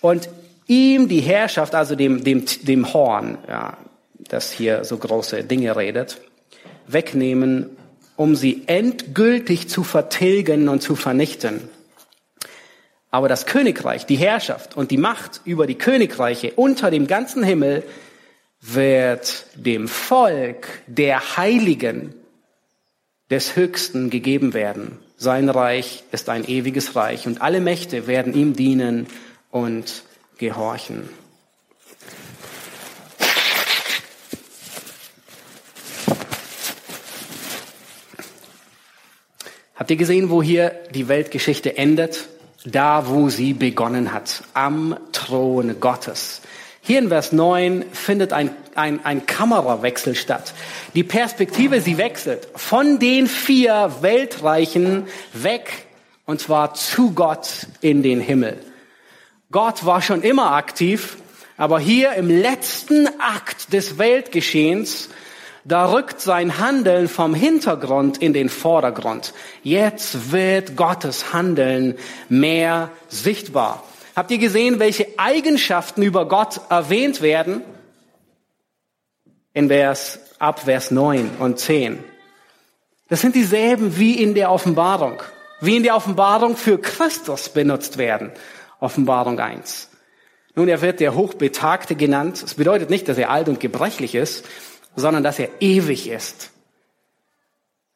und 0.00 0.28
ihm 0.66 1.08
die 1.08 1.20
Herrschaft, 1.20 1.74
also 1.74 1.96
dem, 1.96 2.22
dem, 2.22 2.44
dem 2.62 2.92
Horn, 2.92 3.38
ja, 3.48 3.78
das 4.32 4.50
hier 4.50 4.84
so 4.84 4.96
große 4.96 5.44
Dinge 5.44 5.76
redet, 5.76 6.20
wegnehmen, 6.86 7.76
um 8.16 8.34
sie 8.34 8.62
endgültig 8.66 9.68
zu 9.68 9.84
vertilgen 9.84 10.68
und 10.68 10.82
zu 10.82 10.96
vernichten. 10.96 11.68
Aber 13.10 13.28
das 13.28 13.44
Königreich, 13.44 14.06
die 14.06 14.16
Herrschaft 14.16 14.76
und 14.76 14.90
die 14.90 14.96
Macht 14.96 15.42
über 15.44 15.66
die 15.66 15.76
Königreiche 15.76 16.52
unter 16.56 16.90
dem 16.90 17.06
ganzen 17.06 17.42
Himmel 17.42 17.82
wird 18.62 19.46
dem 19.54 19.86
Volk 19.86 20.68
der 20.86 21.36
Heiligen 21.36 22.14
des 23.30 23.54
Höchsten 23.54 24.08
gegeben 24.08 24.54
werden. 24.54 24.98
Sein 25.18 25.50
Reich 25.50 26.04
ist 26.10 26.28
ein 26.30 26.48
ewiges 26.48 26.96
Reich 26.96 27.26
und 27.26 27.42
alle 27.42 27.60
Mächte 27.60 28.06
werden 28.06 28.34
ihm 28.34 28.54
dienen 28.54 29.06
und 29.50 30.04
gehorchen. 30.38 31.08
Habt 39.74 39.90
ihr 39.90 39.96
gesehen, 39.96 40.28
wo 40.28 40.42
hier 40.42 40.74
die 40.94 41.08
Weltgeschichte 41.08 41.78
endet? 41.78 42.28
Da, 42.64 43.08
wo 43.08 43.30
sie 43.30 43.54
begonnen 43.54 44.12
hat, 44.12 44.44
am 44.52 44.96
Thron 45.12 45.80
Gottes. 45.80 46.42
Hier 46.82 46.98
in 46.98 47.08
Vers 47.08 47.32
9 47.32 47.84
findet 47.92 48.32
ein, 48.32 48.50
ein, 48.74 49.04
ein 49.04 49.24
Kamerawechsel 49.24 50.14
statt. 50.14 50.52
Die 50.94 51.04
Perspektive, 51.04 51.80
sie 51.80 51.96
wechselt 51.96 52.48
von 52.54 52.98
den 52.98 53.26
vier 53.26 53.90
Weltreichen 54.02 55.06
weg, 55.32 55.86
und 56.26 56.40
zwar 56.40 56.74
zu 56.74 57.12
Gott 57.12 57.66
in 57.80 58.02
den 58.02 58.20
Himmel. 58.20 58.58
Gott 59.50 59.86
war 59.86 60.02
schon 60.02 60.22
immer 60.22 60.52
aktiv, 60.52 61.16
aber 61.56 61.80
hier 61.80 62.12
im 62.14 62.28
letzten 62.28 63.08
Akt 63.20 63.72
des 63.72 63.98
Weltgeschehens, 63.98 65.08
da 65.64 65.92
rückt 65.92 66.20
sein 66.20 66.58
Handeln 66.58 67.08
vom 67.08 67.34
Hintergrund 67.34 68.18
in 68.18 68.32
den 68.32 68.48
Vordergrund. 68.48 69.32
Jetzt 69.62 70.32
wird 70.32 70.76
Gottes 70.76 71.32
Handeln 71.32 71.96
mehr 72.28 72.90
sichtbar. 73.08 73.84
Habt 74.16 74.30
ihr 74.30 74.38
gesehen, 74.38 74.78
welche 74.78 75.06
Eigenschaften 75.16 76.02
über 76.02 76.26
Gott 76.26 76.60
erwähnt 76.68 77.22
werden? 77.22 77.62
In 79.54 79.68
Vers, 79.68 80.18
ab 80.38 80.60
Vers 80.60 80.90
9 80.90 81.30
und 81.38 81.58
10. 81.58 82.02
Das 83.08 83.20
sind 83.20 83.34
dieselben 83.34 83.98
wie 83.98 84.22
in 84.22 84.34
der 84.34 84.50
Offenbarung, 84.50 85.22
wie 85.60 85.76
in 85.76 85.82
der 85.82 85.94
Offenbarung 85.94 86.56
für 86.56 86.78
Christus 86.78 87.50
benutzt 87.50 87.98
werden. 87.98 88.32
Offenbarung 88.80 89.38
1. 89.38 89.90
Nun, 90.54 90.68
er 90.68 90.82
wird 90.82 91.00
der 91.00 91.14
Hochbetagte 91.14 91.94
genannt. 91.94 92.42
Das 92.42 92.54
bedeutet 92.54 92.90
nicht, 92.90 93.08
dass 93.08 93.16
er 93.16 93.30
alt 93.30 93.48
und 93.48 93.60
gebrechlich 93.60 94.14
ist, 94.14 94.44
sondern 94.96 95.22
dass 95.22 95.38
er 95.38 95.48
ewig 95.60 96.08
ist. 96.08 96.50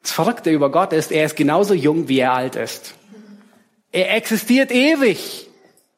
Das 0.01 0.11
Verrückte 0.11 0.51
über 0.51 0.71
Gott 0.71 0.93
ist, 0.93 1.11
er 1.11 1.25
ist 1.25 1.35
genauso 1.35 1.73
jung, 1.73 2.07
wie 2.07 2.19
er 2.19 2.33
alt 2.33 2.55
ist. 2.55 2.93
Er 3.91 4.15
existiert 4.15 4.71
ewig. 4.71 5.49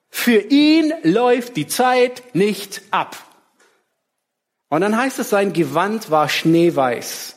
Für 0.09 0.39
ihn 0.39 0.93
läuft 1.03 1.55
die 1.57 1.67
Zeit 1.67 2.23
nicht 2.33 2.81
ab. 2.91 3.15
Und 4.69 4.81
dann 4.81 4.97
heißt 4.97 5.19
es, 5.19 5.29
sein 5.29 5.53
Gewand 5.53 6.09
war 6.11 6.29
schneeweiß. 6.29 7.35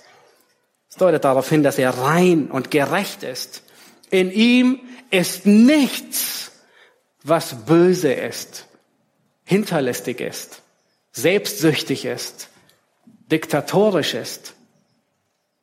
Das 0.88 0.98
deutet 0.98 1.24
darauf 1.24 1.48
hin, 1.48 1.62
dass 1.62 1.78
er 1.78 1.90
rein 1.90 2.50
und 2.50 2.70
gerecht 2.70 3.22
ist. 3.22 3.62
In 4.10 4.30
ihm 4.30 4.80
ist 5.10 5.46
nichts, 5.46 6.52
was 7.22 7.64
böse 7.66 8.12
ist, 8.12 8.66
hinterlistig 9.44 10.20
ist, 10.20 10.62
selbstsüchtig 11.12 12.04
ist, 12.04 12.48
diktatorisch 13.32 14.14
ist. 14.14 14.54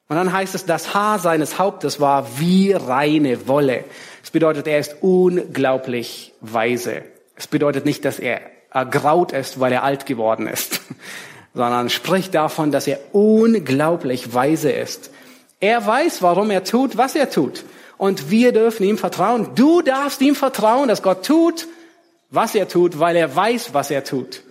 Und 0.10 0.16
dann 0.16 0.34
heißt 0.34 0.56
es, 0.56 0.66
das 0.66 0.96
Haar 0.96 1.20
seines 1.20 1.60
Hauptes 1.60 2.00
war 2.00 2.40
wie 2.40 2.74
reine 2.74 3.48
Wolle. 3.48 3.86
Es 4.24 4.32
bedeutet, 4.32 4.68
er 4.68 4.80
ist 4.80 4.98
unglaublich 5.02 6.34
weise. 6.42 7.04
Es 7.36 7.48
bedeutet 7.48 7.86
nicht, 7.86 8.04
dass 8.06 8.18
er 8.18 8.42
ergraut 8.72 9.32
ist, 9.32 9.60
weil 9.60 9.72
er 9.72 9.84
alt 9.84 10.08
geworden 10.08 10.48
ist, 10.48 10.82
sondern 11.54 11.90
spricht 11.90 12.34
davon, 12.34 12.72
dass 12.72 12.88
er 12.88 13.00
unglaublich 13.12 14.34
weise 14.34 14.72
ist. 14.72 15.12
Er 15.60 15.86
weiß, 15.86 16.22
warum 16.22 16.50
er 16.52 16.64
tut, 16.64 16.98
was 16.98 17.16
er 17.16 17.30
tut. 17.30 17.64
Und 17.98 18.32
wir 18.32 18.52
dürfen 18.52 18.86
ihm 18.86 18.98
vertrauen. 18.98 19.50
Du 19.56 19.82
darfst 19.82 20.22
ihm 20.22 20.34
vertrauen, 20.34 20.88
dass 20.88 21.04
Gott 21.04 21.26
tut, 21.26 21.68
was 22.32 22.56
er 22.56 22.68
tut, 22.68 23.00
weil 23.00 23.16
er 23.16 23.36
weiß, 23.36 23.74
was 23.74 23.92
er 23.92 24.04
tut. 24.04 24.42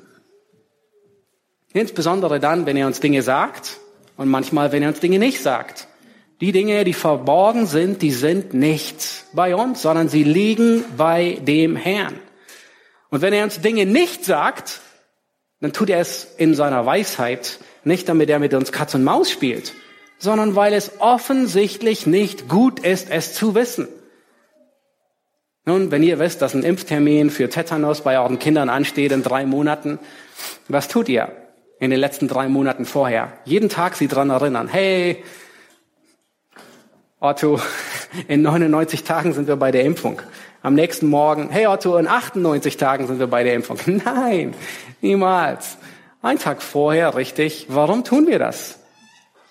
Insbesondere 1.72 2.40
dann, 2.40 2.66
wenn 2.66 2.76
er 2.76 2.86
uns 2.86 3.00
Dinge 3.00 3.22
sagt 3.22 3.78
und 4.16 4.28
manchmal, 4.28 4.72
wenn 4.72 4.82
er 4.82 4.88
uns 4.88 5.00
Dinge 5.00 5.18
nicht 5.18 5.42
sagt. 5.42 5.86
Die 6.40 6.52
Dinge, 6.52 6.84
die 6.84 6.94
verborgen 6.94 7.66
sind, 7.66 8.00
die 8.00 8.12
sind 8.12 8.54
nicht 8.54 9.24
bei 9.32 9.54
uns, 9.56 9.82
sondern 9.82 10.08
sie 10.08 10.22
liegen 10.22 10.84
bei 10.96 11.38
dem 11.42 11.76
Herrn. 11.76 12.14
Und 13.10 13.22
wenn 13.22 13.32
er 13.32 13.44
uns 13.44 13.60
Dinge 13.60 13.86
nicht 13.86 14.24
sagt, 14.24 14.80
dann 15.60 15.72
tut 15.72 15.90
er 15.90 16.00
es 16.00 16.34
in 16.36 16.54
seiner 16.54 16.86
Weisheit, 16.86 17.58
nicht 17.84 18.08
damit 18.08 18.30
er 18.30 18.38
mit 18.38 18.54
uns 18.54 18.70
Katz 18.70 18.94
und 18.94 19.02
Maus 19.02 19.30
spielt, 19.30 19.74
sondern 20.18 20.54
weil 20.54 20.72
es 20.72 21.00
offensichtlich 21.00 22.06
nicht 22.06 22.48
gut 22.48 22.80
ist, 22.80 23.10
es 23.10 23.34
zu 23.34 23.54
wissen. 23.54 23.88
Nun, 25.64 25.90
wenn 25.90 26.02
ihr 26.02 26.18
wisst, 26.18 26.40
dass 26.40 26.54
ein 26.54 26.62
Impftermin 26.62 27.30
für 27.30 27.50
Tetanus 27.50 28.00
bei 28.02 28.18
euren 28.18 28.38
Kindern 28.38 28.68
ansteht 28.68 29.12
in 29.12 29.22
drei 29.22 29.44
Monaten, 29.44 29.98
was 30.68 30.88
tut 30.88 31.08
ihr 31.08 31.32
in 31.80 31.90
den 31.90 32.00
letzten 32.00 32.28
drei 32.28 32.48
Monaten 32.48 32.84
vorher? 32.84 33.32
Jeden 33.44 33.68
Tag 33.68 33.96
sie 33.96 34.08
dran 34.08 34.30
erinnern. 34.30 34.68
Hey, 34.68 35.24
Otto, 37.20 37.60
in 38.28 38.42
99 38.42 39.04
Tagen 39.04 39.32
sind 39.32 39.48
wir 39.48 39.56
bei 39.56 39.70
der 39.70 39.84
Impfung. 39.84 40.22
Am 40.62 40.74
nächsten 40.74 41.06
Morgen, 41.06 41.50
hey 41.50 41.66
Otto, 41.66 41.96
in 41.96 42.08
98 42.08 42.76
Tagen 42.76 43.06
sind 43.06 43.18
wir 43.18 43.28
bei 43.28 43.44
der 43.44 43.54
Impfung. 43.54 43.78
Nein, 44.04 44.54
niemals. 45.00 45.78
Ein 46.20 46.38
Tag 46.38 46.62
vorher, 46.62 47.14
richtig. 47.14 47.66
Warum 47.68 48.02
tun 48.02 48.26
wir 48.26 48.38
das? 48.38 48.78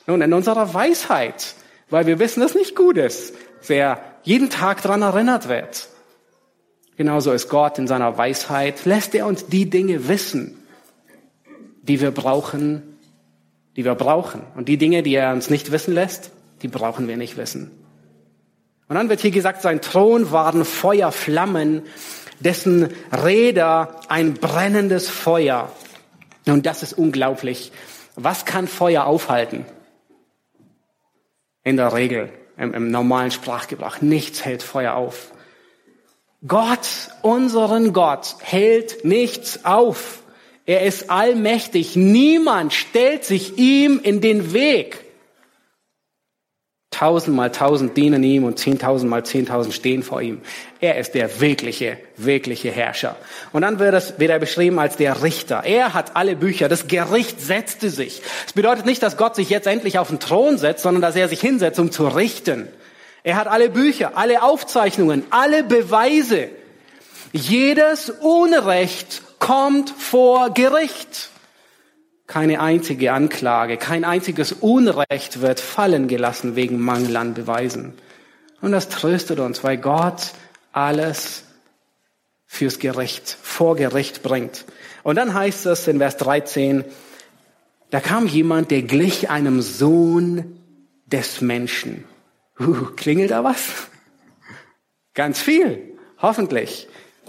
Nun, 0.06 0.22
in 0.22 0.34
unserer 0.34 0.74
Weisheit, 0.74 1.56
weil 1.90 2.08
wir 2.08 2.20
wissen, 2.20 2.42
dass 2.42 2.56
nicht 2.56 2.76
gut 2.76 2.98
ist, 2.98 3.34
wer 3.66 4.00
jeden 4.24 4.50
Tag 4.50 4.82
daran 4.82 5.02
erinnert 5.02 5.48
wird. 5.48 5.88
Genauso 6.98 7.32
ist 7.32 7.48
Gott 7.48 7.78
in 7.78 7.88
seiner 7.88 8.18
Weisheit, 8.18 8.86
lässt 8.86 9.14
er 9.16 9.28
uns 9.28 9.46
die 9.46 9.70
Dinge 9.70 10.08
wissen, 10.08 10.57
die 11.88 12.02
wir 12.02 12.12
brauchen, 12.12 12.98
die 13.76 13.86
wir 13.86 13.96
brauchen. 13.96 14.42
Und 14.56 14.68
die 14.68 14.78
Dinge, 14.78 15.04
die 15.04 15.16
er 15.16 15.34
uns 15.34 15.50
nicht 15.50 15.72
wissen 15.72 15.94
lässt, 15.94 16.32
die 16.62 16.68
brauchen 16.68 17.08
wir 17.08 17.18
nicht 17.18 17.38
wissen. 17.38 17.72
Und 18.90 18.96
dann 18.96 19.10
wird 19.10 19.20
hier 19.20 19.32
gesagt, 19.32 19.62
sein 19.62 19.82
Thron 19.82 20.32
waren 20.32 20.66
Feuerflammen, 20.66 21.84
dessen 22.40 22.90
Räder 23.12 24.00
ein 24.08 24.34
brennendes 24.34 25.10
Feuer. 25.10 25.72
Und 26.46 26.66
das 26.66 26.84
ist 26.84 26.94
unglaublich. 26.94 27.72
Was 28.16 28.46
kann 28.46 28.68
Feuer 28.68 29.06
aufhalten? 29.06 29.66
In 31.64 31.78
der 31.78 31.94
Regel, 31.94 32.30
im, 32.58 32.74
im 32.74 32.92
normalen 32.92 33.32
Sprachgebrauch, 33.32 34.02
nichts 34.02 34.46
hält 34.46 34.64
Feuer 34.64 34.94
auf. 34.94 35.34
Gott, 36.48 37.10
unseren 37.24 37.94
Gott, 37.94 38.36
hält 38.40 39.04
nichts 39.04 39.66
auf. 39.66 40.24
Er 40.68 40.82
ist 40.84 41.10
allmächtig. 41.10 41.96
Niemand 41.96 42.74
stellt 42.74 43.24
sich 43.24 43.58
ihm 43.58 44.02
in 44.04 44.20
den 44.20 44.54
Weg. 44.54 45.00
Tausend 46.92 47.38
mal 47.38 47.52
tausend 47.52 47.96
dienen 47.96 48.22
ihm 48.24 48.44
und 48.44 48.60
zehntausend 48.60 49.10
mal 49.10 49.24
zehntausend 49.24 49.74
stehen 49.74 50.04
vor 50.04 50.22
ihm. 50.22 50.42
Er 50.82 50.98
ist 50.98 51.14
der 51.14 51.40
wirkliche, 51.40 51.98
wirkliche 52.18 52.70
Herrscher. 52.70 53.16
Und 53.54 53.62
dann 53.62 53.80
wird, 53.80 53.94
es, 53.94 54.20
wird 54.20 54.30
er 54.30 54.40
beschrieben 54.40 54.78
als 54.78 54.98
der 54.98 55.24
Richter. 55.24 55.64
Er 55.64 55.94
hat 55.94 56.18
alle 56.18 56.36
Bücher. 56.36 56.68
Das 56.68 56.88
Gericht 56.88 57.40
setzte 57.40 57.90
sich. 57.90 58.22
Es 58.46 58.54
bedeutet 58.54 58.86
nicht, 58.86 59.02
dass 59.04 59.16
Gott 59.16 59.36
sich 59.36 59.50
jetzt 59.50 59.68
endlich 59.68 60.00
auf 60.00 60.10
den 60.10 60.20
Thron 60.20 60.58
setzt, 60.58 60.84
sondern 60.84 61.02
dass 61.02 61.16
er 61.16 61.30
sich 61.30 61.40
hinsetzt, 61.40 61.80
um 61.80 61.92
zu 61.92 62.08
richten. 62.08 62.68
Er 63.24 63.38
hat 63.38 63.48
alle 63.48 63.70
Bücher, 63.70 64.18
alle 64.18 64.44
Aufzeichnungen, 64.44 65.24
alle 65.30 65.64
Beweise. 65.64 66.50
Jedes 67.32 68.10
Unrecht 68.10 69.22
kommt 69.40 69.90
vor 69.90 70.54
Gericht. 70.54 71.30
Keine 72.28 72.60
einzige 72.60 73.14
Anklage, 73.14 73.78
kein 73.78 74.04
einziges 74.04 74.52
Unrecht 74.52 75.42
wird 75.42 75.60
fallen 75.60 76.08
gelassen 76.08 76.56
wegen 76.56 76.80
Mangel 76.80 77.16
an 77.16 77.34
Beweisen. 77.34 77.94
Und 78.62 78.72
das 78.72 78.90
tröstet 78.90 79.40
uns, 79.40 79.64
weil 79.64 79.78
Gott 79.78 80.32
alles 80.74 81.44
fürs 82.46 82.80
Gericht, 82.80 83.38
vor 83.42 83.76
Gericht 83.76 84.24
bringt. 84.24 84.66
Und 85.04 85.16
dann 85.16 85.34
heißt 85.34 85.66
es 85.68 85.88
in 85.88 86.00
Vers 86.00 86.18
13, 86.18 86.84
da 87.92 88.00
kam 88.00 88.28
jemand, 88.28 88.72
der 88.72 88.82
glich 88.82 89.30
einem 89.30 89.62
Sohn 89.62 90.60
des 91.06 91.42
Menschen. 91.42 92.04
Uh, 92.60 92.88
klingelt 92.96 93.32
da 93.32 93.44
was? 93.44 93.60
Ganz 95.14 95.40
viel, 95.40 95.98
hoffentlich. 96.22 96.88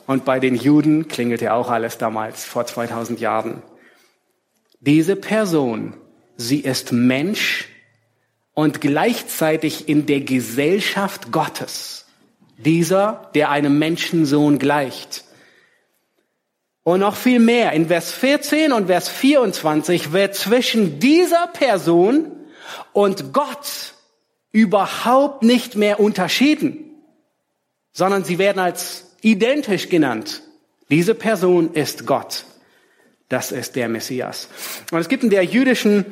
Und 0.08 0.24
bei 0.24 0.40
den 0.40 0.54
Juden 0.54 1.06
klingelte 1.06 1.52
auch 1.52 1.68
alles 1.68 1.98
damals, 1.98 2.46
vor 2.46 2.64
2000 2.64 3.20
Jahren. 3.20 3.62
Diese 4.80 5.16
Person, 5.16 5.98
sie 6.38 6.60
ist 6.60 6.92
Mensch 6.92 7.68
und 8.54 8.80
gleichzeitig 8.80 9.86
in 9.86 10.06
der 10.06 10.20
Gesellschaft 10.20 11.30
Gottes. 11.30 12.06
Dieser, 12.56 13.30
der 13.34 13.50
einem 13.50 13.78
Menschensohn 13.78 14.58
gleicht. 14.58 15.24
Und 16.84 17.00
noch 17.00 17.14
viel 17.14 17.38
mehr. 17.38 17.72
In 17.74 17.88
Vers 17.88 18.10
14 18.10 18.72
und 18.72 18.86
Vers 18.86 19.10
24 19.10 20.12
wird 20.12 20.34
zwischen 20.34 21.00
dieser 21.00 21.48
Person 21.48 22.32
und 22.94 23.34
Gott 23.34 23.92
überhaupt 24.52 25.42
nicht 25.42 25.76
mehr 25.76 26.00
unterschieden, 26.00 26.94
sondern 27.92 28.24
sie 28.24 28.38
werden 28.38 28.58
als 28.58 29.07
identisch 29.20 29.88
genannt. 29.88 30.42
Diese 30.90 31.14
Person 31.14 31.72
ist 31.74 32.06
Gott. 32.06 32.44
Das 33.28 33.52
ist 33.52 33.76
der 33.76 33.88
Messias. 33.88 34.48
Und 34.90 35.00
es 35.00 35.08
gibt 35.08 35.22
in 35.22 35.30
der 35.30 35.44
jüdischen 35.44 36.04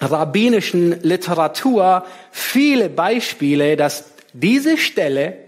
rabbinischen 0.00 1.00
Literatur 1.02 2.04
viele 2.32 2.88
Beispiele, 2.88 3.76
dass 3.76 4.12
diese 4.32 4.76
Stelle 4.76 5.38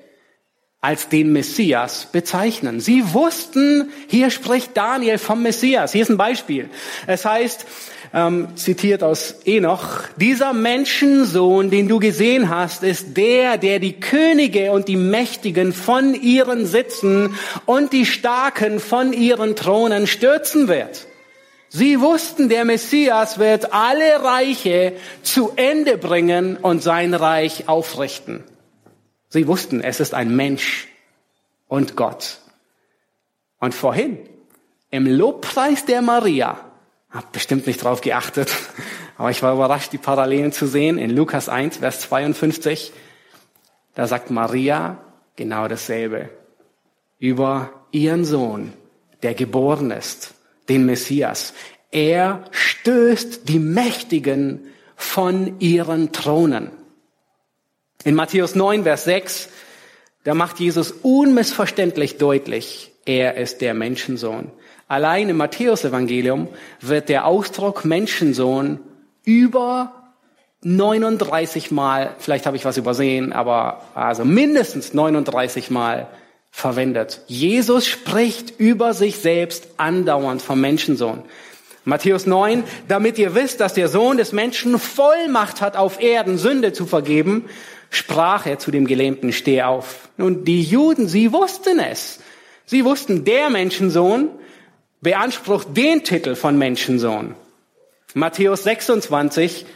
als 0.81 1.09
den 1.09 1.33
Messias 1.33 2.07
bezeichnen. 2.13 2.81
Sie 2.81 3.13
wussten, 3.13 3.91
hier 4.07 4.31
spricht 4.31 4.77
Daniel 4.77 5.19
vom 5.19 5.43
Messias. 5.43 5.93
Hier 5.93 6.03
ist 6.03 6.11
ein 6.11 6.17
Beispiel. 6.17 6.71
Es 7.09 7.25
heißt, 7.25 7.67
ähm, 8.13 8.49
zitiert 8.57 9.03
aus 9.03 9.37
Enoch, 9.45 10.01
dieser 10.17 10.53
Menschensohn, 10.53 11.71
den 11.71 11.89
du 11.89 11.99
gesehen 11.99 12.49
hast, 12.49 12.83
ist 12.83 13.17
der, 13.17 13.59
der 13.59 13.79
die 13.79 14.01
Könige 14.01 14.73
und 14.73 14.89
die 14.89 14.97
Mächtigen 14.97 15.73
von 15.73 16.15
ihren 16.15 16.67
Sitzen 16.67 17.35
und 17.67 17.93
die 17.93 18.07
Starken 18.07 18.81
von 18.81 19.13
ihren 19.13 19.57
Thronen 19.57 20.07
stürzen 20.07 20.69
wird. 20.69 21.07
Sie 21.71 22.01
wussten, 22.01 22.49
der 22.49 22.65
Messias 22.65 23.39
wird 23.39 23.75
alle 23.75 24.23
Reiche 24.23 24.95
zu 25.23 25.53
Ende 25.57 25.99
bringen 25.99 26.57
und 26.57 26.83
sein 26.83 27.13
Reich 27.13 27.69
aufrichten. 27.69 28.43
Sie 29.29 29.47
wussten, 29.47 29.83
es 29.83 30.01
ist 30.01 30.15
ein 30.15 30.35
Mensch 30.35 30.89
und 31.67 31.95
Gott. 31.97 32.39
Und 33.61 33.75
vorhin, 33.75 34.19
im 34.91 35.07
Lobpreis 35.07 35.85
der 35.85 36.01
Maria, 36.01 36.68
hab 37.11 37.33
bestimmt 37.33 37.67
nicht 37.67 37.83
drauf 37.83 38.01
geachtet, 38.01 38.55
aber 39.17 39.31
ich 39.31 39.43
war 39.43 39.55
überrascht, 39.55 39.93
die 39.93 39.99
Parallelen 39.99 40.53
zu 40.53 40.67
sehen. 40.67 40.99
In 40.99 41.11
Lukas 41.11 41.49
1, 41.49 41.79
Vers 41.79 42.01
52, 42.01 42.93
da 43.95 44.07
sagt 44.07 44.31
Maria 44.31 44.99
genau 45.37 45.69
dasselbe 45.69 46.31
über 47.19 47.73
ihren 47.91 48.25
Sohn, 48.25 48.73
der 49.23 49.35
geboren 49.35 49.91
ist 49.91 50.35
den 50.69 50.85
Messias. 50.87 51.55
Er 51.91 52.45
stößt 52.51 53.49
die 53.49 53.59
Mächtigen 53.59 54.67
von 54.97 55.59
ihren 55.61 56.13
Thronen. 56.13 56.71
In 58.05 58.15
Matthäus 58.15 58.55
9, 58.55 58.83
Vers 58.83 59.05
6, 59.05 59.49
da 60.25 60.35
macht 60.35 60.61
Jesus 60.61 60.93
unmissverständlich 61.03 62.19
deutlich, 62.19 62.93
er 63.07 63.37
ist 63.37 63.61
der 63.63 63.75
Menschensohn. 63.75 64.53
Allein 64.89 65.29
im 65.29 65.37
Matthäusevangelium 65.37 66.49
wird 66.81 67.11
der 67.11 67.27
Ausdruck 67.27 67.85
Menschensohn 67.85 68.81
über 69.25 69.93
39 70.63 71.71
Mal, 71.71 72.15
vielleicht 72.19 72.47
habe 72.47 72.57
ich 72.57 72.65
was 72.65 72.79
übersehen, 72.79 73.35
aber 73.35 73.83
also 73.95 74.25
mindestens 74.25 74.95
39 74.95 75.71
Mal 75.71 76.09
verwendet. 76.51 77.21
Jesus 77.27 77.87
spricht 77.87 78.59
über 78.59 78.95
sich 78.95 79.19
selbst 79.19 79.69
andauernd 79.77 80.41
vom 80.41 80.61
Menschensohn. 80.61 81.23
Matthäus 81.85 82.27
9, 82.27 82.65
damit 82.89 83.19
ihr 83.19 83.35
wisst, 83.35 83.61
dass 83.61 83.75
der 83.75 83.89
Sohn 83.89 84.17
des 84.17 84.33
Menschen 84.33 84.79
Vollmacht 84.79 85.61
hat, 85.61 85.77
auf 85.77 86.01
Erden 86.01 86.39
Sünde 86.39 86.73
zu 86.73 86.87
vergeben, 86.87 87.45
sprach 87.91 88.47
er 88.47 88.59
zu 88.59 88.71
dem 88.71 88.87
Gelähmten, 88.87 89.33
steh 89.33 89.63
auf. 89.63 90.09
Und 90.17 90.49
die 90.49 90.63
Juden, 90.63 91.09
sie 91.09 91.33
wussten 91.33 91.79
es. 91.79 92.21
Sie 92.67 92.85
wussten, 92.85 93.25
der 93.25 93.49
Menschensohn 93.49 94.31
beansprucht 95.01 95.77
den 95.77 96.05
Titel 96.05 96.35
von 96.35 96.59
Menschensohn. 96.59 97.35
Matthäus 98.15 98.65
26, 98.65 99.67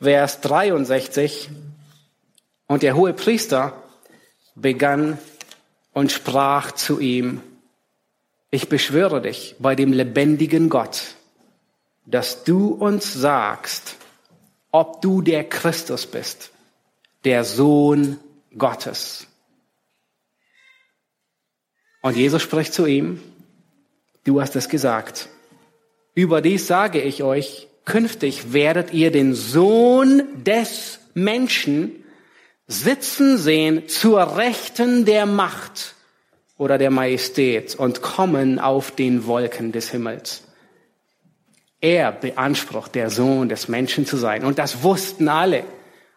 Vers 0.00 0.40
63. 0.40 1.50
Und 2.66 2.82
der 2.82 2.96
hohe 2.96 3.12
Priester 3.12 3.82
begann 4.54 5.18
und 5.92 6.10
sprach 6.10 6.72
zu 6.72 7.00
ihm, 7.00 7.40
ich 8.50 8.68
beschwöre 8.68 9.22
dich 9.22 9.54
bei 9.58 9.74
dem 9.74 9.92
lebendigen 9.92 10.68
Gott, 10.68 11.14
dass 12.04 12.44
du 12.44 12.68
uns 12.68 13.12
sagst, 13.12 13.96
ob 14.70 15.00
du 15.00 15.22
der 15.22 15.48
Christus 15.48 16.06
bist, 16.06 16.50
der 17.24 17.44
Sohn 17.44 18.18
Gottes. 18.56 19.26
Und 22.02 22.16
Jesus 22.16 22.42
spricht 22.42 22.74
zu 22.74 22.84
ihm, 22.84 23.22
du 24.24 24.40
hast 24.40 24.56
es 24.56 24.68
gesagt. 24.68 25.28
Überdies 26.14 26.66
sage 26.66 27.00
ich 27.00 27.22
euch, 27.22 27.68
künftig 27.84 28.52
werdet 28.52 28.92
ihr 28.92 29.10
den 29.10 29.34
Sohn 29.34 30.22
des 30.44 31.00
Menschen 31.14 32.02
sitzen 32.66 33.38
sehen 33.38 33.88
zur 33.88 34.36
Rechten 34.36 35.04
der 35.04 35.26
Macht 35.26 35.94
oder 36.56 36.78
der 36.78 36.90
Majestät 36.90 37.74
und 37.74 38.02
kommen 38.02 38.58
auf 38.58 38.90
den 38.90 39.26
Wolken 39.26 39.72
des 39.72 39.90
Himmels. 39.90 40.44
Er 41.80 42.12
beansprucht, 42.12 42.94
der 42.94 43.10
Sohn 43.10 43.48
des 43.48 43.66
Menschen 43.66 44.06
zu 44.06 44.16
sein. 44.16 44.44
Und 44.44 44.58
das 44.58 44.84
wussten 44.84 45.28
alle. 45.28 45.64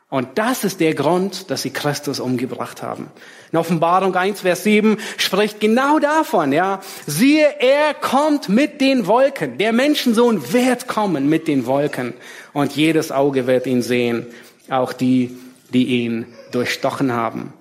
Und 0.09 0.37
das 0.37 0.63
ist 0.63 0.79
der 0.81 0.93
Grund, 0.93 1.49
dass 1.49 1.63
sie 1.63 1.71
Christus 1.71 2.19
umgebracht 2.19 2.83
haben. 2.83 3.09
In 3.51 3.57
Offenbarung 3.57 4.15
1, 4.15 4.41
Vers 4.41 4.63
7 4.63 4.97
spricht 5.17 5.59
genau 5.59 5.97
davon, 5.97 6.51
ja. 6.51 6.79
Siehe, 7.07 7.59
er 7.59 7.95
kommt 7.95 8.47
mit 8.47 8.81
den 8.81 9.07
Wolken. 9.07 9.57
Der 9.57 9.73
Menschensohn 9.73 10.53
wird 10.53 10.87
kommen 10.87 11.27
mit 11.27 11.47
den 11.47 11.65
Wolken. 11.65 12.13
Und 12.53 12.75
jedes 12.75 13.11
Auge 13.11 13.47
wird 13.47 13.65
ihn 13.65 13.81
sehen. 13.81 14.27
Auch 14.69 14.93
die, 14.93 15.35
die 15.73 16.03
ihn 16.03 16.27
durchstochen 16.51 17.11
haben. 17.11 17.53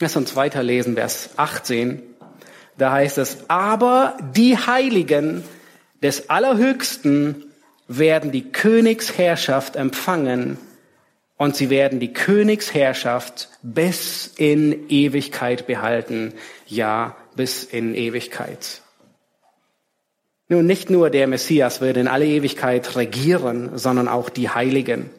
Lass 0.00 0.16
uns 0.16 0.34
weiterlesen, 0.36 0.94
Vers 0.94 1.30
18. 1.36 2.02
Da 2.78 2.92
heißt 2.92 3.18
es, 3.18 3.44
aber 3.48 4.16
die 4.34 4.56
Heiligen 4.56 5.44
des 6.02 6.30
Allerhöchsten 6.30 7.44
werden 7.88 8.32
die 8.32 8.50
Königsherrschaft 8.50 9.76
empfangen 9.76 10.58
und 11.44 11.54
sie 11.54 11.68
werden 11.68 12.00
die 12.00 12.14
Königsherrschaft 12.14 13.50
bis 13.62 14.32
in 14.38 14.88
Ewigkeit 14.88 15.66
behalten. 15.66 16.32
Ja, 16.66 17.16
bis 17.36 17.64
in 17.64 17.94
Ewigkeit. 17.94 18.80
Nun, 20.48 20.64
nicht 20.64 20.88
nur 20.88 21.10
der 21.10 21.26
Messias 21.26 21.82
wird 21.82 21.98
in 21.98 22.08
alle 22.08 22.24
Ewigkeit 22.24 22.96
regieren, 22.96 23.76
sondern 23.76 24.08
auch 24.08 24.30
die 24.30 24.48
Heiligen. 24.48 25.10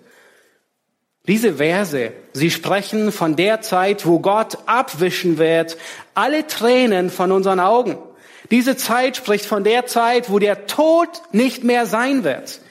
Diese 1.27 1.55
Verse, 1.57 2.11
sie 2.33 2.49
sprechen 2.49 3.11
von 3.11 3.35
der 3.35 3.61
Zeit, 3.61 4.07
wo 4.07 4.17
Gott 4.17 4.57
abwischen 4.65 5.37
wird, 5.37 5.77
alle 6.15 6.47
Tränen 6.47 7.11
von 7.11 7.31
unseren 7.31 7.59
Augen. 7.59 7.99
Diese 8.49 8.75
Zeit 8.77 9.17
spricht 9.17 9.45
von 9.45 9.63
der 9.63 9.85
Zeit, 9.85 10.31
wo 10.31 10.39
der 10.39 10.65
Tod 10.65 11.09
nicht 11.31 11.63
mehr 11.63 11.85
sein 11.85 12.23
wird. 12.23 12.61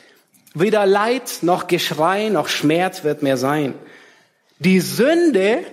Weder 0.54 0.86
Leid 0.86 1.38
noch 1.42 1.66
Geschrei 1.66 2.28
noch 2.28 2.48
Schmerz 2.48 3.02
wird 3.02 3.22
mehr 3.22 3.36
sein. 3.36 3.74
Die 4.60 4.80
Sünde 4.80 5.64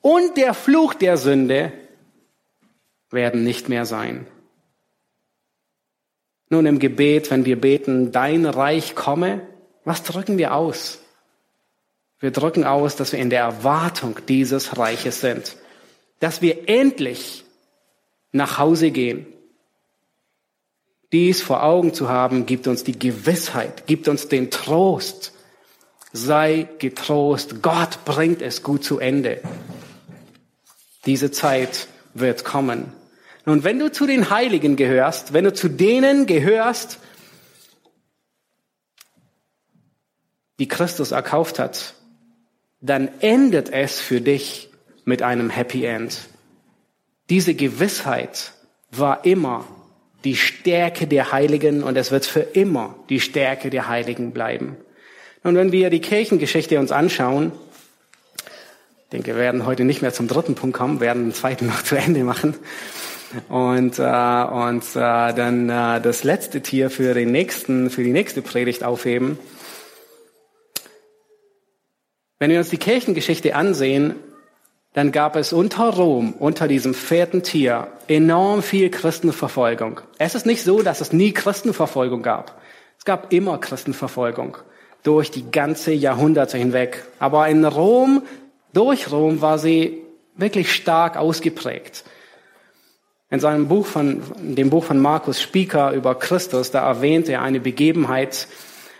und 0.00 0.36
der 0.38 0.54
Fluch 0.54 0.94
der 0.94 1.18
Sünde 1.18 1.72
werden 3.10 3.44
nicht 3.44 3.68
mehr 3.68 3.84
sein. 3.84 4.26
Nun 6.48 6.66
im 6.66 6.78
Gebet, 6.78 7.30
wenn 7.30 7.44
wir 7.44 7.60
beten, 7.60 8.12
dein 8.12 8.46
Reich 8.46 8.94
komme, 8.94 9.46
was 9.84 10.02
drücken 10.02 10.38
wir 10.38 10.54
aus? 10.54 11.00
Wir 12.18 12.30
drücken 12.30 12.64
aus, 12.64 12.96
dass 12.96 13.12
wir 13.12 13.18
in 13.18 13.28
der 13.28 13.40
Erwartung 13.40 14.18
dieses 14.28 14.78
Reiches 14.78 15.20
sind. 15.20 15.56
Dass 16.20 16.40
wir 16.40 16.68
endlich 16.68 17.44
nach 18.32 18.58
Hause 18.58 18.90
gehen. 18.90 19.26
Dies 21.14 21.40
vor 21.40 21.62
Augen 21.62 21.94
zu 21.94 22.08
haben, 22.08 22.44
gibt 22.44 22.66
uns 22.66 22.82
die 22.82 22.98
Gewissheit, 22.98 23.86
gibt 23.86 24.08
uns 24.08 24.26
den 24.26 24.50
Trost. 24.50 25.32
Sei 26.12 26.68
getrost, 26.80 27.62
Gott 27.62 28.04
bringt 28.04 28.42
es 28.42 28.64
gut 28.64 28.82
zu 28.82 28.98
Ende. 28.98 29.40
Diese 31.06 31.30
Zeit 31.30 31.86
wird 32.14 32.44
kommen. 32.44 32.92
Nun, 33.46 33.62
wenn 33.62 33.78
du 33.78 33.92
zu 33.92 34.08
den 34.08 34.28
Heiligen 34.28 34.74
gehörst, 34.74 35.32
wenn 35.32 35.44
du 35.44 35.54
zu 35.54 35.68
denen 35.68 36.26
gehörst, 36.26 36.98
die 40.58 40.66
Christus 40.66 41.12
erkauft 41.12 41.60
hat, 41.60 41.94
dann 42.80 43.08
endet 43.20 43.68
es 43.68 44.00
für 44.00 44.20
dich 44.20 44.68
mit 45.04 45.22
einem 45.22 45.48
Happy 45.48 45.84
End. 45.84 46.28
Diese 47.30 47.54
Gewissheit 47.54 48.50
war 48.90 49.24
immer 49.24 49.64
die 50.24 50.36
Stärke 50.36 51.06
der 51.06 51.32
Heiligen 51.32 51.82
und 51.82 51.96
es 51.96 52.10
wird 52.10 52.24
für 52.24 52.40
immer 52.40 52.96
die 53.08 53.20
Stärke 53.20 53.70
der 53.70 53.88
Heiligen 53.88 54.32
bleiben. 54.32 54.76
Und 55.42 55.56
wenn 55.56 55.72
wir 55.72 55.90
die 55.90 56.00
Kirchengeschichte 56.00 56.80
uns 56.80 56.90
anschauen, 56.90 57.52
ich 59.04 59.10
denke, 59.12 59.28
wir 59.28 59.36
werden 59.36 59.66
heute 59.66 59.84
nicht 59.84 60.02
mehr 60.02 60.12
zum 60.12 60.26
dritten 60.26 60.54
Punkt 60.54 60.76
kommen, 60.76 61.00
werden 61.00 61.24
den 61.24 61.34
zweiten 61.34 61.66
noch 61.68 61.82
zu 61.82 61.96
Ende 61.96 62.24
machen 62.24 62.54
und, 63.48 63.98
äh, 63.98 64.02
und 64.02 64.84
äh, 64.96 65.34
dann 65.34 65.68
äh, 65.68 66.00
das 66.00 66.24
letzte 66.24 66.62
Tier 66.62 66.90
für 66.90 67.14
den 67.14 67.30
nächsten, 67.30 67.90
für 67.90 68.02
die 68.02 68.12
nächste 68.12 68.42
Predigt 68.42 68.84
aufheben. 68.84 69.38
Wenn 72.38 72.50
wir 72.50 72.58
uns 72.58 72.70
die 72.70 72.78
Kirchengeschichte 72.78 73.54
ansehen, 73.54 74.14
dann 74.94 75.10
gab 75.10 75.34
es 75.34 75.52
unter 75.52 75.90
Rom, 75.90 76.34
unter 76.38 76.68
diesem 76.68 76.94
vierten 76.94 77.42
Tier, 77.42 77.88
enorm 78.06 78.62
viel 78.62 78.90
Christenverfolgung. 78.90 80.00
Es 80.18 80.36
ist 80.36 80.46
nicht 80.46 80.62
so, 80.62 80.82
dass 80.82 81.00
es 81.00 81.12
nie 81.12 81.32
Christenverfolgung 81.32 82.22
gab. 82.22 82.60
Es 82.96 83.04
gab 83.04 83.32
immer 83.32 83.58
Christenverfolgung 83.58 84.56
durch 85.02 85.32
die 85.32 85.50
ganze 85.50 85.92
Jahrhunderte 85.92 86.58
hinweg. 86.58 87.04
Aber 87.18 87.48
in 87.48 87.64
Rom, 87.64 88.22
durch 88.72 89.10
Rom 89.10 89.40
war 89.40 89.58
sie 89.58 89.98
wirklich 90.36 90.72
stark 90.72 91.16
ausgeprägt. 91.16 92.04
In 93.30 93.40
seinem 93.40 93.66
Buch 93.66 93.86
von, 93.86 94.22
dem 94.38 94.70
Buch 94.70 94.84
von 94.84 95.00
Markus 95.00 95.42
Spieker 95.42 95.90
über 95.90 96.14
Christus, 96.14 96.70
da 96.70 96.86
erwähnt 96.86 97.28
er 97.28 97.42
eine 97.42 97.58
Begebenheit 97.58 98.46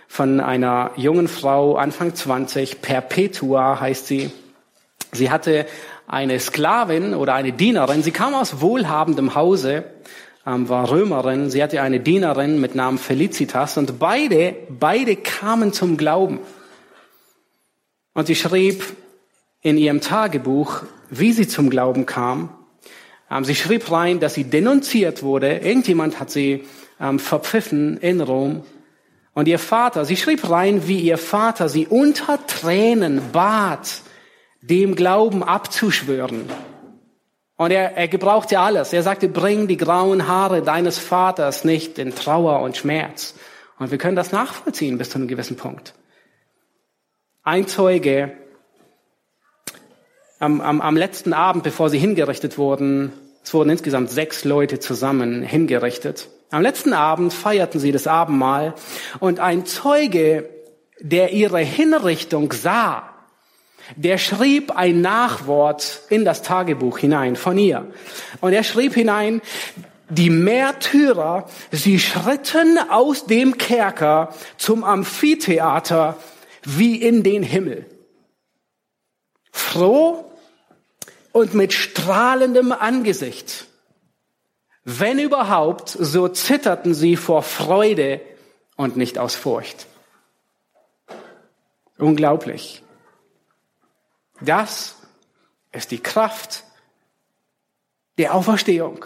von 0.09 0.41
einer 0.41 0.91
jungen 0.97 1.29
Frau, 1.29 1.77
Anfang 1.77 2.17
20, 2.17 2.83
Perpetua 2.83 3.79
heißt 3.79 4.09
sie. 4.09 4.33
Sie 5.15 5.31
hatte 5.31 5.67
eine 6.07 6.39
Sklavin 6.39 7.15
oder 7.15 7.35
eine 7.35 7.53
Dienerin. 7.53 8.03
Sie 8.03 8.11
kam 8.11 8.35
aus 8.35 8.61
wohlhabendem 8.61 9.35
Hause, 9.35 9.85
ähm, 10.47 10.69
war 10.69 10.91
Römerin. 10.91 11.51
Sie 11.51 11.63
hatte 11.63 11.81
eine 11.81 12.01
Dienerin 12.01 12.61
mit 12.61 12.75
Namen 12.75 12.99
Felicitas 12.99 13.77
und 13.79 13.99
beide, 13.99 14.55
beide 14.69 15.17
kamen 15.17 15.73
zum 15.73 15.97
Glauben. 15.97 16.41
Und 18.13 18.27
sie 18.27 18.37
schrieb 18.37 18.85
in 19.63 19.79
ihrem 19.79 20.01
Tagebuch, 20.01 20.83
wie 21.11 21.33
sie 21.33 21.49
zum 21.49 21.71
Glauben 21.71 22.07
kam. 22.07 22.51
Ähm, 23.31 23.45
sie 23.45 23.55
schrieb 23.55 23.91
rein, 23.91 24.21
dass 24.21 24.35
sie 24.35 24.45
denunziert 24.45 25.23
wurde. 25.23 25.59
Irgendjemand 25.59 26.21
hat 26.21 26.31
sie 26.31 26.65
ähm, 27.01 27.19
verpfiffen 27.19 27.97
in 27.99 28.21
Rom. 28.21 28.63
Und 29.33 29.49
ihr 29.49 29.59
Vater, 29.59 30.05
sie 30.05 30.17
schrieb 30.17 30.49
rein, 30.49 30.87
wie 30.87 31.01
ihr 31.01 31.19
Vater 31.19 31.69
sie 31.69 31.87
unter 31.89 32.47
Tränen 32.47 33.21
bat, 33.33 34.03
dem 34.69 34.95
Glauben 34.95 35.43
abzuschwören. 35.43 36.49
Und 37.57 37.71
er, 37.71 37.97
er 37.97 38.09
gebrauchte 38.09 38.59
alles. 38.59 38.93
Er 38.93 39.03
sagte, 39.03 39.29
bring 39.29 39.69
die 39.69 39.77
grauen 39.77 40.27
Haare 40.27 40.63
deines 40.63 40.99
Vaters 40.99 41.65
nicht 41.65 41.99
in 41.99 42.15
Trauer 42.15 42.61
und 42.61 42.77
Schmerz. 42.77 43.35
Und 43.79 43.91
wir 43.91 43.99
können 43.99 44.17
das 44.17 44.33
nachvollziehen 44.33 44.99
bis 44.99 45.11
zu 45.11 45.19
einem 45.19 45.29
gewissen 45.29 45.57
Punkt. 45.57 45.95
Ein 47.43 47.69
Zeuge 47.69 48.33
am, 50.41 50.61
am, 50.61 50.81
am 50.81 50.97
letzten 50.97 51.33
Abend, 51.33 51.63
bevor 51.63 51.91
sie 51.91 51.99
hingerichtet 51.99 52.59
wurden, 52.59 53.13
es 53.43 53.53
wurden 53.53 53.71
insgesamt 53.71 54.11
sechs 54.11 54.45
Leute 54.45 54.81
zusammen 54.81 55.43
hingerichtet. 55.43 56.29
Am 56.51 56.63
letzten 56.63 56.95
Abend 56.95 57.33
feierten 57.33 57.79
sie 57.79 57.93
das 57.93 58.07
Abendmahl 58.07 58.75
und 59.21 59.41
ein 59.41 59.67
Zeuge, 59.67 60.49
der 61.01 61.33
ihre 61.33 61.59
Hinrichtung 61.59 62.53
sah, 62.53 63.14
der 63.97 64.19
schrieb 64.19 64.73
ein 64.77 65.01
Nachwort 65.01 66.03
in 66.09 66.25
das 66.25 66.43
Tagebuch 66.43 66.99
hinein 66.99 67.37
von 67.37 67.59
ihr. 67.59 67.87
Und 68.41 68.53
er 68.53 68.65
schrieb 68.65 68.95
hinein, 68.95 69.43
die 70.09 70.31
Märtyrer, 70.31 71.49
sie 71.71 71.99
schritten 71.99 72.79
aus 72.91 73.27
dem 73.27 73.59
Kerker 73.59 74.35
zum 74.57 74.85
Amphitheater 74.85 76.17
wie 76.63 76.97
in 76.97 77.23
den 77.23 77.43
Himmel. 77.43 77.87
Froh 79.51 80.31
und 81.33 81.55
mit 81.55 81.73
strahlendem 81.73 82.73
Angesicht. 82.73 83.67
Wenn 84.85 85.19
überhaupt, 85.19 85.89
so 85.89 86.29
zitterten 86.29 86.95
sie 86.95 87.17
vor 87.17 87.43
Freude 87.43 88.21
und 88.77 88.97
nicht 88.97 89.19
aus 89.19 89.35
Furcht. 89.35 89.87
Unglaublich. 91.99 92.83
Das 94.41 94.97
ist 95.73 95.91
die 95.91 96.03
Kraft 96.03 96.65
der 98.19 98.35
Auferstehung. 98.35 99.05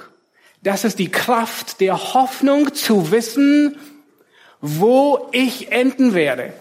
Das 0.63 0.85
ist 0.85 0.99
die 0.99 1.11
Kraft 1.11 1.81
der 1.81 2.15
Hoffnung 2.15 2.75
zu 2.75 3.11
wissen, 3.11 3.79
wo 4.61 5.29
ich 5.33 5.71
enden 5.71 6.15
werde. 6.15 6.53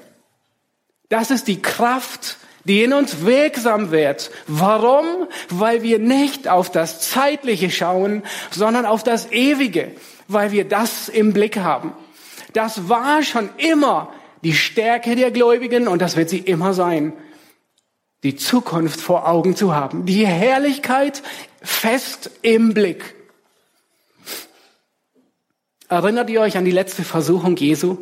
Das 1.09 1.31
ist 1.31 1.47
die 1.47 1.61
Kraft, 1.61 2.37
die 2.65 2.83
in 2.83 2.93
uns 2.93 3.25
wirksam 3.25 3.91
wird. 3.91 4.29
Warum? 4.45 5.05
Weil 5.49 5.81
wir 5.81 5.99
nicht 5.99 6.47
auf 6.47 6.69
das 6.71 7.09
Zeitliche 7.09 7.71
schauen, 7.71 8.23
sondern 8.51 8.85
auf 8.85 9.03
das 9.03 9.31
Ewige, 9.31 9.91
weil 10.27 10.51
wir 10.51 10.67
das 10.67 11.09
im 11.09 11.33
Blick 11.33 11.57
haben. 11.57 11.93
Das 12.53 12.89
war 12.89 13.23
schon 13.23 13.49
immer 13.57 14.13
die 14.43 14.53
Stärke 14.53 15.15
der 15.15 15.31
Gläubigen 15.31 15.87
und 15.87 16.01
das 16.01 16.15
wird 16.15 16.29
sie 16.29 16.39
immer 16.39 16.73
sein 16.73 17.13
die 18.23 18.35
Zukunft 18.35 18.99
vor 18.99 19.27
Augen 19.27 19.55
zu 19.55 19.75
haben, 19.75 20.05
die 20.05 20.25
Herrlichkeit 20.25 21.21
fest 21.61 22.31
im 22.41 22.73
Blick. 22.73 23.15
Erinnert 25.89 26.29
ihr 26.29 26.41
euch 26.41 26.57
an 26.57 26.65
die 26.65 26.71
letzte 26.71 27.03
Versuchung 27.03 27.55
Jesu? 27.55 27.97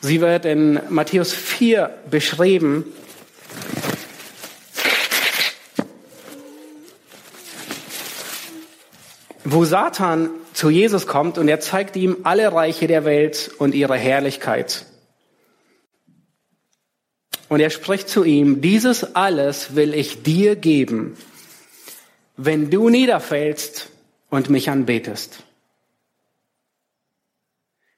Sie 0.00 0.20
wird 0.20 0.44
in 0.44 0.80
Matthäus 0.88 1.32
4 1.32 1.90
beschrieben. 2.10 2.84
Wo 9.44 9.64
Satan 9.64 10.30
zu 10.52 10.70
Jesus 10.70 11.06
kommt 11.06 11.38
und 11.38 11.48
er 11.48 11.60
zeigt 11.60 11.96
ihm 11.96 12.18
alle 12.22 12.52
Reiche 12.52 12.86
der 12.86 13.04
Welt 13.04 13.50
und 13.58 13.74
ihre 13.74 13.96
Herrlichkeit. 13.96 14.86
Und 17.52 17.60
er 17.60 17.68
spricht 17.68 18.08
zu 18.08 18.24
ihm, 18.24 18.62
dieses 18.62 19.14
alles 19.14 19.76
will 19.76 19.92
ich 19.92 20.22
dir 20.22 20.56
geben, 20.56 21.18
wenn 22.38 22.70
du 22.70 22.88
niederfällst 22.88 23.90
und 24.30 24.48
mich 24.48 24.70
anbetest. 24.70 25.42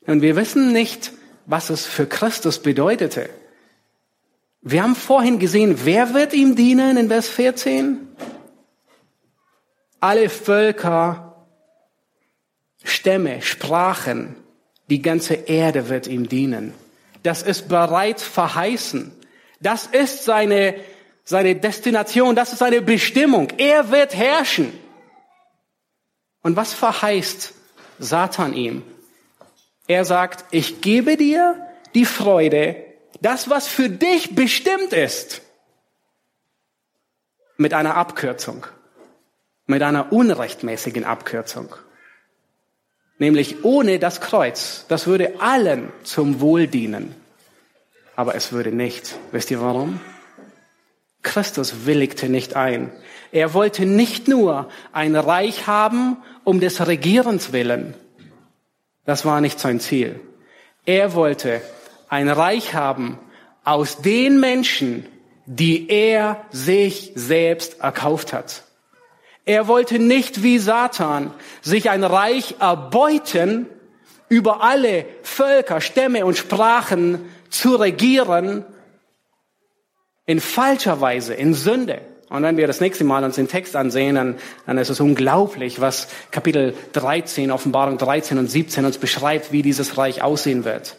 Und 0.08 0.22
wir 0.22 0.34
wissen 0.34 0.72
nicht, 0.72 1.12
was 1.46 1.70
es 1.70 1.86
für 1.86 2.06
Christus 2.06 2.58
bedeutete. 2.58 3.30
Wir 4.60 4.82
haben 4.82 4.96
vorhin 4.96 5.38
gesehen, 5.38 5.78
wer 5.84 6.14
wird 6.14 6.32
ihm 6.32 6.56
dienen 6.56 6.96
in 6.96 7.06
Vers 7.06 7.28
14? 7.28 8.08
Alle 10.00 10.30
Völker, 10.30 11.46
Stämme, 12.82 13.40
Sprachen, 13.40 14.34
die 14.90 15.00
ganze 15.00 15.34
Erde 15.34 15.88
wird 15.88 16.08
ihm 16.08 16.28
dienen. 16.28 16.74
Das 17.22 17.42
ist 17.42 17.68
bereits 17.68 18.24
verheißen. 18.24 19.12
Das 19.60 19.86
ist 19.86 20.24
seine, 20.24 20.74
seine 21.24 21.56
Destination, 21.56 22.36
das 22.36 22.52
ist 22.52 22.58
seine 22.58 22.82
Bestimmung. 22.82 23.48
Er 23.56 23.90
wird 23.90 24.14
herrschen. 24.14 24.78
Und 26.42 26.56
was 26.56 26.74
verheißt 26.74 27.54
Satan 27.98 28.52
ihm? 28.52 28.82
Er 29.86 30.04
sagt, 30.04 30.44
ich 30.50 30.80
gebe 30.80 31.16
dir 31.16 31.66
die 31.94 32.04
Freude, 32.04 32.76
das, 33.20 33.48
was 33.48 33.68
für 33.68 33.88
dich 33.88 34.34
bestimmt 34.34 34.92
ist, 34.92 35.42
mit 37.56 37.72
einer 37.72 37.96
Abkürzung, 37.96 38.66
mit 39.66 39.82
einer 39.82 40.12
unrechtmäßigen 40.12 41.04
Abkürzung. 41.04 41.74
Nämlich 43.18 43.64
ohne 43.64 43.98
das 43.98 44.20
Kreuz. 44.20 44.86
Das 44.88 45.06
würde 45.06 45.40
allen 45.40 45.92
zum 46.02 46.40
Wohl 46.40 46.66
dienen 46.66 47.14
aber 48.16 48.34
es 48.34 48.52
würde 48.52 48.72
nicht. 48.72 49.16
Wisst 49.32 49.50
ihr 49.50 49.60
warum? 49.60 50.00
Christus 51.22 51.86
willigte 51.86 52.28
nicht 52.28 52.54
ein. 52.54 52.92
Er 53.32 53.54
wollte 53.54 53.86
nicht 53.86 54.28
nur 54.28 54.68
ein 54.92 55.16
Reich 55.16 55.66
haben 55.66 56.18
um 56.44 56.60
des 56.60 56.86
Regierens 56.86 57.52
willen. 57.52 57.94
Das 59.04 59.24
war 59.24 59.40
nicht 59.40 59.58
sein 59.58 59.80
Ziel. 59.80 60.20
Er 60.86 61.14
wollte 61.14 61.60
ein 62.08 62.28
Reich 62.28 62.74
haben 62.74 63.18
aus 63.64 64.02
den 64.02 64.38
Menschen, 64.38 65.06
die 65.46 65.88
er 65.88 66.44
sich 66.50 67.12
selbst 67.14 67.80
erkauft 67.80 68.32
hat. 68.32 68.62
Er 69.46 69.68
wollte 69.68 69.98
nicht 69.98 70.42
wie 70.42 70.58
Satan 70.58 71.32
sich 71.60 71.90
ein 71.90 72.04
Reich 72.04 72.56
erbeuten 72.60 73.66
über 74.28 74.62
alle 74.62 75.04
Völker, 75.22 75.80
Stämme 75.80 76.24
und 76.24 76.38
Sprachen 76.38 77.20
zu 77.54 77.76
regieren 77.76 78.64
in 80.26 80.40
falscher 80.40 81.00
Weise, 81.00 81.34
in 81.34 81.54
Sünde. 81.54 82.00
Und 82.30 82.42
wenn 82.42 82.56
wir 82.56 82.66
das 82.66 82.80
nächste 82.80 83.04
Mal 83.04 83.22
uns 83.22 83.36
den 83.36 83.48
Text 83.48 83.76
ansehen, 83.76 84.16
dann, 84.16 84.36
dann 84.66 84.78
ist 84.78 84.88
es 84.88 84.98
unglaublich, 84.98 85.80
was 85.80 86.08
Kapitel 86.30 86.74
13, 86.92 87.50
Offenbarung 87.50 87.98
13 87.98 88.38
und 88.38 88.50
17 88.50 88.84
uns 88.84 88.98
beschreibt, 88.98 89.52
wie 89.52 89.62
dieses 89.62 89.98
Reich 89.98 90.22
aussehen 90.22 90.64
wird. 90.64 90.96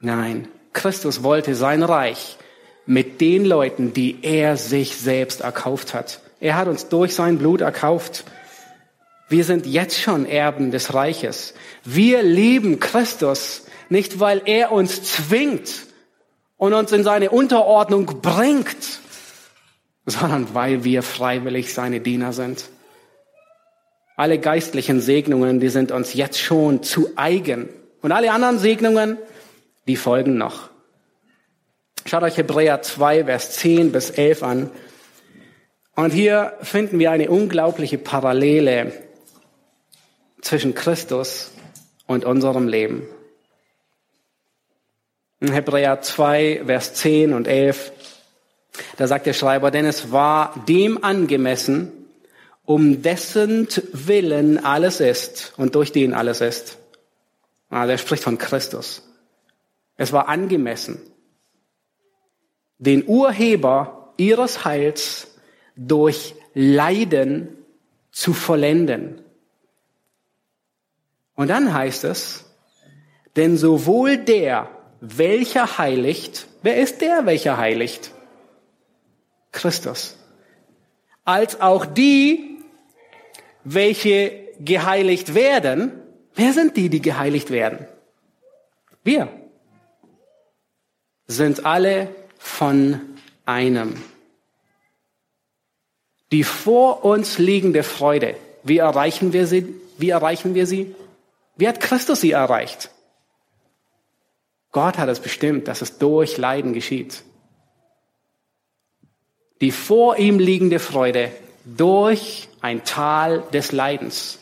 Nein, 0.00 0.48
Christus 0.72 1.22
wollte 1.22 1.54
sein 1.54 1.82
Reich 1.82 2.38
mit 2.86 3.20
den 3.20 3.44
Leuten, 3.44 3.92
die 3.92 4.18
er 4.22 4.56
sich 4.56 4.96
selbst 4.96 5.40
erkauft 5.40 5.94
hat. 5.94 6.20
Er 6.40 6.56
hat 6.56 6.68
uns 6.68 6.88
durch 6.88 7.14
sein 7.14 7.38
Blut 7.38 7.60
erkauft. 7.60 8.24
Wir 9.28 9.44
sind 9.44 9.66
jetzt 9.66 10.00
schon 10.00 10.26
Erben 10.26 10.70
des 10.70 10.94
Reiches. 10.94 11.54
Wir 11.84 12.22
lieben 12.22 12.80
Christus 12.80 13.63
nicht 13.88 14.20
weil 14.20 14.42
er 14.44 14.72
uns 14.72 15.02
zwingt 15.02 15.86
und 16.56 16.72
uns 16.72 16.92
in 16.92 17.04
seine 17.04 17.30
Unterordnung 17.30 18.06
bringt, 18.20 19.00
sondern 20.06 20.54
weil 20.54 20.84
wir 20.84 21.02
freiwillig 21.02 21.72
seine 21.74 22.00
Diener 22.00 22.32
sind. 22.32 22.64
Alle 24.16 24.38
geistlichen 24.38 25.00
Segnungen, 25.00 25.60
die 25.60 25.68
sind 25.68 25.90
uns 25.90 26.14
jetzt 26.14 26.38
schon 26.40 26.82
zu 26.82 27.10
eigen. 27.16 27.68
Und 28.00 28.12
alle 28.12 28.30
anderen 28.32 28.58
Segnungen, 28.58 29.18
die 29.86 29.96
folgen 29.96 30.36
noch. 30.36 30.70
Schaut 32.06 32.22
euch 32.22 32.36
Hebräer 32.36 32.82
2, 32.82 33.24
Vers 33.24 33.52
10 33.56 33.90
bis 33.90 34.10
11 34.10 34.42
an. 34.42 34.70
Und 35.96 36.12
hier 36.12 36.52
finden 36.60 36.98
wir 36.98 37.10
eine 37.10 37.30
unglaubliche 37.30 37.98
Parallele 37.98 38.92
zwischen 40.42 40.74
Christus 40.74 41.50
und 42.06 42.24
unserem 42.24 42.68
Leben. 42.68 43.06
In 45.44 45.52
Hebräer 45.52 46.00
2, 46.00 46.62
Vers 46.64 46.94
10 46.94 47.34
und 47.34 47.46
11, 47.46 47.92
da 48.96 49.06
sagt 49.06 49.26
der 49.26 49.34
Schreiber, 49.34 49.70
denn 49.70 49.84
es 49.84 50.10
war 50.10 50.64
dem 50.66 51.04
angemessen, 51.04 51.92
um 52.64 53.02
dessen 53.02 53.68
Willen 53.92 54.64
alles 54.64 55.00
ist 55.00 55.52
und 55.58 55.74
durch 55.74 55.92
den 55.92 56.14
alles 56.14 56.40
ist. 56.40 56.78
Also 57.68 57.92
er 57.92 57.98
spricht 57.98 58.22
von 58.22 58.38
Christus. 58.38 59.02
Es 59.98 60.14
war 60.14 60.28
angemessen, 60.28 60.98
den 62.78 63.06
Urheber 63.06 64.14
ihres 64.16 64.64
Heils 64.64 65.28
durch 65.76 66.34
Leiden 66.54 67.48
zu 68.12 68.32
vollenden. 68.32 69.20
Und 71.34 71.48
dann 71.48 71.74
heißt 71.74 72.04
es, 72.04 72.46
denn 73.36 73.58
sowohl 73.58 74.16
der, 74.16 74.70
welcher 75.04 75.78
heiligt, 75.78 76.46
wer 76.62 76.76
ist 76.76 77.00
der, 77.00 77.26
welcher 77.26 77.58
heiligt? 77.58 78.12
Christus. 79.52 80.16
Als 81.24 81.60
auch 81.60 81.84
die, 81.86 82.58
welche 83.64 84.48
geheiligt 84.60 85.34
werden. 85.34 85.92
Wer 86.34 86.52
sind 86.52 86.76
die, 86.76 86.88
die 86.88 87.02
geheiligt 87.02 87.50
werden? 87.50 87.86
Wir 89.02 89.28
sind 91.26 91.64
alle 91.66 92.08
von 92.38 93.00
einem. 93.44 94.02
Die 96.32 96.44
vor 96.44 97.04
uns 97.04 97.38
liegende 97.38 97.82
Freude, 97.82 98.36
wie 98.62 98.78
erreichen 98.78 99.32
wir 99.32 99.46
sie? 99.46 99.74
Wie 99.98 100.10
erreichen 100.10 100.54
wir 100.54 100.66
sie? 100.66 100.94
Wie 101.56 101.68
hat 101.68 101.80
Christus 101.80 102.22
sie 102.22 102.32
erreicht? 102.32 102.90
Gott 104.74 104.98
hat 104.98 105.08
es 105.08 105.20
bestimmt, 105.20 105.68
dass 105.68 105.82
es 105.82 105.98
durch 105.98 106.36
Leiden 106.36 106.72
geschieht. 106.72 107.22
Die 109.60 109.70
vor 109.70 110.18
ihm 110.18 110.40
liegende 110.40 110.80
Freude 110.80 111.30
durch 111.64 112.48
ein 112.60 112.82
Tal 112.82 113.44
des 113.52 113.70
Leidens. 113.70 114.40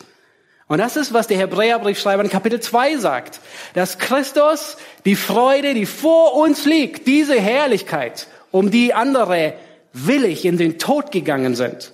Und 0.67 0.79
das 0.79 0.97
ist, 0.97 1.13
was 1.13 1.27
der 1.27 1.37
Hebräerbriefschreiber 1.37 2.23
in 2.23 2.31
Kapitel 2.31 2.59
2 2.59 2.97
sagt, 2.97 3.41
dass 3.75 3.99
Christus 3.99 4.77
die 5.05 5.15
Freude, 5.15 5.75
die 5.75 5.85
vor 5.85 6.33
uns 6.33 6.65
liegt, 6.65 7.05
diese 7.05 7.39
Herrlichkeit, 7.39 8.27
um 8.49 8.71
die 8.71 8.95
andere 8.95 9.53
willig 9.93 10.45
in 10.45 10.57
den 10.57 10.79
Tod 10.79 11.11
gegangen 11.11 11.53
sind, 11.55 11.93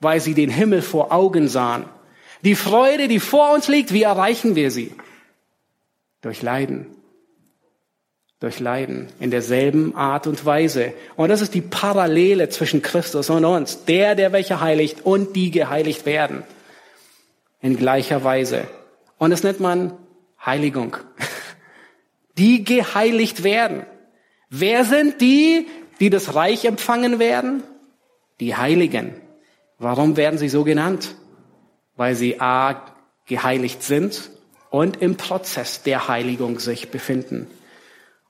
weil 0.00 0.20
sie 0.20 0.34
den 0.34 0.50
Himmel 0.50 0.82
vor 0.82 1.12
Augen 1.12 1.48
sahen. 1.48 1.86
Die 2.42 2.56
Freude, 2.56 3.08
die 3.08 3.20
vor 3.20 3.54
uns 3.54 3.68
liegt, 3.68 3.94
wie 3.94 4.02
erreichen 4.02 4.54
wir 4.54 4.70
sie? 4.70 4.94
Durch 6.20 6.42
Leiden. 6.42 6.94
Durch 8.40 8.60
Leiden. 8.60 9.08
In 9.20 9.30
derselben 9.30 9.94
Art 9.96 10.26
und 10.26 10.44
Weise. 10.44 10.92
Und 11.16 11.28
das 11.28 11.40
ist 11.40 11.54
die 11.54 11.60
Parallele 11.60 12.48
zwischen 12.48 12.82
Christus 12.82 13.30
und 13.30 13.44
uns. 13.44 13.84
Der, 13.84 14.14
der 14.14 14.32
welche 14.32 14.60
heiligt 14.60 15.04
und 15.04 15.34
die 15.34 15.50
geheiligt 15.50 16.04
werden. 16.06 16.42
In 17.60 17.76
gleicher 17.76 18.24
Weise. 18.24 18.66
Und 19.18 19.30
das 19.30 19.42
nennt 19.42 19.60
man 19.60 19.96
Heiligung. 20.44 20.96
Die 22.36 22.64
geheiligt 22.64 23.44
werden. 23.44 23.86
Wer 24.50 24.84
sind 24.84 25.20
die, 25.20 25.68
die 26.00 26.10
das 26.10 26.34
Reich 26.34 26.64
empfangen 26.64 27.20
werden? 27.20 27.62
Die 28.40 28.56
Heiligen. 28.56 29.14
Warum 29.78 30.16
werden 30.16 30.36
sie 30.36 30.48
so 30.48 30.64
genannt? 30.64 31.14
weil 31.96 32.14
sie 32.14 32.40
a 32.40 32.82
geheiligt 33.26 33.82
sind 33.82 34.30
und 34.70 35.00
im 35.00 35.16
Prozess 35.16 35.82
der 35.82 36.08
Heiligung 36.08 36.58
sich 36.58 36.90
befinden. 36.90 37.46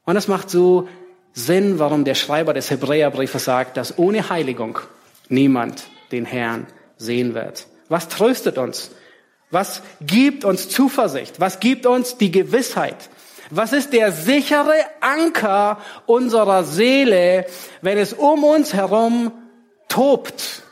Und 0.04 0.16
es 0.16 0.28
macht 0.28 0.50
so 0.50 0.88
Sinn, 1.32 1.78
warum 1.78 2.04
der 2.04 2.14
Schreiber 2.14 2.54
des 2.54 2.70
Hebräerbriefes 2.70 3.44
sagt, 3.44 3.76
dass 3.76 3.98
ohne 3.98 4.28
Heiligung 4.28 4.78
niemand 5.28 5.84
den 6.12 6.24
Herrn 6.24 6.66
sehen 6.96 7.34
wird. 7.34 7.66
Was 7.88 8.08
tröstet 8.08 8.58
uns? 8.58 8.90
Was 9.50 9.82
gibt 10.00 10.44
uns 10.44 10.68
Zuversicht? 10.68 11.40
Was 11.40 11.60
gibt 11.60 11.86
uns 11.86 12.16
die 12.18 12.30
Gewissheit? 12.30 13.08
Was 13.50 13.72
ist 13.72 13.92
der 13.92 14.12
sichere 14.12 14.74
Anker 15.00 15.78
unserer 16.06 16.64
Seele, 16.64 17.46
wenn 17.82 17.98
es 17.98 18.12
um 18.12 18.44
uns 18.44 18.72
herum 18.72 19.32
tobt? 19.88 20.62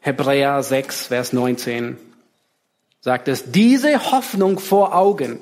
Hebräer 0.00 0.62
6, 0.62 1.06
Vers 1.06 1.32
19 1.32 1.98
sagt 3.00 3.28
es, 3.28 3.50
diese 3.52 4.10
Hoffnung 4.10 4.58
vor 4.58 4.94
Augen, 4.94 5.40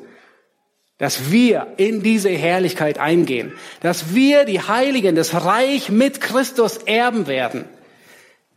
dass 0.99 1.31
wir 1.31 1.75
in 1.77 2.03
diese 2.03 2.31
Herrlichkeit 2.31 2.99
eingehen, 2.99 3.53
dass 3.81 4.15
wir 4.15 4.45
die 4.45 4.61
Heiligen 4.61 5.15
des 5.15 5.35
Reich 5.35 5.91
mit 5.91 6.21
Christus 6.21 6.79
erben 6.79 7.27
werden. 7.27 7.67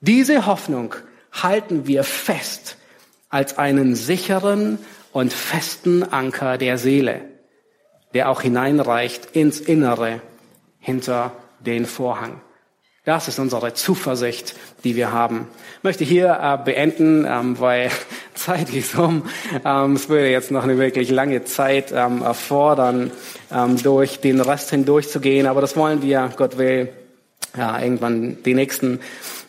Diese 0.01 0.45
Hoffnung 0.45 0.95
halten 1.31 1.85
wir 1.85 2.03
fest 2.03 2.77
als 3.29 3.57
einen 3.57 3.95
sicheren 3.95 4.79
und 5.11 5.33
festen 5.33 6.03
Anker 6.03 6.57
der 6.57 6.77
Seele, 6.77 7.21
der 8.13 8.29
auch 8.29 8.41
hineinreicht 8.41 9.35
ins 9.35 9.59
Innere 9.59 10.21
hinter 10.79 11.33
den 11.59 11.85
Vorhang. 11.85 12.41
Das 13.09 13.27
ist 13.27 13.39
unsere 13.39 13.73
Zuversicht, 13.73 14.53
die 14.83 14.95
wir 14.95 15.11
haben. 15.11 15.47
Ich 15.79 15.83
möchte 15.83 16.03
hier 16.03 16.37
äh, 16.43 16.63
beenden, 16.63 17.25
ähm, 17.27 17.59
weil 17.59 17.89
Zeit 18.35 18.71
ist 18.71 18.95
um. 18.99 19.23
Ähm, 19.65 19.93
es 19.93 20.09
würde 20.09 20.29
jetzt 20.29 20.51
noch 20.51 20.61
eine 20.61 20.77
wirklich 20.77 21.09
lange 21.09 21.43
Zeit 21.43 21.91
ähm, 21.91 22.21
erfordern, 22.21 23.09
ähm, 23.51 23.81
durch 23.81 24.19
den 24.19 24.39
Rest 24.39 24.69
hindurchzugehen. 24.69 25.47
Aber 25.47 25.59
das 25.59 25.75
wollen 25.75 26.03
wir, 26.03 26.31
Gott 26.37 26.59
will, 26.59 26.89
ja, 27.57 27.81
irgendwann 27.81 28.43
die 28.43 28.53
nächsten 28.53 28.99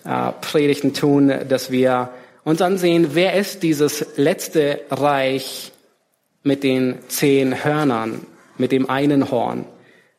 äh, 0.07 0.33
Predigten 0.41 0.95
tun, 0.95 1.31
dass 1.47 1.71
wir 1.71 2.09
uns 2.45 2.63
ansehen, 2.63 3.11
wer 3.13 3.35
ist 3.35 3.63
dieses 3.63 4.07
letzte 4.17 4.81
Reich 4.91 5.71
mit 6.43 6.63
den 6.63 6.95
zehn 7.09 7.63
Hörnern, 7.63 8.27
mit 8.57 8.73
dem 8.73 8.89
einen 8.89 9.31
Horn. 9.31 9.67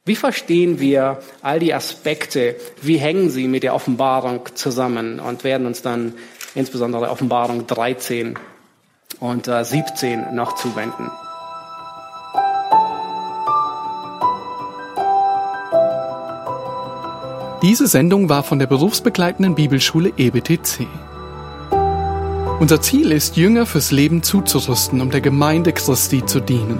Wie 0.03 0.15
verstehen 0.15 0.79
wir 0.79 1.19
all 1.43 1.59
die 1.59 1.75
Aspekte? 1.75 2.55
Wie 2.81 2.97
hängen 2.97 3.29
sie 3.29 3.47
mit 3.47 3.61
der 3.61 3.75
Offenbarung 3.75 4.49
zusammen? 4.55 5.19
Und 5.19 5.43
werden 5.43 5.67
uns 5.67 5.83
dann 5.83 6.15
insbesondere 6.55 7.11
Offenbarung 7.11 7.67
13 7.67 8.39
und 9.19 9.45
17 9.45 10.23
äh, 10.23 10.31
noch 10.31 10.55
zuwenden. 10.55 11.11
Diese 17.61 17.85
Sendung 17.85 18.27
war 18.27 18.41
von 18.41 18.57
der 18.57 18.65
berufsbegleitenden 18.65 19.53
Bibelschule 19.53 20.13
EBTC. 20.17 20.87
Unser 22.59 22.81
Ziel 22.81 23.11
ist, 23.11 23.37
Jünger 23.37 23.67
fürs 23.67 23.91
Leben 23.91 24.23
zuzurüsten, 24.23 24.99
um 24.99 25.11
der 25.11 25.21
Gemeinde 25.21 25.73
Christi 25.73 26.25
zu 26.25 26.39
dienen. 26.39 26.79